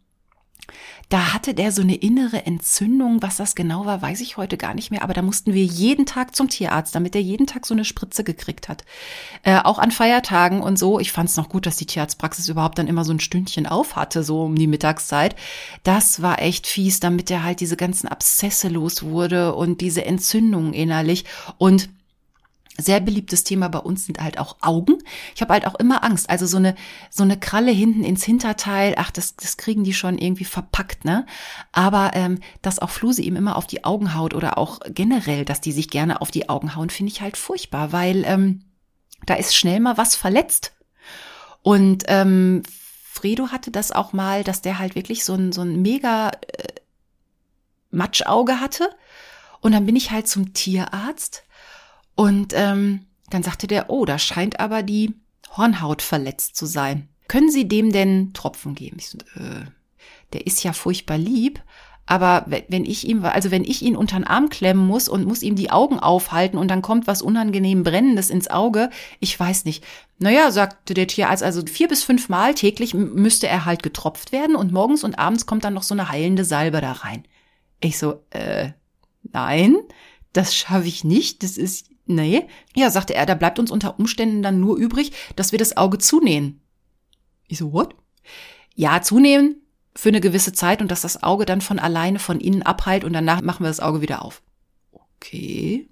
da 1.09 1.33
hatte 1.33 1.55
der 1.55 1.71
so 1.71 1.83
eine 1.83 1.95
innere 1.95 2.47
Entzündung. 2.47 3.23
Was 3.23 3.37
das 3.37 3.55
genau 3.55 3.87
war, 3.87 4.03
weiß 4.03 4.21
ich 4.21 4.37
heute 4.37 4.57
gar 4.57 4.75
nicht 4.75 4.91
mehr. 4.91 5.03
Aber 5.03 5.15
da 5.15 5.23
mussten 5.23 5.55
wir 5.55 5.65
jeden 5.65 6.05
Tag 6.05 6.35
zum 6.35 6.49
Tierarzt, 6.49 6.95
damit 6.97 7.15
er 7.15 7.21
jeden 7.21 7.47
Tag 7.47 7.65
so 7.65 7.75
eine 7.75 7.85
Spritze 7.85 8.25
gekriegt 8.25 8.69
hat. 8.69 8.85
Äh, 9.45 9.61
auch 9.63 9.79
an 9.79 9.93
Feiertagen 9.93 10.61
und 10.61 10.79
so. 10.79 10.99
Ich 10.99 11.13
fand 11.13 11.29
es 11.29 11.37
noch 11.37 11.49
gut, 11.49 11.65
dass 11.65 11.77
die 11.77 11.87
Tierarztpraxis 11.87 12.49
überhaupt 12.49 12.79
dann 12.79 12.89
immer 12.89 13.05
so 13.05 13.13
ein 13.13 13.21
Stündchen 13.21 13.67
auf 13.67 13.95
hatte, 13.95 14.25
so 14.25 14.43
um 14.43 14.57
die 14.57 14.67
Mittagszeit. 14.67 15.37
Das 15.85 16.23
war 16.23 16.43
echt 16.43 16.67
fies, 16.67 16.99
damit 16.99 17.31
er 17.31 17.45
halt 17.45 17.61
diese 17.61 17.77
ganzen 17.77 18.09
Abszesse 18.09 18.69
los 18.69 19.05
wurde 19.05 19.55
und 19.55 19.81
diese 19.81 20.05
Entzündungen 20.05 20.73
innerlich. 20.73 21.25
Und 21.59 21.89
sehr 22.79 23.01
beliebtes 23.01 23.45
Thema 23.45 23.69
bei 23.69 23.79
uns 23.79 24.07
sind 24.07 24.21
halt 24.21 24.39
auch 24.39 24.57
Augen. 24.61 24.99
Ich 25.35 25.41
habe 25.41 25.53
halt 25.53 25.67
auch 25.67 25.75
immer 25.77 26.05
Angst. 26.05 26.29
Also 26.29 26.47
so 26.47 26.57
eine 26.57 26.75
so 27.11 27.23
eine 27.23 27.39
Kralle 27.39 27.71
hinten 27.71 28.05
ins 28.05 28.25
Hinterteil, 28.25 28.95
ach, 28.99 29.11
das, 29.11 29.37
das 29.37 29.57
kriegen 29.57 29.85
die 29.85 29.95
schon 29.95 30.19
irgendwie 30.19 30.45
verpackt, 30.45 31.05
ne? 31.05 31.27
Aber 31.73 32.11
ähm, 32.15 32.41
dass 32.63 32.79
auch 32.79 32.91
Fluse 32.91 33.23
ihm 33.23 33.37
immer 33.37 33.57
auf 33.57 33.67
die 33.67 33.85
Augen 33.85 34.15
haut 34.15 34.35
oder 34.35 34.59
auch 34.59 34.81
generell, 34.89 35.45
dass 35.45 35.61
die 35.61 35.73
sich 35.73 35.91
gerne 35.91 36.21
auf 36.21 36.31
die 36.31 36.49
Augen 36.49 36.77
hauen, 36.77 36.91
finde 36.91 37.13
ich 37.13 37.21
halt 37.21 37.37
furchtbar, 37.37 37.93
weil 37.93 38.25
ähm, 38.27 38.63
da 39.25 39.35
ist 39.35 39.57
schnell 39.57 39.81
mal 39.81 39.97
was 39.97 40.15
verletzt. 40.17 40.75
Und 41.63 42.05
ähm, 42.09 42.63
Fredo 43.11 43.49
hatte 43.49 43.71
das 43.71 43.93
auch 43.93 44.13
mal, 44.13 44.45
dass 44.45 44.61
der 44.61 44.79
halt 44.79 44.95
wirklich 44.95 45.25
so 45.25 45.35
ein, 45.35 45.53
so 45.53 45.63
ein 45.63 45.81
mega 45.81 46.29
äh, 46.29 46.75
Matschauge 47.91 48.61
hatte. 48.61 48.91
Und 49.61 49.73
dann 49.73 49.87
bin 49.87 49.97
ich 49.97 50.11
halt 50.11 50.29
zum 50.29 50.53
Tierarzt 50.53 51.43
und 52.17 52.53
ähm, 52.55 53.07
dann 53.31 53.43
sagte 53.43 53.67
der, 53.67 53.91
oh, 53.91 54.05
da 54.05 54.19
scheint 54.19 54.59
aber 54.59 54.83
die 54.83 55.15
Hornhaut 55.57 56.03
verletzt 56.03 56.57
zu 56.57 56.67
sein. 56.67 57.09
Können 57.29 57.51
Sie 57.51 57.69
dem 57.69 57.93
denn 57.93 58.33
Tropfen 58.33 58.75
geben? 58.75 58.97
Ich 58.99 59.11
so, 59.11 59.19
äh, 59.37 59.67
der 60.33 60.47
ist 60.47 60.65
ja 60.65 60.73
furchtbar 60.73 61.19
lieb, 61.19 61.63
aber 62.07 62.47
wenn 62.69 62.85
ich 62.85 63.07
ihm, 63.09 63.25
also 63.25 63.51
wenn 63.51 63.65
ich 63.65 63.83
ihn 63.83 63.97
unter 63.97 64.17
den 64.17 64.27
Arm 64.27 64.49
klemmen 64.49 64.87
muss 64.87 65.09
und 65.09 65.27
muss 65.27 65.43
ihm 65.43 65.57
die 65.57 65.71
Augen 65.71 65.99
aufhalten 65.99 66.57
und 66.57 66.69
dann 66.69 66.81
kommt 66.81 67.09
was 67.09 67.21
unangenehm 67.21 67.83
Brennendes 67.83 68.31
ins 68.31 68.49
Auge, 68.49 68.91
ich 69.19 69.39
weiß 69.39 69.65
nicht. 69.65 69.85
Naja, 70.19 70.53
sagte 70.53 70.95
der 70.95 71.09
Tierarzt, 71.09 71.43
also 71.43 71.63
vier 71.67 71.89
bis 71.89 72.05
fünf 72.05 72.29
Mal 72.29 72.55
täglich 72.55 72.95
müsste 72.95 73.49
er 73.49 73.65
halt 73.65 73.83
getropft 73.83 74.31
werden 74.31 74.55
und 74.55 74.73
morgens 74.73 75.03
und 75.03 75.19
abends 75.19 75.47
kommt 75.47 75.65
dann 75.65 75.75
noch 75.75 75.83
so 75.83 75.95
eine 75.95 76.09
heilende 76.09 76.45
Salbe 76.45 76.81
da 76.81 76.93
rein. 76.93 77.27
Ich 77.81 77.99
so, 77.99 78.23
äh, 78.31 78.71
nein, 79.25 79.77
das 80.33 80.55
schaffe 80.55 80.87
ich 80.87 81.03
nicht. 81.03 81.43
Das 81.43 81.59
ist 81.59 81.91
Nee, 82.07 82.47
ja, 82.75 82.91
sagte 82.91 83.15
er, 83.15 83.27
da 83.27 83.35
bleibt 83.35 83.59
uns 83.59 83.71
unter 83.71 83.99
Umständen 83.99 84.43
dann 84.43 84.61
nur 84.61 84.77
übrig, 84.77 85.13
dass 85.35 85.53
wir 85.53 85.59
das 85.59 85.77
Auge 85.77 85.99
zunähen. 85.99 86.61
Ich 87.49 87.59
so, 87.59 87.73
what? 87.73 87.95
Ja, 88.75 89.03
zunähen 89.03 89.63
für 89.95 90.11
eine 90.11 90.21
gewisse 90.21 90.53
Zeit 90.53 90.81
und 90.81 90.91
dass 90.91 91.01
das 91.01 91.23
Auge 91.23 91.47
dann 91.47 91.61
von 91.61 91.79
alleine 91.79 92.19
von 92.19 92.41
innen 92.41 92.63
abheilt 92.63 93.03
und 93.03 93.13
danach 93.13 93.43
machen 93.43 93.65
wir 93.65 93.69
das 93.69 93.81
Auge 93.81 94.03
wieder 94.03 94.23
auf. 94.23 94.43
Okay. 94.93 95.89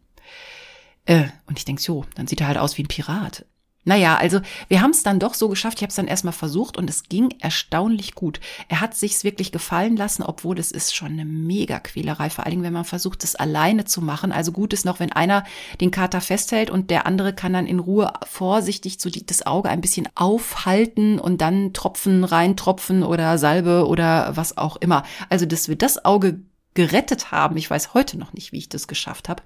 Äh, 1.07 1.25
und 1.47 1.59
ich 1.59 1.65
denk 1.65 1.81
so, 1.81 2.05
dann 2.15 2.27
sieht 2.27 2.41
er 2.41 2.47
halt 2.49 2.59
aus 2.59 2.79
wie 2.79 2.83
ein 2.83 2.89
Pirat. 2.89 3.47
Naja, 3.85 4.16
also 4.16 4.41
wir 4.68 4.80
haben 4.80 4.91
es 4.91 5.03
dann 5.03 5.18
doch 5.18 5.35
so 5.35 5.49
geschafft. 5.49 5.78
Ich 5.78 5.82
habe 5.82 5.91
es 5.91 5.97
dann 5.97 6.07
erstmal 6.07 6.32
versucht 6.32 6.78
und 6.78 6.89
es 6.89 7.05
ging 7.05 7.35
erstaunlich 7.41 8.14
gut. 8.14 8.41
Er 8.68 8.80
hat 8.80 8.95
sich's 8.95 9.24
wirklich 9.24 9.53
gefallen 9.53 9.97
lassen, 9.97 10.22
obwohl 10.22 10.59
es 10.59 10.72
ist 10.72 10.95
schon 10.95 11.12
eine 11.12 11.26
mega 11.26 11.80
Quälerei, 11.80 12.30
vor 12.30 12.45
allen 12.45 12.53
Dingen, 12.53 12.62
wenn 12.62 12.72
man 12.72 12.85
versucht, 12.85 13.24
es 13.24 13.37
alleine 13.37 13.85
zu 13.85 14.01
machen. 14.01 14.32
Also 14.32 14.53
gut 14.53 14.72
ist 14.72 14.87
noch, 14.87 15.01
wenn 15.01 15.12
einer 15.12 15.45
den 15.80 15.91
Kater 15.91 16.22
festhält 16.22 16.70
und 16.70 16.91
der 16.91 17.07
andere 17.07 17.35
kann 17.35 17.53
dann 17.53 17.66
in 17.66 17.78
Ruhe 17.78 18.12
vorsichtig 18.26 18.97
so 18.99 19.11
das 19.11 19.47
Auge 19.47 19.68
ein 19.68 19.82
bisschen 19.82 20.09
aufhalten 20.14 21.18
und 21.18 21.43
dann 21.43 21.74
Tropfen 21.74 22.24
reintropfen 22.24 23.03
oder 23.03 23.37
Salbe 23.37 23.87
oder 23.87 24.35
was 24.37 24.57
auch 24.57 24.76
immer. 24.76 25.05
Also, 25.28 25.45
dass 25.45 25.68
wir 25.68 25.76
das 25.76 26.05
Auge 26.05 26.41
gerettet 26.72 27.30
haben, 27.30 27.57
ich 27.57 27.70
weiß 27.70 27.95
heute 27.95 28.18
noch 28.18 28.32
nicht, 28.32 28.53
wie 28.53 28.59
ich 28.59 28.68
das 28.68 28.89
geschafft 28.89 29.28
habe. 29.28 29.43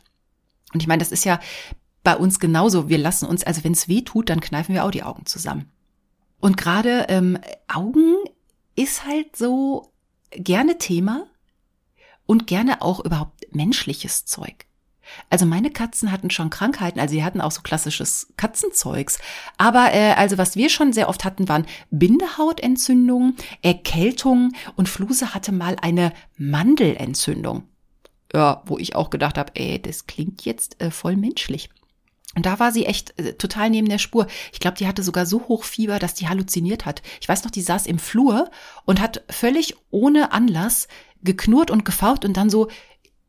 Und 0.72 0.82
ich 0.82 0.86
meine, 0.86 1.00
das 1.00 1.12
ist 1.12 1.24
ja 1.24 1.40
bei 2.08 2.16
uns 2.16 2.40
genauso. 2.40 2.88
Wir 2.88 2.96
lassen 2.96 3.26
uns, 3.26 3.44
also 3.44 3.64
wenn 3.64 3.72
es 3.72 3.86
weh 3.86 4.00
tut, 4.00 4.30
dann 4.30 4.40
kneifen 4.40 4.74
wir 4.74 4.86
auch 4.86 4.90
die 4.90 5.02
Augen 5.02 5.26
zusammen. 5.26 5.70
Und 6.40 6.56
gerade 6.56 7.04
ähm, 7.10 7.38
Augen 7.70 8.14
ist 8.76 9.04
halt 9.04 9.36
so 9.36 9.92
gerne 10.30 10.78
Thema 10.78 11.26
und 12.24 12.46
gerne 12.46 12.80
auch 12.80 13.04
überhaupt 13.04 13.54
menschliches 13.54 14.24
Zeug. 14.24 14.64
Also 15.28 15.44
meine 15.44 15.70
Katzen 15.70 16.10
hatten 16.10 16.30
schon 16.30 16.48
Krankheiten, 16.48 16.98
also 16.98 17.12
sie 17.12 17.22
hatten 17.22 17.42
auch 17.42 17.50
so 17.50 17.60
klassisches 17.60 18.32
Katzenzeugs. 18.38 19.18
Aber 19.58 19.92
äh, 19.92 20.12
also 20.12 20.38
was 20.38 20.56
wir 20.56 20.70
schon 20.70 20.94
sehr 20.94 21.10
oft 21.10 21.26
hatten, 21.26 21.46
waren 21.46 21.66
Bindehautentzündungen, 21.90 23.36
Erkältungen 23.60 24.56
und 24.76 24.88
Fluse 24.88 25.34
hatte 25.34 25.52
mal 25.52 25.76
eine 25.82 26.14
Mandelentzündung. 26.38 27.64
Ja, 28.32 28.62
wo 28.64 28.78
ich 28.78 28.94
auch 28.96 29.10
gedacht 29.10 29.36
habe, 29.36 29.52
ey, 29.56 29.80
das 29.80 30.06
klingt 30.06 30.46
jetzt 30.46 30.80
äh, 30.80 30.90
voll 30.90 31.16
menschlich. 31.16 31.68
Und 32.34 32.46
da 32.46 32.58
war 32.58 32.72
sie 32.72 32.86
echt 32.86 33.18
äh, 33.18 33.34
total 33.34 33.70
neben 33.70 33.88
der 33.88 33.98
Spur. 33.98 34.26
Ich 34.52 34.60
glaube, 34.60 34.76
die 34.76 34.86
hatte 34.86 35.02
sogar 35.02 35.26
so 35.26 35.48
hoch 35.48 35.64
Fieber, 35.64 35.98
dass 35.98 36.14
die 36.14 36.28
halluziniert 36.28 36.86
hat. 36.86 37.02
Ich 37.20 37.28
weiß 37.28 37.44
noch, 37.44 37.50
die 37.50 37.62
saß 37.62 37.86
im 37.86 37.98
Flur 37.98 38.50
und 38.84 39.00
hat 39.00 39.24
völlig 39.28 39.74
ohne 39.90 40.32
Anlass 40.32 40.88
geknurrt 41.22 41.70
und 41.70 41.84
gefaucht 41.84 42.24
und 42.24 42.36
dann 42.36 42.50
so 42.50 42.68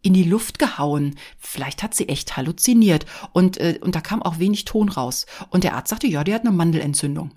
in 0.01 0.13
die 0.13 0.23
Luft 0.23 0.59
gehauen. 0.59 1.15
Vielleicht 1.37 1.83
hat 1.83 1.93
sie 1.93 2.07
echt 2.07 2.37
halluziniert. 2.37 3.05
Und, 3.33 3.57
äh, 3.57 3.79
und 3.81 3.95
da 3.95 4.01
kam 4.01 4.21
auch 4.21 4.39
wenig 4.39 4.65
Ton 4.65 4.89
raus. 4.89 5.25
Und 5.49 5.63
der 5.63 5.75
Arzt 5.75 5.89
sagte, 5.89 6.07
ja, 6.07 6.23
die 6.23 6.33
hat 6.33 6.41
eine 6.41 6.51
Mandelentzündung. 6.51 7.31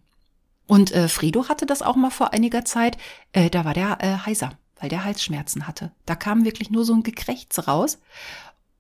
Und 0.67 0.93
äh, 0.93 1.09
Fredo 1.09 1.49
hatte 1.49 1.67
das 1.67 1.83
auch 1.83 1.97
mal 1.97 2.11
vor 2.11 2.33
einiger 2.33 2.65
Zeit. 2.65 2.97
Äh, 3.33 3.51
da 3.51 3.65
war 3.65 3.75
der 3.75 3.99
äh, 4.01 4.17
heiser, 4.27 4.53
weil 4.81 4.89
der 4.89 5.05
Halsschmerzen 5.05 5.67
hatte. 5.67 5.93
Da 6.07 6.15
kam 6.15 6.45
wirklich 6.45 6.71
nur 6.71 6.85
so 6.85 6.95
ein 6.95 7.03
Gekrächz 7.03 7.67
raus. 7.67 7.99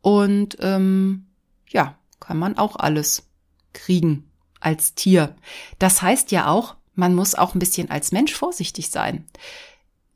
Und 0.00 0.56
ähm, 0.60 1.26
ja, 1.68 1.96
kann 2.22 2.38
man 2.38 2.56
auch 2.56 2.76
alles 2.76 3.26
kriegen 3.72 4.30
als 4.60 4.94
Tier. 4.94 5.34
Das 5.78 6.02
heißt 6.02 6.30
ja 6.30 6.46
auch, 6.46 6.76
man 6.94 7.14
muss 7.14 7.34
auch 7.34 7.54
ein 7.54 7.58
bisschen 7.58 7.90
als 7.90 8.12
Mensch 8.12 8.32
vorsichtig 8.32 8.90
sein, 8.90 9.24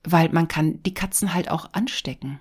weil 0.04 0.28
man 0.30 0.48
kann 0.48 0.82
die 0.84 0.94
Katzen 0.94 1.34
halt 1.34 1.50
auch 1.50 1.72
anstecken. 1.72 2.40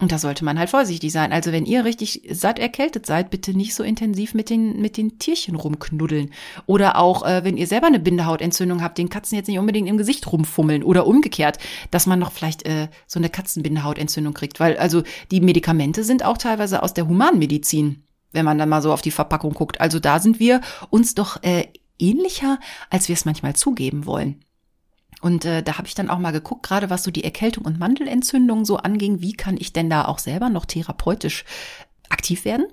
Und 0.00 0.12
da 0.12 0.18
sollte 0.18 0.44
man 0.44 0.58
halt 0.60 0.70
vorsichtig 0.70 1.10
sein. 1.10 1.32
Also 1.32 1.50
wenn 1.50 1.66
ihr 1.66 1.84
richtig 1.84 2.22
satt 2.30 2.60
erkältet 2.60 3.04
seid, 3.04 3.30
bitte 3.30 3.52
nicht 3.52 3.74
so 3.74 3.82
intensiv 3.82 4.32
mit 4.32 4.48
den, 4.48 4.80
mit 4.80 4.96
den 4.96 5.18
Tierchen 5.18 5.56
rumknuddeln. 5.56 6.30
Oder 6.66 6.98
auch, 6.98 7.26
äh, 7.26 7.42
wenn 7.42 7.56
ihr 7.56 7.66
selber 7.66 7.88
eine 7.88 7.98
Bindehautentzündung 7.98 8.80
habt, 8.80 8.96
den 8.96 9.08
Katzen 9.08 9.36
jetzt 9.36 9.48
nicht 9.48 9.58
unbedingt 9.58 9.88
im 9.88 9.98
Gesicht 9.98 10.30
rumfummeln. 10.30 10.84
Oder 10.84 11.04
umgekehrt, 11.04 11.58
dass 11.90 12.06
man 12.06 12.20
noch 12.20 12.30
vielleicht 12.30 12.64
äh, 12.64 12.88
so 13.08 13.18
eine 13.18 13.28
Katzenbindehautentzündung 13.28 14.34
kriegt. 14.34 14.60
Weil 14.60 14.78
also 14.78 15.02
die 15.32 15.40
Medikamente 15.40 16.04
sind 16.04 16.24
auch 16.24 16.38
teilweise 16.38 16.84
aus 16.84 16.94
der 16.94 17.08
Humanmedizin, 17.08 18.04
wenn 18.32 18.44
man 18.44 18.58
dann 18.58 18.68
mal 18.68 18.82
so 18.82 18.92
auf 18.92 19.02
die 19.02 19.10
Verpackung 19.10 19.54
guckt. 19.54 19.80
Also 19.80 19.98
da 19.98 20.20
sind 20.20 20.38
wir 20.38 20.60
uns 20.90 21.14
doch 21.14 21.42
äh, 21.42 21.66
ähnlicher, 21.98 22.58
als 22.90 23.08
wir 23.08 23.14
es 23.14 23.24
manchmal 23.24 23.56
zugeben 23.56 24.06
wollen. 24.06 24.44
Und 25.20 25.44
äh, 25.44 25.62
da 25.62 25.78
habe 25.78 25.88
ich 25.88 25.94
dann 25.94 26.10
auch 26.10 26.18
mal 26.18 26.30
geguckt, 26.30 26.62
gerade 26.62 26.90
was 26.90 27.02
so 27.02 27.10
die 27.10 27.24
Erkältung 27.24 27.64
und 27.64 27.78
Mandelentzündung 27.78 28.64
so 28.64 28.76
anging, 28.76 29.20
wie 29.20 29.32
kann 29.32 29.56
ich 29.56 29.72
denn 29.72 29.90
da 29.90 30.04
auch 30.04 30.18
selber 30.18 30.48
noch 30.48 30.64
therapeutisch 30.64 31.44
aktiv 32.08 32.44
werden? 32.44 32.66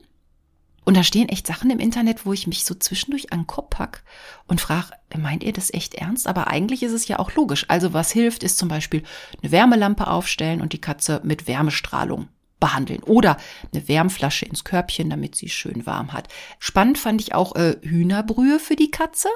Und 0.83 0.95
da 0.95 1.03
stehen 1.03 1.29
echt 1.29 1.47
Sachen 1.47 1.71
im 1.71 1.79
Internet, 1.79 2.27
wo 2.27 2.33
ich 2.33 2.45
mich 2.45 2.63
so 2.63 2.75
zwischendurch 2.75 3.33
an 3.33 3.39
den 3.39 3.47
Kopf 3.47 3.71
pack 3.71 4.03
und 4.47 4.61
frage, 4.61 4.91
meint 5.17 5.43
ihr 5.43 5.53
das 5.53 5.73
echt 5.73 5.95
ernst? 5.95 6.27
Aber 6.27 6.47
eigentlich 6.47 6.83
ist 6.83 6.91
es 6.91 7.07
ja 7.07 7.17
auch 7.17 7.33
logisch. 7.33 7.65
Also 7.69 7.93
was 7.93 8.11
hilft, 8.11 8.43
ist 8.43 8.59
zum 8.59 8.69
Beispiel 8.69 9.01
eine 9.41 9.51
Wärmelampe 9.51 10.05
aufstellen 10.05 10.61
und 10.61 10.73
die 10.73 10.81
Katze 10.81 11.21
mit 11.23 11.47
Wärmestrahlung 11.47 12.27
behandeln 12.59 13.03
oder 13.03 13.37
eine 13.73 13.87
Wärmflasche 13.87 14.45
ins 14.45 14.63
Körbchen, 14.63 15.09
damit 15.09 15.35
sie 15.35 15.49
schön 15.49 15.85
warm 15.85 16.13
hat. 16.13 16.29
Spannend 16.59 16.97
fand 16.97 17.21
ich 17.21 17.33
auch 17.33 17.55
äh, 17.55 17.77
Hühnerbrühe 17.81 18.59
für 18.59 18.75
die 18.75 18.91
Katze. 18.91 19.29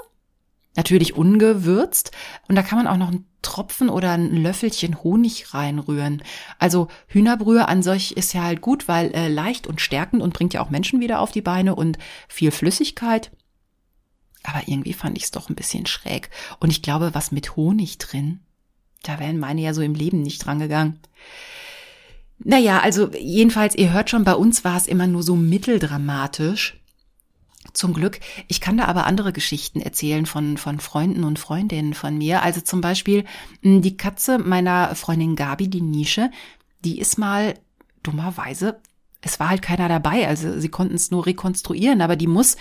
Natürlich 0.76 1.16
ungewürzt. 1.16 2.12
Und 2.48 2.56
da 2.56 2.62
kann 2.62 2.78
man 2.78 2.88
auch 2.88 2.98
noch 2.98 3.10
einen 3.10 3.26
Tropfen 3.42 3.90
oder 3.90 4.12
ein 4.12 4.36
Löffelchen 4.36 5.04
Honig 5.04 5.54
reinrühren. 5.54 6.24
Also 6.58 6.88
Hühnerbrühe 7.08 7.68
an 7.68 7.84
solch 7.84 8.12
ist 8.12 8.34
ja 8.34 8.44
halt 8.44 8.62
gut, 8.62 8.88
weil 8.88 9.12
äh, 9.14 9.28
leicht 9.28 9.68
und 9.68 9.82
stärkend 9.82 10.22
und 10.22 10.34
bringt 10.34 10.54
ja 10.54 10.62
auch 10.62 10.70
Menschen 10.70 11.00
wieder 11.00 11.20
auf 11.20 11.32
die 11.32 11.42
Beine 11.42 11.76
und 11.76 11.98
viel 12.28 12.52
Flüssigkeit. 12.52 13.32
Aber 14.44 14.62
irgendwie 14.68 14.94
fand 14.94 15.18
ich 15.18 15.26
es 15.26 15.32
doch 15.32 15.50
ein 15.50 15.56
bisschen 15.56 15.86
schräg. 15.86 16.30
Und 16.60 16.70
ich 16.70 16.82
glaube, 16.82 17.14
was 17.14 17.32
mit 17.32 17.56
Honig 17.56 17.98
drin, 17.98 18.40
da 19.04 19.20
wären 19.20 19.40
meine 19.40 19.62
ja 19.62 19.74
so 19.74 19.82
im 19.82 19.96
Leben 19.96 20.22
nicht 20.22 20.46
dran 20.46 20.60
gegangen. 20.60 21.00
Naja, 22.44 22.80
also 22.80 23.12
jedenfalls, 23.14 23.76
ihr 23.76 23.92
hört 23.92 24.10
schon, 24.10 24.24
bei 24.24 24.34
uns 24.34 24.64
war 24.64 24.78
es 24.78 24.88
immer 24.88 25.08
nur 25.08 25.24
so 25.24 25.36
mitteldramatisch. 25.36 26.76
Zum 27.74 27.94
Glück. 27.94 28.20
Ich 28.48 28.62
kann 28.62 28.78
da 28.78 28.86
aber 28.86 29.06
andere 29.06 29.32
Geschichten 29.32 29.82
erzählen 29.82 30.26
von, 30.26 30.58
von 30.58 30.80
Freunden 30.80 31.24
und 31.24 31.38
Freundinnen 31.38 31.94
von 31.94 32.18
mir. 32.18 32.42
Also 32.42 32.62
zum 32.62 32.82
Beispiel 32.82 33.26
hm, 33.62 33.82
die 33.82 33.96
Katze 33.96 34.40
meiner 34.40 34.96
Freundin 34.96 35.36
Gabi, 35.36 35.68
die 35.68 35.82
Nische, 35.82 36.32
die 36.84 37.00
ist 37.00 37.20
mal 37.20 37.54
dummerweise, 38.02 38.80
es 39.22 39.40
war 39.40 39.50
halt 39.50 39.62
keiner 39.62 39.90
dabei, 39.90 40.28
also 40.28 40.60
sie 40.60 40.70
konnten 40.70 40.96
es 40.96 41.12
nur 41.12 41.26
rekonstruieren, 41.26 42.02
aber 42.02 42.16
die 42.16 42.28
muss 42.28 42.56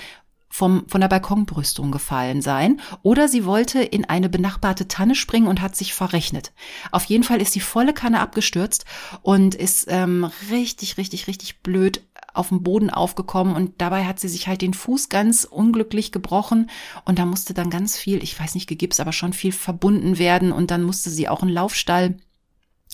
vom, 0.49 0.85
von 0.89 1.01
der 1.01 1.09
Balkonbrüstung 1.09 1.91
gefallen 1.91 2.43
sein. 2.43 2.81
Oder 3.03 3.29
sie 3.29 3.45
wollte 3.45 3.81
in 3.83 4.05
eine 4.05 4.29
benachbarte 4.29 4.89
Tanne 4.89 5.15
springen 5.15 5.47
und 5.47 5.61
hat 5.61 5.77
sich 5.77 5.95
verrechnet. 5.95 6.53
Auf 6.91 7.05
jeden 7.05 7.25
Fall 7.25 7.41
ist 7.41 7.55
die 7.55 7.61
volle 7.61 7.93
Kanne 7.93 8.21
abgestürzt 8.21 8.85
und 9.23 9.55
ist 9.55 9.87
ähm, 9.89 10.31
richtig, 10.51 10.97
richtig, 10.97 11.27
richtig 11.27 11.63
blöd 11.63 12.03
auf 12.35 12.49
dem 12.49 12.63
Boden 12.63 12.91
aufgekommen. 12.91 13.55
Und 13.55 13.81
dabei 13.81 14.05
hat 14.05 14.21
sie 14.21 14.29
sich 14.29 14.49
halt 14.49 14.63
den 14.63 14.75
Fuß 14.75 15.09
ganz 15.09 15.45
unglücklich 15.45 16.13
gebrochen. 16.13 16.71
Und 17.05 17.19
da 17.19 17.27
musste 17.27 17.55
dann 17.55 17.71
ganz 17.71 17.97
viel, 17.97 18.23
ich 18.23 18.39
weiß 18.39 18.55
nicht 18.55 18.69
gegips, 18.69 19.01
aber 19.01 19.13
schon 19.13 19.33
viel 19.33 19.53
verbunden 19.53 20.19
werden. 20.19 20.53
Und 20.53 20.71
dann 20.71 20.83
musste 20.83 21.11
sie 21.11 21.29
auch 21.29 21.43
einen 21.43 21.51
Laufstall 21.51 22.17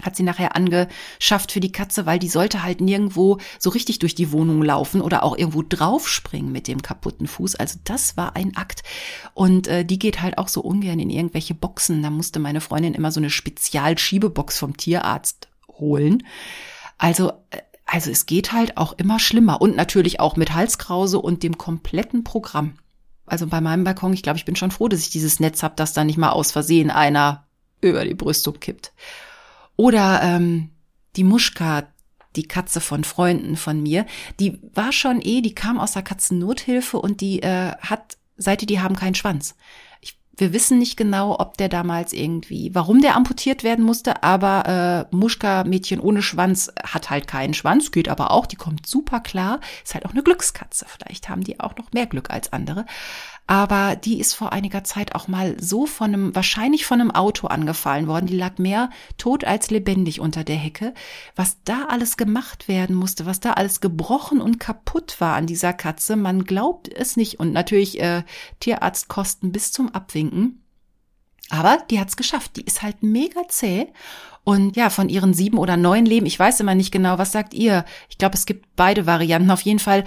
hat 0.03 0.16
sie 0.16 0.22
nachher 0.22 0.57
angeschafft 0.57 1.53
für 1.53 1.61
die 1.61 1.72
Katze, 1.72 2.07
weil 2.07 2.18
die 2.18 2.28
sollte 2.28 2.62
halt 2.62 2.80
nirgendwo 2.80 3.38
so 3.59 3.70
richtig 3.70 4.01
durch 4.01 4.14
die 4.14 4.32
Wohnung 4.32 4.62
laufen 4.62 5.01
oder 5.01 5.22
auch 5.22 5.36
irgendwo 5.36 5.62
draufspringen 5.62 6.51
mit 6.51 6.66
dem 6.66 6.82
kaputten 6.82 7.26
Fuß. 7.26 7.57
Also 7.57 7.78
das 7.84 8.16
war 8.16 8.34
ein 8.36 8.57
Akt. 8.57 8.82
Und 9.34 9.68
äh, 9.68 9.84
die 9.84 9.99
geht 9.99 10.20
halt 10.20 10.38
auch 10.38 10.49
so 10.49 10.61
ungern 10.61 10.99
in 10.99 11.11
irgendwelche 11.11 11.55
Boxen. 11.55 12.03
Da 12.03 12.11
musste 12.11 12.40
meine 12.40 12.61
Freundin 12.61 12.95
immer 12.95 13.12
so 13.12 13.20
eine 13.20 13.30
Spezialschiebebox 13.30 14.59
vom 14.59 14.76
Tierarzt 14.76 15.49
holen. 15.68 16.24
Also 16.99 17.32
äh, 17.51 17.59
also 17.86 18.11
es 18.11 18.26
geht 18.26 18.53
halt 18.53 18.76
auch 18.76 18.95
immer 18.95 19.20
schlimmer 19.20 19.61
und 19.61 19.76
natürlich 19.76 20.18
auch 20.18 20.36
mit 20.36 20.55
Halskrause 20.55 21.20
und 21.20 21.42
dem 21.42 21.59
kompletten 21.59 22.24
Programm. 22.24 22.78
Also 23.26 23.47
bei 23.47 23.61
meinem 23.61 23.84
Balkon, 23.84 24.12
ich 24.12 24.22
glaube, 24.22 24.38
ich 24.38 24.45
bin 24.45 24.57
schon 24.57 24.70
froh, 24.70 24.88
dass 24.88 25.01
ich 25.01 25.11
dieses 25.11 25.40
Netz 25.40 25.62
habe, 25.62 25.76
dass 25.76 25.92
da 25.92 26.05
nicht 26.05 26.18
mal 26.18 26.30
aus 26.30 26.51
Versehen 26.51 26.90
einer 26.90 27.47
über 27.80 28.05
die 28.05 28.14
Brüstung 28.14 28.59
kippt. 28.59 28.92
Oder 29.77 30.20
ähm, 30.22 30.70
die 31.16 31.25
Muschka, 31.25 31.85
die 32.37 32.45
Katze 32.45 32.81
von 32.81 33.05
Freunden 33.05 33.57
von 33.57 33.83
mir, 33.83 34.07
die 34.41 34.59
war 34.75 34.93
schon 34.93 35.20
eh, 35.22 35.41
die 35.41 35.55
kam 35.55 35.79
aus 35.79 35.93
der 35.93 36.03
Katzennothilfe 36.03 36.99
und 36.99 37.20
die 37.20 37.43
äh, 37.43 37.72
hat, 37.79 38.18
seit 38.37 38.68
die 38.68 38.81
haben 38.81 38.97
keinen 38.97 39.14
Schwanz. 39.14 39.55
Wir 40.37 40.53
wissen 40.53 40.81
nicht 40.81 40.97
genau, 40.97 41.39
ob 41.39 41.57
der 41.59 41.68
damals 41.68 42.12
irgendwie, 42.12 42.75
warum 42.75 43.01
der 43.01 43.14
amputiert 43.14 43.62
werden 43.62 43.85
musste, 43.85 44.25
aber 44.25 45.07
äh, 45.12 45.14
Muschka-Mädchen 45.14 46.01
ohne 46.01 46.22
Schwanz 46.22 46.72
hat 46.83 47.09
halt 47.09 47.29
keinen 47.29 47.55
Schwanz, 47.55 47.93
geht 47.93 48.09
aber 48.09 48.33
auch, 48.33 48.47
die 48.47 48.57
kommt 48.57 48.85
super 48.85 49.20
klar, 49.20 49.61
ist 49.85 49.95
halt 49.95 50.05
auch 50.05 50.11
eine 50.11 50.25
Glückskatze. 50.25 50.87
Vielleicht 50.89 51.29
haben 51.29 51.45
die 51.45 51.61
auch 51.61 51.77
noch 51.77 51.93
mehr 51.93 52.07
Glück 52.07 52.31
als 52.31 52.53
andere 52.53 52.85
aber 53.47 53.95
die 53.95 54.20
ist 54.20 54.32
vor 54.32 54.53
einiger 54.53 54.84
Zeit 54.84 55.14
auch 55.14 55.28
mal 55.28 55.57
so 55.61 55.84
von 55.84 56.14
einem, 56.14 56.34
wahrscheinlich 56.34 56.86
von 56.86 57.01
einem 57.01 57.11
Auto 57.11 57.47
angefallen 57.47 58.07
worden. 58.07 58.26
Die 58.26 58.36
lag 58.36 58.57
mehr 58.59 58.88
tot 59.18 59.45
als 59.45 59.70
lebendig 59.70 60.18
unter 60.20 60.45
der 60.45 60.57
Hecke. 60.57 60.95
Was 61.36 61.59
da 61.64 61.84
alles 61.88 62.16
gemacht 62.16 62.68
werden 62.68 62.97
musste, 62.97 63.26
was 63.26 63.40
da 63.40 63.53
alles 63.53 63.82
gebrochen 63.82 64.40
und 64.40 64.59
kaputt 64.59 65.20
war 65.20 65.36
an 65.36 65.47
dieser 65.47 65.74
Katze, 65.74 66.16
man 66.16 66.45
glaubt 66.45 66.88
es 66.88 67.16
nicht. 67.18 67.38
Und 67.38 67.53
natürlich 67.53 68.01
äh, 68.01 68.22
Tierarztkosten 68.61 69.53
bis 69.53 69.72
zum 69.72 69.90
Abwinken. 69.90 70.62
Aber 71.51 71.78
die 71.90 72.01
hat's 72.01 72.16
geschafft. 72.16 72.57
Die 72.57 72.64
ist 72.64 72.80
halt 72.80 73.03
mega 73.03 73.42
zäh 73.49 73.88
und 74.45 74.76
ja, 74.76 74.90
von 74.90 75.09
ihren 75.09 75.32
sieben 75.32 75.59
oder 75.59 75.76
neun 75.78 76.05
Leben, 76.05 76.26
ich 76.26 76.38
weiß 76.38 76.61
immer 76.61 76.74
nicht 76.74 76.92
genau, 76.92 77.16
was 77.16 77.32
sagt 77.32 77.55
ihr? 77.55 77.84
Ich 78.11 78.18
glaube, 78.18 78.34
es 78.34 78.45
gibt 78.45 78.76
beide 78.76 79.07
Varianten. 79.07 79.51
Auf 79.51 79.62
jeden 79.62 79.78
Fall, 79.78 80.05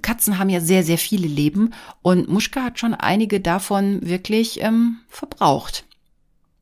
Katzen 0.00 0.38
haben 0.38 0.48
ja 0.48 0.60
sehr, 0.60 0.84
sehr 0.84 0.98
viele 0.98 1.26
Leben 1.26 1.74
und 2.00 2.28
Muschka 2.28 2.62
hat 2.62 2.78
schon 2.78 2.94
einige 2.94 3.40
davon 3.40 4.06
wirklich 4.06 4.62
ähm, 4.62 4.98
verbraucht. 5.08 5.84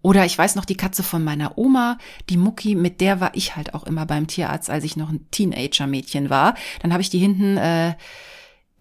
Oder 0.00 0.24
ich 0.24 0.36
weiß 0.36 0.56
noch 0.56 0.64
die 0.64 0.76
Katze 0.76 1.02
von 1.02 1.22
meiner 1.22 1.56
Oma, 1.58 1.98
die 2.28 2.36
Mucki, 2.36 2.74
mit 2.74 3.00
der 3.00 3.20
war 3.20 3.30
ich 3.34 3.54
halt 3.54 3.72
auch 3.74 3.84
immer 3.84 4.04
beim 4.04 4.26
Tierarzt, 4.26 4.68
als 4.68 4.82
ich 4.82 4.96
noch 4.96 5.10
ein 5.10 5.26
Teenager-Mädchen 5.30 6.28
war. 6.28 6.54
Dann 6.80 6.92
habe 6.92 7.02
ich 7.02 7.10
die 7.10 7.20
hinten 7.20 7.56
äh, 7.56 7.94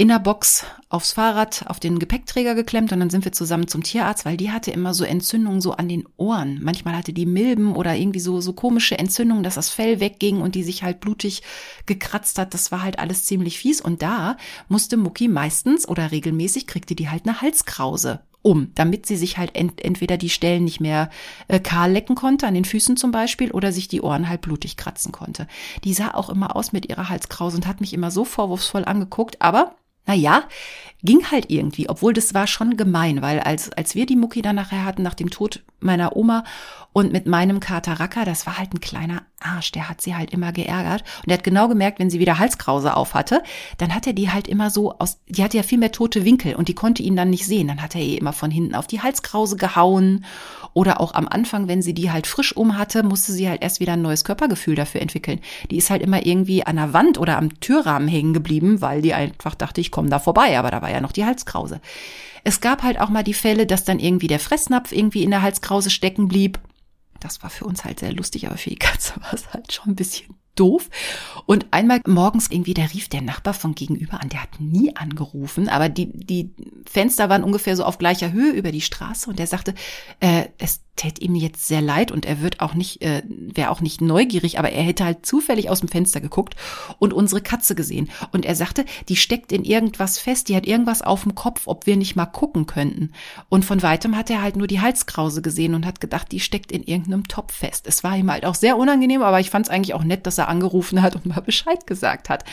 in 0.01 0.07
der 0.07 0.17
Box 0.17 0.65
aufs 0.89 1.11
Fahrrad 1.11 1.65
auf 1.67 1.79
den 1.79 1.99
Gepäckträger 1.99 2.55
geklemmt 2.55 2.91
und 2.91 2.99
dann 2.99 3.11
sind 3.11 3.23
wir 3.23 3.33
zusammen 3.33 3.67
zum 3.67 3.83
Tierarzt, 3.83 4.25
weil 4.25 4.35
die 4.35 4.49
hatte 4.49 4.71
immer 4.71 4.95
so 4.95 5.03
Entzündungen 5.03 5.61
so 5.61 5.73
an 5.73 5.87
den 5.87 6.05
Ohren. 6.17 6.57
Manchmal 6.59 6.97
hatte 6.97 7.13
die 7.13 7.27
Milben 7.27 7.75
oder 7.75 7.95
irgendwie 7.95 8.19
so, 8.19 8.41
so 8.41 8.53
komische 8.53 8.97
Entzündungen, 8.97 9.43
dass 9.43 9.53
das 9.53 9.69
Fell 9.69 9.99
wegging 9.99 10.41
und 10.41 10.55
die 10.55 10.63
sich 10.63 10.81
halt 10.81 11.01
blutig 11.01 11.43
gekratzt 11.85 12.39
hat. 12.39 12.55
Das 12.55 12.71
war 12.71 12.81
halt 12.81 12.97
alles 12.97 13.25
ziemlich 13.25 13.59
fies 13.59 13.79
und 13.79 14.01
da 14.01 14.37
musste 14.69 14.97
Mucki 14.97 15.27
meistens 15.27 15.87
oder 15.87 16.09
regelmäßig 16.09 16.65
kriegte 16.65 16.95
die 16.95 17.09
halt 17.09 17.27
eine 17.27 17.39
Halskrause 17.39 18.21
um, 18.43 18.71
damit 18.73 19.05
sie 19.05 19.17
sich 19.17 19.37
halt 19.37 19.55
ent 19.55 19.85
entweder 19.85 20.17
die 20.17 20.31
Stellen 20.31 20.63
nicht 20.63 20.79
mehr 20.79 21.11
äh, 21.47 21.59
kahl 21.59 21.91
lecken 21.91 22.15
konnte, 22.15 22.47
an 22.47 22.55
den 22.55 22.65
Füßen 22.65 22.97
zum 22.97 23.11
Beispiel, 23.11 23.51
oder 23.51 23.71
sich 23.71 23.87
die 23.87 24.01
Ohren 24.01 24.29
halt 24.29 24.41
blutig 24.41 24.77
kratzen 24.77 25.11
konnte. 25.11 25.45
Die 25.83 25.93
sah 25.93 26.15
auch 26.15 26.27
immer 26.31 26.55
aus 26.55 26.71
mit 26.71 26.89
ihrer 26.89 27.09
Halskrause 27.09 27.57
und 27.57 27.67
hat 27.67 27.81
mich 27.81 27.93
immer 27.93 28.09
so 28.09 28.25
vorwurfsvoll 28.25 28.83
angeguckt, 28.83 29.39
aber 29.43 29.75
naja, 30.05 30.43
ging 31.03 31.31
halt 31.31 31.49
irgendwie, 31.49 31.89
obwohl 31.89 32.13
das 32.13 32.33
war 32.33 32.47
schon 32.47 32.77
gemein, 32.77 33.21
weil 33.21 33.39
als, 33.39 33.71
als 33.71 33.95
wir 33.95 34.05
die 34.05 34.15
Mucki 34.15 34.41
dann 34.41 34.55
nachher 34.55 34.85
hatten, 34.85 35.01
nach 35.01 35.15
dem 35.15 35.29
Tod 35.29 35.63
meiner 35.79 36.15
Oma 36.15 36.43
und 36.93 37.11
mit 37.11 37.25
meinem 37.25 37.59
Kater 37.59 37.99
Racker, 37.99 38.23
das 38.23 38.45
war 38.45 38.57
halt 38.57 38.73
ein 38.73 38.81
kleiner 38.81 39.23
Arsch, 39.39 39.71
der 39.71 39.89
hat 39.89 40.01
sie 40.01 40.15
halt 40.15 40.31
immer 40.31 40.51
geärgert 40.51 41.03
und 41.23 41.29
er 41.31 41.37
hat 41.37 41.43
genau 41.43 41.67
gemerkt, 41.67 41.99
wenn 41.99 42.11
sie 42.11 42.19
wieder 42.19 42.37
Halskrause 42.37 42.95
auf 42.95 43.15
hatte, 43.15 43.41
dann 43.77 43.95
hat 43.95 44.05
er 44.05 44.13
die 44.13 44.29
halt 44.29 44.47
immer 44.47 44.69
so 44.69 44.97
aus, 44.99 45.19
die 45.27 45.43
hatte 45.43 45.57
ja 45.57 45.63
viel 45.63 45.79
mehr 45.79 45.91
tote 45.91 46.23
Winkel 46.23 46.55
und 46.55 46.67
die 46.67 46.75
konnte 46.75 47.01
ihn 47.01 47.15
dann 47.15 47.31
nicht 47.31 47.47
sehen, 47.47 47.67
dann 47.67 47.81
hat 47.81 47.95
er 47.95 48.01
ihr 48.01 48.19
immer 48.19 48.33
von 48.33 48.51
hinten 48.51 48.75
auf 48.75 48.85
die 48.85 49.01
Halskrause 49.01 49.55
gehauen 49.55 50.25
oder 50.73 51.01
auch 51.01 51.13
am 51.13 51.27
Anfang, 51.27 51.67
wenn 51.67 51.81
sie 51.81 51.93
die 51.93 52.11
halt 52.11 52.27
frisch 52.27 52.55
um 52.55 52.77
hatte, 52.77 53.03
musste 53.03 53.31
sie 53.31 53.49
halt 53.49 53.61
erst 53.61 53.79
wieder 53.79 53.93
ein 53.93 54.01
neues 54.01 54.23
Körpergefühl 54.23 54.75
dafür 54.75 55.01
entwickeln. 55.01 55.39
Die 55.69 55.77
ist 55.77 55.89
halt 55.89 56.01
immer 56.01 56.25
irgendwie 56.25 56.65
an 56.65 56.77
der 56.77 56.93
Wand 56.93 57.17
oder 57.17 57.37
am 57.37 57.59
Türrahmen 57.59 58.07
hängen 58.07 58.33
geblieben, 58.33 58.81
weil 58.81 59.01
die 59.01 59.13
einfach 59.13 59.55
dachte, 59.55 59.81
ich 59.81 59.91
komme 59.91 60.09
da 60.09 60.19
vorbei, 60.19 60.57
aber 60.57 60.71
da 60.71 60.81
war 60.81 60.91
ja 60.91 61.01
noch 61.01 61.11
die 61.11 61.25
Halskrause. 61.25 61.81
Es 62.43 62.61
gab 62.61 62.83
halt 62.83 62.99
auch 62.99 63.09
mal 63.09 63.23
die 63.23 63.33
Fälle, 63.33 63.65
dass 63.65 63.83
dann 63.83 63.99
irgendwie 63.99 64.27
der 64.27 64.39
Fressnapf 64.39 64.91
irgendwie 64.91 65.23
in 65.23 65.29
der 65.29 65.41
Halskrause 65.41 65.89
stecken 65.89 66.27
blieb. 66.27 66.59
Das 67.19 67.43
war 67.43 67.49
für 67.49 67.65
uns 67.65 67.85
halt 67.85 67.99
sehr 67.99 68.13
lustig, 68.13 68.47
aber 68.47 68.57
für 68.57 68.69
die 68.69 68.77
Katze 68.77 69.13
war 69.21 69.33
es 69.33 69.53
halt 69.53 69.71
schon 69.71 69.89
ein 69.89 69.95
bisschen 69.95 70.35
doof. 70.55 70.89
Und 71.45 71.67
einmal 71.71 72.01
morgens 72.05 72.49
irgendwie, 72.49 72.73
da 72.73 72.83
rief 72.83 73.09
der 73.09 73.21
Nachbar 73.21 73.53
von 73.53 73.75
gegenüber 73.75 74.21
an, 74.21 74.29
der 74.29 74.43
hat 74.43 74.59
nie 74.59 74.95
angerufen, 74.95 75.69
aber 75.69 75.89
die, 75.89 76.11
die 76.11 76.53
Fenster 76.89 77.29
waren 77.29 77.43
ungefähr 77.43 77.75
so 77.75 77.83
auf 77.83 77.97
gleicher 77.97 78.31
Höhe 78.31 78.51
über 78.51 78.71
die 78.71 78.81
Straße 78.81 79.29
und 79.29 79.39
der 79.39 79.47
sagte, 79.47 79.73
äh, 80.19 80.47
es 80.57 80.81
tät 80.95 81.21
ihm 81.21 81.35
jetzt 81.35 81.67
sehr 81.67 81.81
leid 81.81 82.11
und 82.11 82.25
er 82.25 82.41
wird 82.41 82.59
auch 82.59 82.73
nicht, 82.73 83.01
äh, 83.01 83.23
wäre 83.27 83.69
auch 83.69 83.81
nicht 83.81 84.01
neugierig, 84.01 84.59
aber 84.59 84.71
er 84.71 84.83
hätte 84.83 85.05
halt 85.05 85.25
zufällig 85.25 85.69
aus 85.69 85.79
dem 85.79 85.89
Fenster 85.89 86.21
geguckt 86.21 86.55
und 86.99 87.13
unsere 87.13 87.41
Katze 87.41 87.75
gesehen. 87.75 88.09
Und 88.31 88.45
er 88.45 88.55
sagte, 88.55 88.85
die 89.09 89.15
steckt 89.15 89.51
in 89.51 89.63
irgendwas 89.63 90.19
fest, 90.19 90.49
die 90.49 90.55
hat 90.55 90.65
irgendwas 90.65 91.01
auf 91.01 91.23
dem 91.23 91.33
Kopf, 91.33 91.63
ob 91.65 91.85
wir 91.85 91.97
nicht 91.97 92.15
mal 92.15 92.25
gucken 92.25 92.65
könnten. 92.65 93.11
Und 93.49 93.65
von 93.65 93.81
weitem 93.81 94.15
hat 94.17 94.29
er 94.29 94.41
halt 94.41 94.57
nur 94.57 94.67
die 94.67 94.81
Halskrause 94.81 95.41
gesehen 95.41 95.75
und 95.75 95.85
hat 95.85 96.01
gedacht, 96.01 96.31
die 96.31 96.39
steckt 96.39 96.71
in 96.71 96.83
irgendeinem 96.83 97.27
Topf 97.27 97.53
fest. 97.53 97.87
Es 97.87 98.03
war 98.03 98.17
ihm 98.17 98.31
halt 98.31 98.45
auch 98.45 98.55
sehr 98.55 98.77
unangenehm, 98.77 99.23
aber 99.23 99.39
ich 99.39 99.49
fand 99.49 99.65
es 99.65 99.71
eigentlich 99.71 99.93
auch 99.93 100.03
nett, 100.03 100.27
dass 100.27 100.37
er 100.37 100.49
angerufen 100.49 101.01
hat 101.01 101.15
und 101.15 101.25
mal 101.25 101.41
Bescheid 101.41 101.87
gesagt 101.87 102.29
hat. 102.29 102.43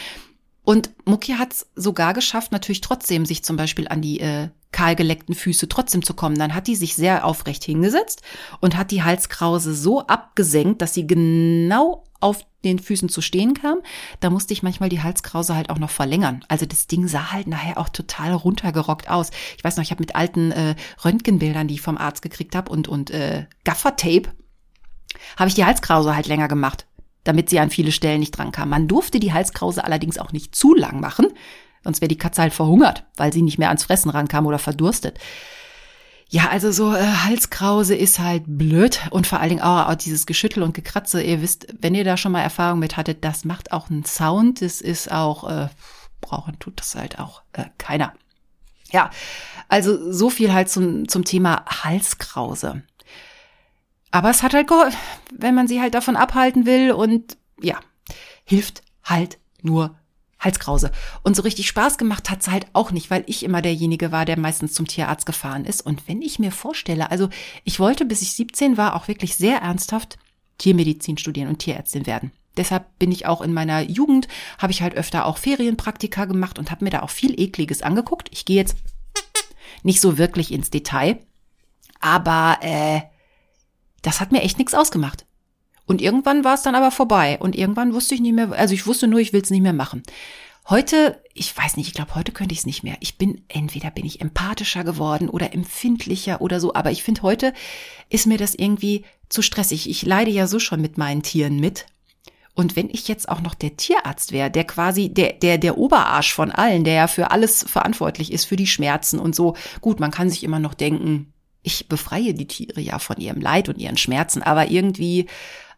Und 0.68 0.90
Mucki 1.06 1.32
hat 1.32 1.54
es 1.54 1.66
sogar 1.76 2.12
geschafft, 2.12 2.52
natürlich 2.52 2.82
trotzdem 2.82 3.24
sich 3.24 3.42
zum 3.42 3.56
Beispiel 3.56 3.88
an 3.88 4.02
die 4.02 4.20
äh, 4.20 4.50
kahlgeleckten 4.70 5.34
Füße 5.34 5.66
trotzdem 5.66 6.04
zu 6.04 6.12
kommen. 6.12 6.38
Dann 6.38 6.54
hat 6.54 6.66
die 6.66 6.76
sich 6.76 6.94
sehr 6.94 7.24
aufrecht 7.24 7.64
hingesetzt 7.64 8.20
und 8.60 8.76
hat 8.76 8.90
die 8.90 9.02
Halskrause 9.02 9.72
so 9.72 10.06
abgesenkt, 10.06 10.82
dass 10.82 10.92
sie 10.92 11.06
genau 11.06 12.04
auf 12.20 12.44
den 12.64 12.78
Füßen 12.80 13.08
zu 13.08 13.22
stehen 13.22 13.54
kam. 13.54 13.78
Da 14.20 14.28
musste 14.28 14.52
ich 14.52 14.62
manchmal 14.62 14.90
die 14.90 15.02
Halskrause 15.02 15.56
halt 15.56 15.70
auch 15.70 15.78
noch 15.78 15.88
verlängern. 15.88 16.44
Also 16.48 16.66
das 16.66 16.86
Ding 16.86 17.08
sah 17.08 17.32
halt 17.32 17.46
nachher 17.46 17.78
auch 17.78 17.88
total 17.88 18.34
runtergerockt 18.34 19.08
aus. 19.08 19.30
Ich 19.56 19.64
weiß 19.64 19.78
noch, 19.78 19.84
ich 19.84 19.90
habe 19.90 20.02
mit 20.02 20.16
alten 20.16 20.52
äh, 20.52 20.74
Röntgenbildern, 21.02 21.66
die 21.66 21.76
ich 21.76 21.80
vom 21.80 21.96
Arzt 21.96 22.20
gekriegt 22.20 22.54
habe 22.54 22.70
und 22.70 22.88
und 22.88 23.10
äh, 23.10 23.46
Gaffertape 23.64 24.28
habe 25.38 25.48
ich 25.48 25.54
die 25.54 25.64
Halskrause 25.64 26.14
halt 26.14 26.26
länger 26.26 26.48
gemacht 26.48 26.84
damit 27.24 27.50
sie 27.50 27.60
an 27.60 27.70
viele 27.70 27.92
Stellen 27.92 28.20
nicht 28.20 28.32
dran 28.32 28.52
kam. 28.52 28.70
Man 28.70 28.88
durfte 28.88 29.20
die 29.20 29.32
Halskrause 29.32 29.84
allerdings 29.84 30.18
auch 30.18 30.32
nicht 30.32 30.54
zu 30.54 30.74
lang 30.74 31.00
machen, 31.00 31.26
sonst 31.84 32.00
wäre 32.00 32.08
die 32.08 32.18
Katze 32.18 32.42
halt 32.42 32.54
verhungert, 32.54 33.04
weil 33.16 33.32
sie 33.32 33.42
nicht 33.42 33.58
mehr 33.58 33.68
ans 33.68 33.84
Fressen 33.84 34.10
rankam 34.10 34.46
oder 34.46 34.58
verdurstet. 34.58 35.18
Ja, 36.30 36.48
also 36.50 36.70
so 36.70 36.94
äh, 36.94 37.00
Halskrause 37.00 37.94
ist 37.94 38.18
halt 38.18 38.44
blöd 38.46 39.00
und 39.10 39.26
vor 39.26 39.40
allen 39.40 39.48
Dingen 39.48 39.62
auch, 39.62 39.88
auch 39.88 39.94
dieses 39.94 40.26
Geschüttel 40.26 40.62
und 40.62 40.74
Gekratze. 40.74 41.22
Ihr 41.22 41.40
wisst, 41.40 41.68
wenn 41.80 41.94
ihr 41.94 42.04
da 42.04 42.18
schon 42.18 42.32
mal 42.32 42.42
Erfahrung 42.42 42.80
mit 42.80 42.98
hattet, 42.98 43.24
das 43.24 43.46
macht 43.46 43.72
auch 43.72 43.88
einen 43.88 44.04
Sound. 44.04 44.60
Das 44.60 44.82
ist 44.82 45.10
auch, 45.10 45.48
äh, 45.48 45.68
brauchen 46.20 46.58
tut 46.58 46.80
das 46.80 46.94
halt 46.94 47.18
auch 47.18 47.42
äh, 47.54 47.64
keiner. 47.78 48.12
Ja, 48.92 49.10
also 49.68 50.12
so 50.12 50.28
viel 50.28 50.52
halt 50.52 50.68
zum, 50.68 51.08
zum 51.08 51.24
Thema 51.24 51.64
Halskrause. 51.66 52.82
Aber 54.10 54.30
es 54.30 54.42
hat 54.42 54.54
halt, 54.54 54.70
wenn 55.32 55.54
man 55.54 55.68
sie 55.68 55.80
halt 55.80 55.94
davon 55.94 56.16
abhalten 56.16 56.66
will 56.66 56.92
und 56.92 57.36
ja, 57.60 57.78
hilft 58.44 58.82
halt 59.04 59.38
nur 59.62 59.98
Halskrause. 60.40 60.92
Und 61.22 61.34
so 61.34 61.42
richtig 61.42 61.66
Spaß 61.66 61.98
gemacht 61.98 62.30
hat's 62.30 62.48
halt 62.48 62.66
auch 62.72 62.92
nicht, 62.92 63.10
weil 63.10 63.24
ich 63.26 63.42
immer 63.42 63.60
derjenige 63.60 64.12
war, 64.12 64.24
der 64.24 64.38
meistens 64.38 64.72
zum 64.72 64.86
Tierarzt 64.86 65.26
gefahren 65.26 65.64
ist. 65.64 65.80
Und 65.84 66.06
wenn 66.08 66.22
ich 66.22 66.38
mir 66.38 66.52
vorstelle, 66.52 67.10
also 67.10 67.28
ich 67.64 67.80
wollte, 67.80 68.04
bis 68.04 68.22
ich 68.22 68.32
17 68.34 68.76
war, 68.76 68.94
auch 68.94 69.08
wirklich 69.08 69.34
sehr 69.34 69.58
ernsthaft 69.58 70.18
Tiermedizin 70.58 71.18
studieren 71.18 71.48
und 71.48 71.58
Tierärztin 71.58 72.06
werden. 72.06 72.32
Deshalb 72.56 72.98
bin 72.98 73.12
ich 73.12 73.26
auch 73.26 73.40
in 73.40 73.52
meiner 73.52 73.80
Jugend, 73.82 74.26
habe 74.58 74.72
ich 74.72 74.82
halt 74.82 74.94
öfter 74.94 75.26
auch 75.26 75.38
Ferienpraktika 75.38 76.24
gemacht 76.24 76.58
und 76.58 76.70
habe 76.70 76.84
mir 76.84 76.90
da 76.90 77.02
auch 77.02 77.10
viel 77.10 77.40
Ekliges 77.40 77.82
angeguckt. 77.82 78.28
Ich 78.32 78.44
gehe 78.44 78.56
jetzt 78.56 78.76
nicht 79.82 80.00
so 80.00 80.18
wirklich 80.18 80.52
ins 80.52 80.70
Detail, 80.70 81.18
aber 82.00 82.58
äh, 82.62 83.00
das 84.02 84.20
hat 84.20 84.32
mir 84.32 84.42
echt 84.42 84.58
nichts 84.58 84.74
ausgemacht. 84.74 85.26
Und 85.86 86.02
irgendwann 86.02 86.44
war 86.44 86.54
es 86.54 86.62
dann 86.62 86.74
aber 86.74 86.90
vorbei 86.90 87.38
und 87.40 87.56
irgendwann 87.56 87.94
wusste 87.94 88.14
ich 88.14 88.20
nicht 88.20 88.34
mehr, 88.34 88.52
also 88.52 88.74
ich 88.74 88.86
wusste 88.86 89.08
nur, 89.08 89.20
ich 89.20 89.32
will 89.32 89.40
es 89.40 89.50
nicht 89.50 89.62
mehr 89.62 89.72
machen. 89.72 90.02
Heute, 90.68 91.22
ich 91.32 91.56
weiß 91.56 91.78
nicht, 91.78 91.88
ich 91.88 91.94
glaube, 91.94 92.14
heute 92.14 92.30
könnte 92.30 92.52
ich 92.52 92.58
es 92.58 92.66
nicht 92.66 92.82
mehr. 92.82 92.98
Ich 93.00 93.16
bin, 93.16 93.42
entweder 93.48 93.90
bin 93.90 94.04
ich 94.04 94.20
empathischer 94.20 94.84
geworden 94.84 95.30
oder 95.30 95.54
empfindlicher 95.54 96.42
oder 96.42 96.60
so, 96.60 96.74
aber 96.74 96.90
ich 96.90 97.02
finde, 97.02 97.22
heute 97.22 97.54
ist 98.10 98.26
mir 98.26 98.36
das 98.36 98.54
irgendwie 98.54 99.06
zu 99.30 99.40
stressig. 99.40 99.88
Ich 99.88 100.02
leide 100.04 100.30
ja 100.30 100.46
so 100.46 100.58
schon 100.58 100.82
mit 100.82 100.98
meinen 100.98 101.22
Tieren 101.22 101.58
mit. 101.58 101.86
Und 102.52 102.76
wenn 102.76 102.90
ich 102.90 103.08
jetzt 103.08 103.30
auch 103.30 103.40
noch 103.40 103.54
der 103.54 103.76
Tierarzt 103.76 104.32
wäre, 104.32 104.50
der 104.50 104.64
quasi 104.64 105.08
der, 105.08 105.32
der, 105.32 105.56
der 105.56 105.78
Oberarsch 105.78 106.34
von 106.34 106.50
allen, 106.50 106.84
der 106.84 106.94
ja 106.94 107.06
für 107.06 107.30
alles 107.30 107.64
verantwortlich 107.66 108.30
ist, 108.30 108.44
für 108.44 108.56
die 108.56 108.66
Schmerzen 108.66 109.20
und 109.20 109.34
so, 109.34 109.54
gut, 109.80 110.00
man 110.00 110.10
kann 110.10 110.28
sich 110.28 110.44
immer 110.44 110.58
noch 110.58 110.74
denken, 110.74 111.32
ich 111.68 111.88
befreie 111.88 112.34
die 112.34 112.48
Tiere 112.48 112.80
ja 112.80 112.98
von 112.98 113.18
ihrem 113.18 113.40
Leid 113.40 113.68
und 113.68 113.78
ihren 113.78 113.96
Schmerzen, 113.96 114.42
aber 114.42 114.70
irgendwie, 114.70 115.26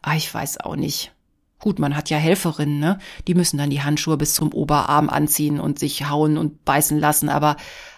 ah, 0.03 0.17
ich 0.17 0.33
weiß 0.33 0.61
auch 0.61 0.77
nicht. 0.77 1.13
Gut, 1.59 1.79
man 1.79 1.95
hat 1.95 2.09
ja 2.09 2.17
Helferinnen, 2.17 2.79
ne? 2.79 2.99
Die 3.27 3.35
müssen 3.35 3.59
dann 3.59 3.69
die 3.69 3.83
Handschuhe 3.83 4.17
bis 4.17 4.33
zum 4.33 4.55
Oberarm 4.55 5.11
anziehen 5.11 5.61
und 5.61 5.79
sich 5.79 6.09
hauen 6.09 6.39
und 6.39 6.65
beißen 6.65 6.99
lassen, 6.99 7.29
aber 7.29 7.57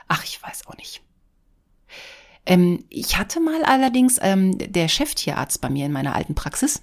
ach, 0.08 0.24
ich 0.24 0.42
weiß 0.42 0.66
auch 0.66 0.76
nicht. 0.76 1.02
Ähm, 2.44 2.84
ich 2.88 3.18
hatte 3.18 3.38
mal 3.38 3.62
allerdings 3.64 4.18
ähm, 4.20 4.58
der 4.58 4.88
Cheftierarzt 4.88 5.60
bei 5.60 5.70
mir 5.70 5.86
in 5.86 5.92
meiner 5.92 6.16
alten 6.16 6.34
Praxis, 6.34 6.82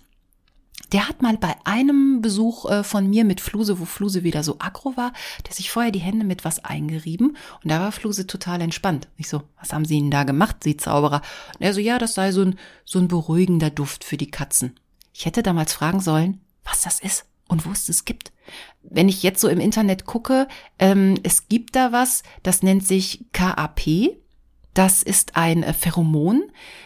der 0.91 1.07
hat 1.07 1.21
mal 1.21 1.37
bei 1.37 1.55
einem 1.65 2.21
Besuch 2.21 2.69
äh, 2.69 2.83
von 2.83 3.09
mir 3.09 3.25
mit 3.25 3.41
Fluse, 3.41 3.79
wo 3.79 3.85
Fluse 3.85 4.23
wieder 4.23 4.43
so 4.43 4.57
aggro 4.59 4.97
war, 4.97 5.13
der 5.47 5.53
sich 5.53 5.71
vorher 5.71 5.91
die 5.91 5.99
Hände 5.99 6.25
mit 6.25 6.45
was 6.45 6.63
eingerieben 6.65 7.37
und 7.63 7.71
da 7.71 7.79
war 7.79 7.91
Fluse 7.91 8.27
total 8.27 8.61
entspannt. 8.61 9.07
Ich 9.17 9.29
so, 9.29 9.43
was 9.59 9.73
haben 9.73 9.85
Sie 9.85 9.99
denn 9.99 10.11
da 10.11 10.23
gemacht, 10.23 10.57
Sie 10.63 10.77
Zauberer? 10.77 11.21
Und 11.55 11.61
er 11.61 11.73
so, 11.73 11.79
ja, 11.79 11.99
das 11.99 12.13
sei 12.13 12.31
so 12.31 12.41
ein, 12.41 12.59
so 12.85 12.99
ein 12.99 13.07
beruhigender 13.07 13.69
Duft 13.69 14.03
für 14.03 14.17
die 14.17 14.31
Katzen. 14.31 14.79
Ich 15.13 15.25
hätte 15.25 15.43
damals 15.43 15.73
fragen 15.73 15.99
sollen, 15.99 16.41
was 16.63 16.81
das 16.81 16.99
ist 16.99 17.25
und 17.47 17.65
wo 17.65 17.71
es 17.71 17.85
das 17.85 18.05
gibt. 18.05 18.31
Wenn 18.81 19.09
ich 19.09 19.23
jetzt 19.23 19.41
so 19.41 19.47
im 19.49 19.59
Internet 19.59 20.05
gucke, 20.05 20.47
ähm, 20.79 21.15
es 21.23 21.47
gibt 21.49 21.75
da 21.75 21.91
was, 21.91 22.23
das 22.43 22.63
nennt 22.63 22.87
sich 22.87 23.25
KAP, 23.33 23.81
das 24.73 25.03
ist 25.03 25.35
ein 25.35 25.63
äh, 25.63 25.73
Pheromon, 25.73 26.43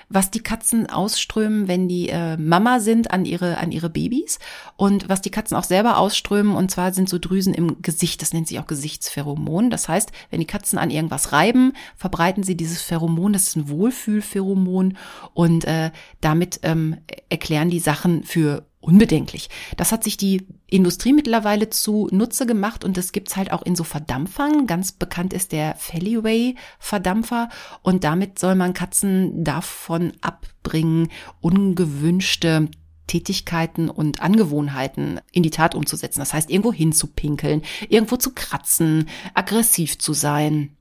was 0.09 0.31
die 0.31 0.41
Katzen 0.41 0.89
ausströmen, 0.89 1.67
wenn 1.67 1.87
die 1.87 2.09
äh, 2.09 2.37
Mama 2.37 2.79
sind 2.79 3.11
an 3.11 3.25
ihre 3.25 3.57
an 3.57 3.71
ihre 3.71 3.89
Babys. 3.89 4.39
Und 4.77 5.09
was 5.09 5.21
die 5.21 5.31
Katzen 5.31 5.57
auch 5.57 5.63
selber 5.63 5.97
ausströmen 5.97 6.55
und 6.55 6.71
zwar 6.71 6.93
sind 6.93 7.09
so 7.09 7.19
Drüsen 7.19 7.53
im 7.53 7.81
Gesicht, 7.81 8.21
das 8.21 8.33
nennt 8.33 8.47
sich 8.47 8.59
auch 8.59 8.67
Gesichtspheromon. 8.67 9.69
Das 9.69 9.89
heißt, 9.89 10.11
wenn 10.29 10.39
die 10.39 10.47
Katzen 10.47 10.79
an 10.79 10.91
irgendwas 10.91 11.31
reiben, 11.31 11.73
verbreiten 11.95 12.43
sie 12.43 12.55
dieses 12.55 12.81
Pheromon, 12.81 13.33
das 13.33 13.47
ist 13.47 13.55
ein 13.57 13.69
Wohlfühlpheromon. 13.69 14.97
Und 15.33 15.65
äh, 15.65 15.91
damit 16.21 16.59
ähm, 16.63 16.97
erklären 17.29 17.69
die 17.69 17.79
Sachen 17.79 18.23
für 18.23 18.65
unbedenklich. 18.83 19.49
Das 19.77 19.91
hat 19.91 20.03
sich 20.03 20.17
die 20.17 20.45
Industrie 20.67 21.13
mittlerweile 21.13 21.69
zu 21.69 22.09
Nutze 22.11 22.45
gemacht 22.45 22.83
und 22.83 22.97
das 22.97 23.11
gibt's 23.11 23.35
halt 23.35 23.51
auch 23.51 23.61
in 23.63 23.75
so 23.75 23.83
Verdampfern. 23.83 24.67
Ganz 24.67 24.91
bekannt 24.91 25.33
ist 25.33 25.51
der 25.51 25.75
Feliway 25.75 26.55
Verdampfer 26.79 27.49
und 27.81 28.03
damit 28.03 28.39
soll 28.39 28.55
man 28.55 28.73
Katzen 28.73 29.43
davon 29.43 30.13
abbringen, 30.21 31.09
ungewünschte 31.39 32.69
Tätigkeiten 33.07 33.89
und 33.89 34.21
Angewohnheiten 34.21 35.19
in 35.31 35.43
die 35.43 35.49
Tat 35.49 35.75
umzusetzen. 35.75 36.19
Das 36.19 36.33
heißt, 36.33 36.49
irgendwo 36.49 36.73
hinzupinkeln, 36.73 37.61
irgendwo 37.89 38.17
zu 38.17 38.33
kratzen, 38.33 39.09
aggressiv 39.33 39.97
zu 39.97 40.13
sein. 40.13 40.75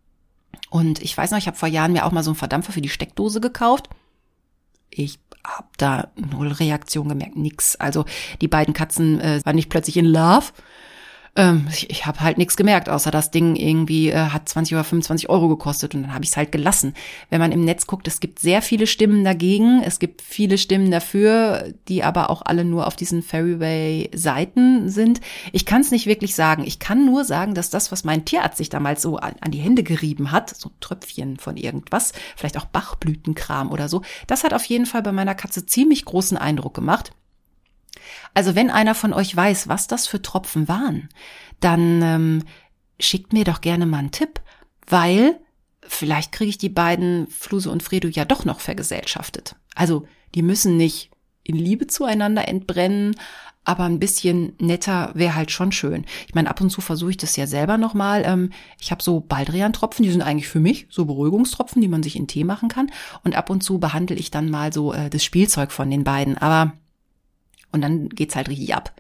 Und 0.71 1.03
ich 1.03 1.17
weiß 1.17 1.31
noch, 1.31 1.39
ich 1.39 1.47
habe 1.47 1.57
vor 1.57 1.69
Jahren 1.69 1.93
mir 1.93 2.05
auch 2.05 2.13
mal 2.13 2.23
so 2.23 2.31
einen 2.31 2.37
Verdampfer 2.37 2.73
für 2.73 2.81
die 2.81 2.89
Steckdose 2.89 3.41
gekauft. 3.41 3.89
Ich 4.91 5.19
hab 5.45 5.77
da 5.79 6.09
null 6.17 6.49
Reaktion 6.49 7.09
gemerkt, 7.09 7.37
nix. 7.37 7.77
Also 7.77 8.05
die 8.41 8.49
beiden 8.49 8.75
Katzen 8.75 9.21
äh, 9.21 9.41
waren 9.45 9.57
nicht 9.57 9.71
plötzlich 9.71 9.97
in 9.97 10.07
Love, 10.07 10.47
ähm, 11.35 11.67
ich 11.71 11.89
ich 11.89 12.05
habe 12.05 12.21
halt 12.21 12.37
nichts 12.37 12.57
gemerkt, 12.57 12.89
außer 12.89 13.11
das 13.11 13.31
Ding 13.31 13.57
irgendwie 13.57 14.11
äh, 14.11 14.17
hat 14.17 14.49
20 14.49 14.75
oder 14.75 14.85
25 14.85 15.31
Euro 15.31 15.49
gekostet 15.49 15.95
und 15.95 16.03
dann 16.03 16.15
habe 16.15 16.25
ich 16.25 16.31
es 16.31 16.37
halt 16.37 16.53
gelassen. 16.53 16.95
Wenn 17.31 17.41
man 17.41 17.53
im 17.53 17.65
Netz 17.65 17.87
guckt, 17.87 18.07
es 18.07 18.21
gibt 18.21 18.39
sehr 18.39 18.61
viele 18.61 18.87
Stimmen 18.87 19.25
dagegen, 19.25 19.83
es 19.83 19.99
gibt 19.99 20.21
viele 20.21 20.59
Stimmen 20.59 20.91
dafür, 20.91 21.73
die 21.89 22.03
aber 22.03 22.29
auch 22.29 22.43
alle 22.45 22.65
nur 22.65 22.87
auf 22.87 22.97
diesen 22.97 23.23
Ferryway-Seiten 23.23 24.91
sind. 24.91 25.21
Ich 25.53 25.65
kann 25.65 25.81
es 25.81 25.91
nicht 25.91 26.07
wirklich 26.07 26.35
sagen. 26.35 26.65
Ich 26.67 26.79
kann 26.79 27.07
nur 27.07 27.25
sagen, 27.25 27.55
dass 27.55 27.71
das, 27.71 27.91
was 27.93 28.05
mein 28.05 28.27
Tierarzt 28.27 28.59
sich 28.59 28.69
damals 28.69 29.01
so 29.01 29.17
an, 29.17 29.35
an 29.41 29.53
die 29.53 29.61
Hände 29.61 29.85
gerieben 29.85 30.33
hat, 30.33 30.55
so 30.55 30.71
Tröpfchen 30.81 31.39
von 31.39 31.57
irgendwas, 31.57 32.13
vielleicht 32.37 32.59
auch 32.59 32.67
Bachblütenkram 32.67 33.71
oder 33.71 33.89
so, 33.89 34.03
das 34.27 34.45
hat 34.45 34.53
auf 34.53 34.65
jeden 34.65 34.87
Fall 34.87 35.03
bei 35.03 35.13
meiner 35.13 35.35
Katze 35.35 35.65
ziemlich 35.65 36.05
großen 36.05 36.37
Eindruck 36.37 36.75
gemacht. 36.75 37.13
Also 38.35 38.55
wenn 38.55 38.71
einer 38.71 38.95
von 38.95 39.13
euch 39.13 39.35
weiß, 39.35 39.69
was 39.69 39.87
das 39.87 40.07
für 40.07 40.23
Tropfen 40.23 40.69
waren, 40.69 41.09
dann 41.61 42.03
ähm, 42.03 42.45
schickt 42.99 43.33
mir 43.33 43.45
doch 43.45 43.61
gerne 43.61 43.87
mal 43.87 43.99
einen 43.99 44.11
Tipp, 44.11 44.41
weil 44.87 45.39
vielleicht 45.87 46.33
kriege 46.33 46.51
ich 46.51 46.59
die 46.59 46.69
beiden 46.69 47.27
Fluse 47.29 47.71
und 47.71 47.83
Fredo 47.83 48.09
ja 48.09 48.25
doch 48.25 48.45
noch 48.45 48.61
vergesellschaftet. 48.61 49.57
Also 49.75 50.07
die 50.35 50.43
müssen 50.43 50.77
nicht 50.77 51.11
in 51.45 51.57
Liebe 51.57 51.87
zueinander 51.87 52.49
entbrennen, 52.49 53.17
aber 53.65 53.85
ein 53.85 54.01
bisschen 54.01 54.55
netter 54.59 55.13
wäre 55.15 55.37
halt 55.37 55.53
schon 55.53 55.71
schön. 55.71 56.05
Ich 56.27 56.35
meine, 56.35 56.51
ab 56.51 56.61
und 56.61 56.71
zu 56.71 56.81
versuche 56.81 57.11
ich 57.11 57.17
das 57.17 57.37
ja 57.37 57.47
selber 57.47 57.79
nochmal. 57.79 58.23
Ähm, 58.25 58.51
ich 58.81 58.91
habe 58.91 59.03
so 59.03 59.21
Baldrian-Tropfen, 59.21 60.03
die 60.03 60.11
sind 60.11 60.23
eigentlich 60.23 60.49
für 60.49 60.59
mich 60.59 60.87
so 60.91 61.05
Beruhigungstropfen, 61.05 61.81
die 61.81 61.89
man 61.89 62.03
sich 62.03 62.17
in 62.17 62.27
Tee 62.27 62.43
machen 62.43 62.69
kann. 62.69 62.91
Und 63.23 63.37
ab 63.37 63.51
und 63.51 63.63
zu 63.63 63.79
behandle 63.79 64.17
ich 64.17 64.33
dann 64.33 64.51
mal 64.51 64.73
so 64.73 64.93
äh, 64.93 65.11
das 65.11 65.23
Spielzeug 65.23 65.71
von 65.71 65.91
den 65.91 66.03
beiden. 66.03 66.39
Aber 66.39 66.73
und 67.73 67.81
dann 67.81 68.09
geht's 68.09 68.37
halt 68.37 68.49
richtig 68.49 68.75
ab. 68.75 68.93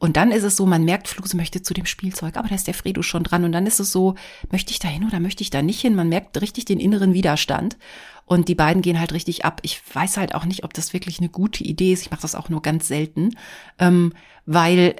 Und 0.00 0.16
dann 0.16 0.32
ist 0.32 0.44
es 0.44 0.56
so, 0.56 0.64
man 0.64 0.84
merkt, 0.84 1.08
Fluse 1.08 1.36
möchte 1.36 1.60
zu 1.60 1.74
dem 1.74 1.84
Spielzeug, 1.84 2.38
aber 2.38 2.48
da 2.48 2.54
ist 2.54 2.66
der 2.66 2.74
Fredo 2.74 3.02
schon 3.02 3.22
dran. 3.22 3.44
Und 3.44 3.52
dann 3.52 3.66
ist 3.66 3.80
es 3.80 3.92
so, 3.92 4.14
möchte 4.50 4.72
ich 4.72 4.78
da 4.78 4.88
hin 4.88 5.04
oder 5.04 5.20
möchte 5.20 5.42
ich 5.42 5.50
da 5.50 5.60
nicht 5.60 5.80
hin? 5.80 5.94
Man 5.94 6.08
merkt 6.08 6.40
richtig 6.40 6.64
den 6.64 6.80
inneren 6.80 7.12
Widerstand. 7.12 7.76
Und 8.24 8.48
die 8.48 8.54
beiden 8.54 8.80
gehen 8.80 8.98
halt 8.98 9.12
richtig 9.12 9.44
ab. 9.44 9.60
Ich 9.62 9.82
weiß 9.92 10.16
halt 10.16 10.34
auch 10.34 10.46
nicht, 10.46 10.64
ob 10.64 10.72
das 10.72 10.94
wirklich 10.94 11.18
eine 11.18 11.28
gute 11.28 11.64
Idee 11.64 11.92
ist. 11.92 12.02
Ich 12.02 12.10
mache 12.10 12.22
das 12.22 12.34
auch 12.34 12.48
nur 12.48 12.62
ganz 12.62 12.88
selten, 12.88 13.36
ähm, 13.78 14.14
weil 14.46 14.78
äh, 14.78 14.94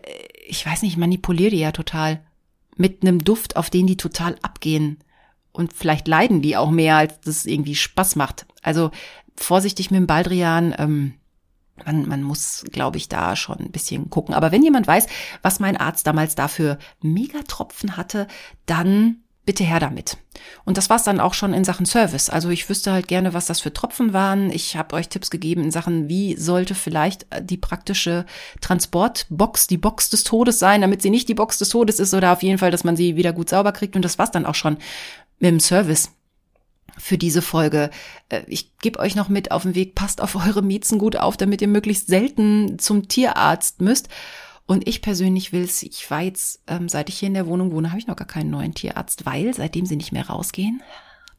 ich 0.47 0.67
weiß 0.67 0.83
nicht, 0.83 0.93
ich 0.93 0.99
manipuliere 0.99 1.51
die 1.51 1.61
ja 1.61 1.73
total 1.73 2.21
mit 2.77 3.03
einem 3.03 3.25
Duft, 3.25 3.57
auf 3.57 3.71
den 3.71 3.87
die 3.87 3.97
total 3.97 4.37
abgehen. 4.43 4.99
Und 5.53 5.73
vielleicht 5.73 6.09
leiden 6.09 6.43
die 6.43 6.59
auch 6.59 6.71
mehr, 6.71 6.97
als 6.97 7.21
das 7.21 7.47
irgendwie 7.47 7.75
Spaß 7.75 8.17
macht. 8.17 8.47
Also 8.63 8.91
vorsichtig 9.35 9.91
mit 9.91 9.99
dem 9.99 10.07
Baldrian. 10.07 10.75
Ähm, 10.77 11.15
man, 11.87 12.09
man 12.09 12.23
muss, 12.23 12.65
glaube 12.71 12.97
ich, 12.97 13.09
da 13.09 13.37
schon 13.37 13.59
ein 13.59 13.73
bisschen 13.73 14.11
gucken. 14.11 14.35
Aber 14.35 14.53
wenn 14.53 14.63
jemand 14.63 14.87
weiß, 14.87 15.07
was 15.43 15.61
mein 15.61 15.77
Arzt 15.77 16.07
damals 16.07 16.35
dafür 16.35 16.79
Megatropfen 17.01 17.97
hatte, 17.97 18.27
dann 18.67 19.23
bitte 19.47 19.65
her 19.65 19.81
damit. 19.81 20.17
Und 20.65 20.77
das 20.77 20.91
war's 20.91 21.03
dann 21.03 21.19
auch 21.19 21.35
schon 21.35 21.55
in 21.55 21.65
Sachen 21.65 21.87
Service. 21.87 22.31
Also 22.31 22.51
ich 22.51 22.69
wüsste 22.69 22.93
halt 22.93 23.09
gerne, 23.09 23.35
was 23.35 23.47
das 23.47 23.61
für 23.61 23.73
Tropfen 23.73 24.13
waren. 24.13 24.51
Ich 24.51 24.77
habe 24.77 24.95
euch 24.95 25.09
Tipps 25.09 25.31
gegeben 25.31 25.65
in 25.65 25.71
Sachen, 25.71 26.09
wie 26.09 26.37
sollte 26.37 26.75
vielleicht 26.75 27.27
die 27.41 27.57
praktische 27.57 28.27
Transportbox 28.61 29.67
die 29.67 29.79
Box 29.79 30.11
des 30.11 30.25
Todes 30.25 30.59
sein, 30.59 30.83
damit 30.83 31.03
sie 31.03 31.11
nicht 31.11 31.29
die 31.29 31.35
Box 31.35 31.59
des 31.59 31.71
Todes 31.71 31.99
ist 31.99 32.15
oder 32.15 32.33
auf 32.33 32.43
jeden 32.43 32.59
Fall, 32.59 32.71
dass 32.71 32.85
man 32.85 32.97
sie 32.97 33.17
wieder 33.17 33.33
gut 33.33 33.49
sauber 33.49 33.73
kriegt. 33.73 33.97
Und 33.97 34.05
das 34.05 34.19
war's 34.19 34.31
dann 34.31 34.47
auch 34.47 34.55
schon 34.55 34.77
mit 35.41 35.51
dem 35.51 35.61
Service 35.61 36.13
für 36.99 37.19
diese 37.19 37.43
Folge. 37.43 37.91
Äh, 38.29 38.43
ich 38.47 38.77
gebe 38.79 38.99
euch 38.99 39.15
noch 39.15 39.29
mit 39.29 39.51
auf 39.51 39.63
den 39.63 39.75
Weg, 39.75 39.95
passt 39.95 40.21
auf 40.21 40.37
eure 40.37 40.63
Miezen 40.63 40.99
gut 40.99 41.17
auf, 41.17 41.37
damit 41.37 41.63
ihr 41.63 41.69
möglichst 41.69 42.07
selten 42.07 42.79
zum 42.79 43.09
Tierarzt 43.09 43.81
müsst. 43.81 44.09
Und 44.67 44.87
ich 44.87 45.03
persönlich 45.03 45.53
will 45.53 45.65
es, 45.65 45.83
ich 45.83 46.11
war 46.11 46.21
jetzt, 46.21 46.63
ähm, 46.69 46.89
seit 46.89 47.09
ich 47.09 47.19
hier 47.19 47.27
in 47.27 47.35
der 47.35 47.47
Wohnung 47.47 47.73
wohne, 47.73 47.91
habe 47.91 47.99
ich 47.99 48.07
noch 48.07 48.17
gar 48.17 48.29
keinen 48.29 48.51
neuen 48.51 48.75
Tierarzt, 48.75 49.27
weil 49.27 49.53
seitdem 49.53 49.85
sie 49.85 49.97
nicht 49.97 50.13
mehr 50.13 50.29
rausgehen, 50.29 50.83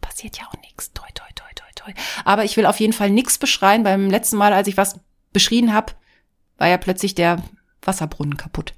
passiert 0.02 0.38
ja 0.38 0.48
auch 0.48 0.62
nichts. 0.62 0.92
Toi, 0.94 1.08
toi, 1.14 1.28
toi, 1.36 1.48
toi, 1.56 1.68
toi. 1.76 1.94
Aber 2.26 2.44
ich 2.44 2.58
will 2.58 2.66
auf 2.66 2.80
jeden 2.80 2.94
Fall 2.94 3.10
nichts 3.10 3.38
beschreien. 3.38 3.84
Beim 3.84 4.10
letzten 4.10 4.36
Mal, 4.36 4.52
als 4.52 4.68
ich 4.68 4.76
was 4.76 5.00
beschrien 5.32 5.74
habe, 5.74 5.94
war 6.58 6.68
ja 6.68 6.78
plötzlich 6.78 7.16
der 7.16 7.42
Wasserbrunnen 7.82 8.38
kaputt. 8.38 8.74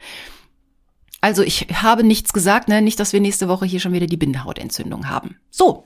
Also 1.24 1.42
ich 1.42 1.68
habe 1.82 2.04
nichts 2.04 2.34
gesagt, 2.34 2.68
ne? 2.68 2.82
Nicht, 2.82 3.00
dass 3.00 3.14
wir 3.14 3.22
nächste 3.22 3.48
Woche 3.48 3.66
hier 3.66 3.80
schon 3.80 3.94
wieder 3.94 4.08
die 4.08 4.18
Bindehautentzündung 4.18 5.10
haben. 5.10 5.40
So, 5.50 5.86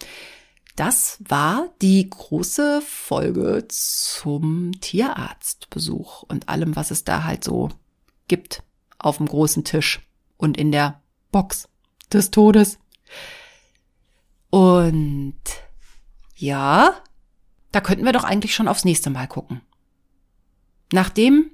das 0.78 1.18
war 1.28 1.70
die 1.82 2.08
große 2.08 2.82
Folge 2.82 3.66
zum 3.68 4.80
Tierarztbesuch 4.80 6.22
und 6.24 6.50
allem, 6.50 6.76
was 6.76 6.92
es 6.92 7.04
da 7.04 7.24
halt 7.24 7.44
so 7.44 7.70
gibt 8.28 8.62
auf 9.00 9.18
dem 9.18 9.26
großen 9.26 9.64
Tisch 9.64 10.08
und 10.38 10.56
in 10.56 10.72
der 10.72 11.02
Box 11.32 11.68
des 12.14 12.30
Todes. 12.30 12.78
Und 14.52 15.42
ja, 16.36 16.94
da 17.72 17.82
könnten 17.82 18.06
wir 18.06 18.14
doch 18.14 18.24
eigentlich 18.24 18.54
schon 18.54 18.68
aufs 18.68 18.86
nächste 18.86 19.10
Mal 19.10 19.28
gucken. 19.28 19.62
Nachdem 20.94 21.50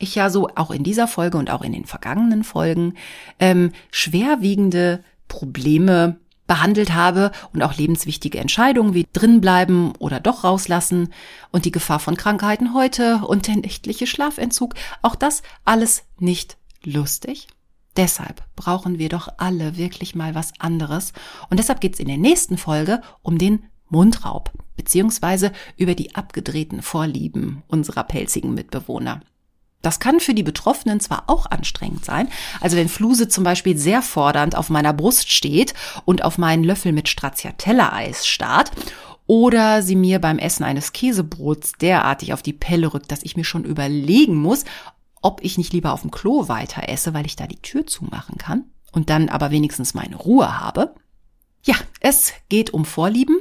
ich 0.00 0.16
ja 0.16 0.28
so 0.28 0.48
auch 0.56 0.72
in 0.72 0.82
dieser 0.82 1.06
Folge 1.06 1.38
und 1.38 1.50
auch 1.50 1.62
in 1.62 1.72
den 1.72 1.86
vergangenen 1.86 2.42
Folgen 2.42 2.94
ähm, 3.38 3.72
schwerwiegende 3.92 5.04
Probleme 5.28 6.18
behandelt 6.46 6.94
habe 6.94 7.32
und 7.52 7.62
auch 7.62 7.76
lebenswichtige 7.76 8.38
Entscheidungen 8.38 8.94
wie 8.94 9.06
drinbleiben 9.12 9.94
oder 9.96 10.20
doch 10.20 10.44
rauslassen 10.44 11.12
und 11.50 11.64
die 11.64 11.72
Gefahr 11.72 11.98
von 11.98 12.16
Krankheiten 12.16 12.74
heute 12.74 13.22
und 13.26 13.46
der 13.46 13.56
nächtliche 13.56 14.06
Schlafentzug, 14.06 14.74
auch 15.02 15.16
das 15.16 15.42
alles 15.64 16.04
nicht 16.18 16.56
lustig. 16.84 17.48
Deshalb 17.96 18.44
brauchen 18.56 18.98
wir 18.98 19.08
doch 19.08 19.28
alle 19.38 19.76
wirklich 19.76 20.14
mal 20.14 20.34
was 20.34 20.52
anderes. 20.58 21.12
Und 21.48 21.58
deshalb 21.58 21.80
geht's 21.80 21.98
in 21.98 22.08
der 22.08 22.18
nächsten 22.18 22.58
Folge 22.58 23.00
um 23.22 23.38
den 23.38 23.64
Mundraub, 23.88 24.52
beziehungsweise 24.76 25.52
über 25.76 25.94
die 25.94 26.14
abgedrehten 26.14 26.82
Vorlieben 26.82 27.62
unserer 27.68 28.04
pelzigen 28.04 28.52
Mitbewohner. 28.52 29.22
Das 29.82 30.00
kann 30.00 30.20
für 30.20 30.34
die 30.34 30.42
Betroffenen 30.42 31.00
zwar 31.00 31.24
auch 31.28 31.46
anstrengend 31.46 32.04
sein, 32.04 32.28
also 32.60 32.76
wenn 32.76 32.88
Fluse 32.88 33.28
zum 33.28 33.44
Beispiel 33.44 33.76
sehr 33.76 34.02
fordernd 34.02 34.56
auf 34.56 34.70
meiner 34.70 34.92
Brust 34.92 35.30
steht 35.30 35.74
und 36.04 36.24
auf 36.24 36.38
meinen 36.38 36.64
Löffel 36.64 36.92
mit 36.92 37.08
Stracciatella-Eis 37.08 38.26
starrt, 38.26 38.72
oder 39.26 39.82
sie 39.82 39.96
mir 39.96 40.20
beim 40.20 40.38
Essen 40.38 40.64
eines 40.64 40.92
Käsebrots 40.92 41.72
derartig 41.80 42.32
auf 42.32 42.42
die 42.42 42.52
Pelle 42.52 42.94
rückt, 42.94 43.10
dass 43.10 43.24
ich 43.24 43.36
mir 43.36 43.44
schon 43.44 43.64
überlegen 43.64 44.36
muss, 44.36 44.64
ob 45.20 45.42
ich 45.42 45.58
nicht 45.58 45.72
lieber 45.72 45.92
auf 45.92 46.02
dem 46.02 46.10
Klo 46.10 46.48
weiter 46.48 46.88
esse, 46.88 47.12
weil 47.12 47.26
ich 47.26 47.36
da 47.36 47.46
die 47.46 47.60
Tür 47.60 47.86
zumachen 47.86 48.38
kann 48.38 48.64
und 48.92 49.10
dann 49.10 49.28
aber 49.28 49.50
wenigstens 49.50 49.94
meine 49.94 50.16
Ruhe 50.16 50.60
habe. 50.60 50.94
Ja, 51.64 51.74
es 52.00 52.32
geht 52.48 52.70
um 52.72 52.84
Vorlieben 52.84 53.40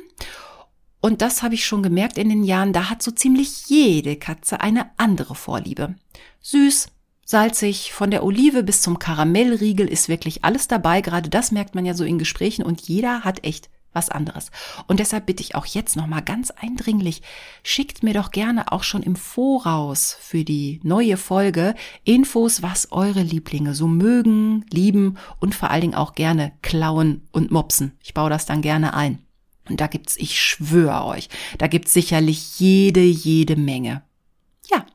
und 1.06 1.22
das 1.22 1.44
habe 1.44 1.54
ich 1.54 1.68
schon 1.68 1.84
gemerkt 1.84 2.18
in 2.18 2.30
den 2.30 2.44
Jahren, 2.44 2.74
da 2.74 2.90
hat 2.90 3.04
so 3.04 3.12
ziemlich 3.12 3.68
jede 3.68 4.16
Katze 4.16 4.62
eine 4.62 4.90
andere 4.98 5.36
Vorliebe. 5.36 5.94
Süß, 6.42 6.88
salzig, 7.24 7.94
von 7.94 8.10
der 8.10 8.24
Olive 8.24 8.64
bis 8.64 8.82
zum 8.82 8.98
Karamellriegel 8.98 9.88
ist 9.88 10.10
wirklich 10.10 10.44
alles 10.44 10.68
dabei. 10.68 11.02
Gerade 11.02 11.30
das 11.30 11.52
merkt 11.52 11.76
man 11.76 11.86
ja 11.86 11.94
so 11.94 12.04
in 12.04 12.18
Gesprächen 12.18 12.66
und 12.66 12.82
jeder 12.82 13.24
hat 13.24 13.44
echt 13.44 13.70
was 13.94 14.10
anderes. 14.10 14.50
Und 14.88 15.00
deshalb 15.00 15.28
bitte 15.28 15.44
ich 15.44 15.54
auch 15.54 15.68
jetzt 15.68 15.96
nochmal 15.96 16.24
ganz 16.24 16.50
eindringlich, 16.50 17.22
schickt 17.62 18.02
mir 18.02 18.16
doch 18.16 18.32
gerne 18.32 18.72
auch 18.72 18.82
schon 18.82 19.04
im 19.04 19.16
Voraus 19.16 20.18
für 20.20 20.44
die 20.44 20.80
neue 20.82 21.18
Folge 21.18 21.76
Infos, 22.04 22.64
was 22.64 22.92
eure 22.92 23.22
Lieblinge 23.22 23.76
so 23.76 23.86
mögen, 23.88 24.66
lieben 24.72 25.20
und 25.40 25.54
vor 25.54 25.70
allen 25.70 25.82
Dingen 25.82 25.96
auch 25.96 26.16
gerne 26.16 26.52
klauen 26.64 27.28
und 27.32 27.52
mopsen. 27.52 27.92
Ich 28.02 28.16
baue 28.16 28.32
das 28.32 28.48
dann 28.48 28.64
gerne 28.64 28.96
ein. 28.96 29.25
Und 29.70 29.82
da 29.82 29.88
gibt's, 29.88 30.16
ich 30.18 30.42
schwöre 30.42 31.06
euch, 31.06 31.30
da 31.58 31.68
gibt's 31.68 31.94
sicherlich 31.94 32.60
jede, 32.60 33.02
jede 33.02 33.56
Menge. 33.56 34.04
Ja, 34.70 34.86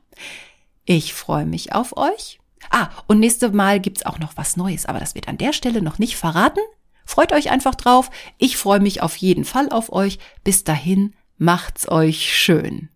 ich 0.85 1.13
freue 1.13 1.45
mich 1.45 1.73
auf 1.73 1.97
euch. 1.97 2.39
Ah, 2.69 2.89
und 3.07 3.19
nächste 3.19 3.49
Mal 3.49 3.79
gibt's 3.79 4.05
auch 4.05 4.19
noch 4.19 4.37
was 4.37 4.55
Neues, 4.55 4.85
aber 4.85 4.99
das 4.99 5.15
wird 5.15 5.27
an 5.27 5.37
der 5.37 5.53
Stelle 5.53 5.81
noch 5.81 5.99
nicht 5.99 6.15
verraten. 6.15 6.61
Freut 7.05 7.33
euch 7.33 7.49
einfach 7.49 7.75
drauf. 7.75 8.09
Ich 8.37 8.57
freue 8.57 8.79
mich 8.79 9.01
auf 9.01 9.15
jeden 9.17 9.45
Fall 9.45 9.69
auf 9.69 9.91
euch. 9.91 10.19
Bis 10.43 10.63
dahin, 10.63 11.13
macht's 11.37 11.89
euch 11.89 12.33
schön. 12.33 12.89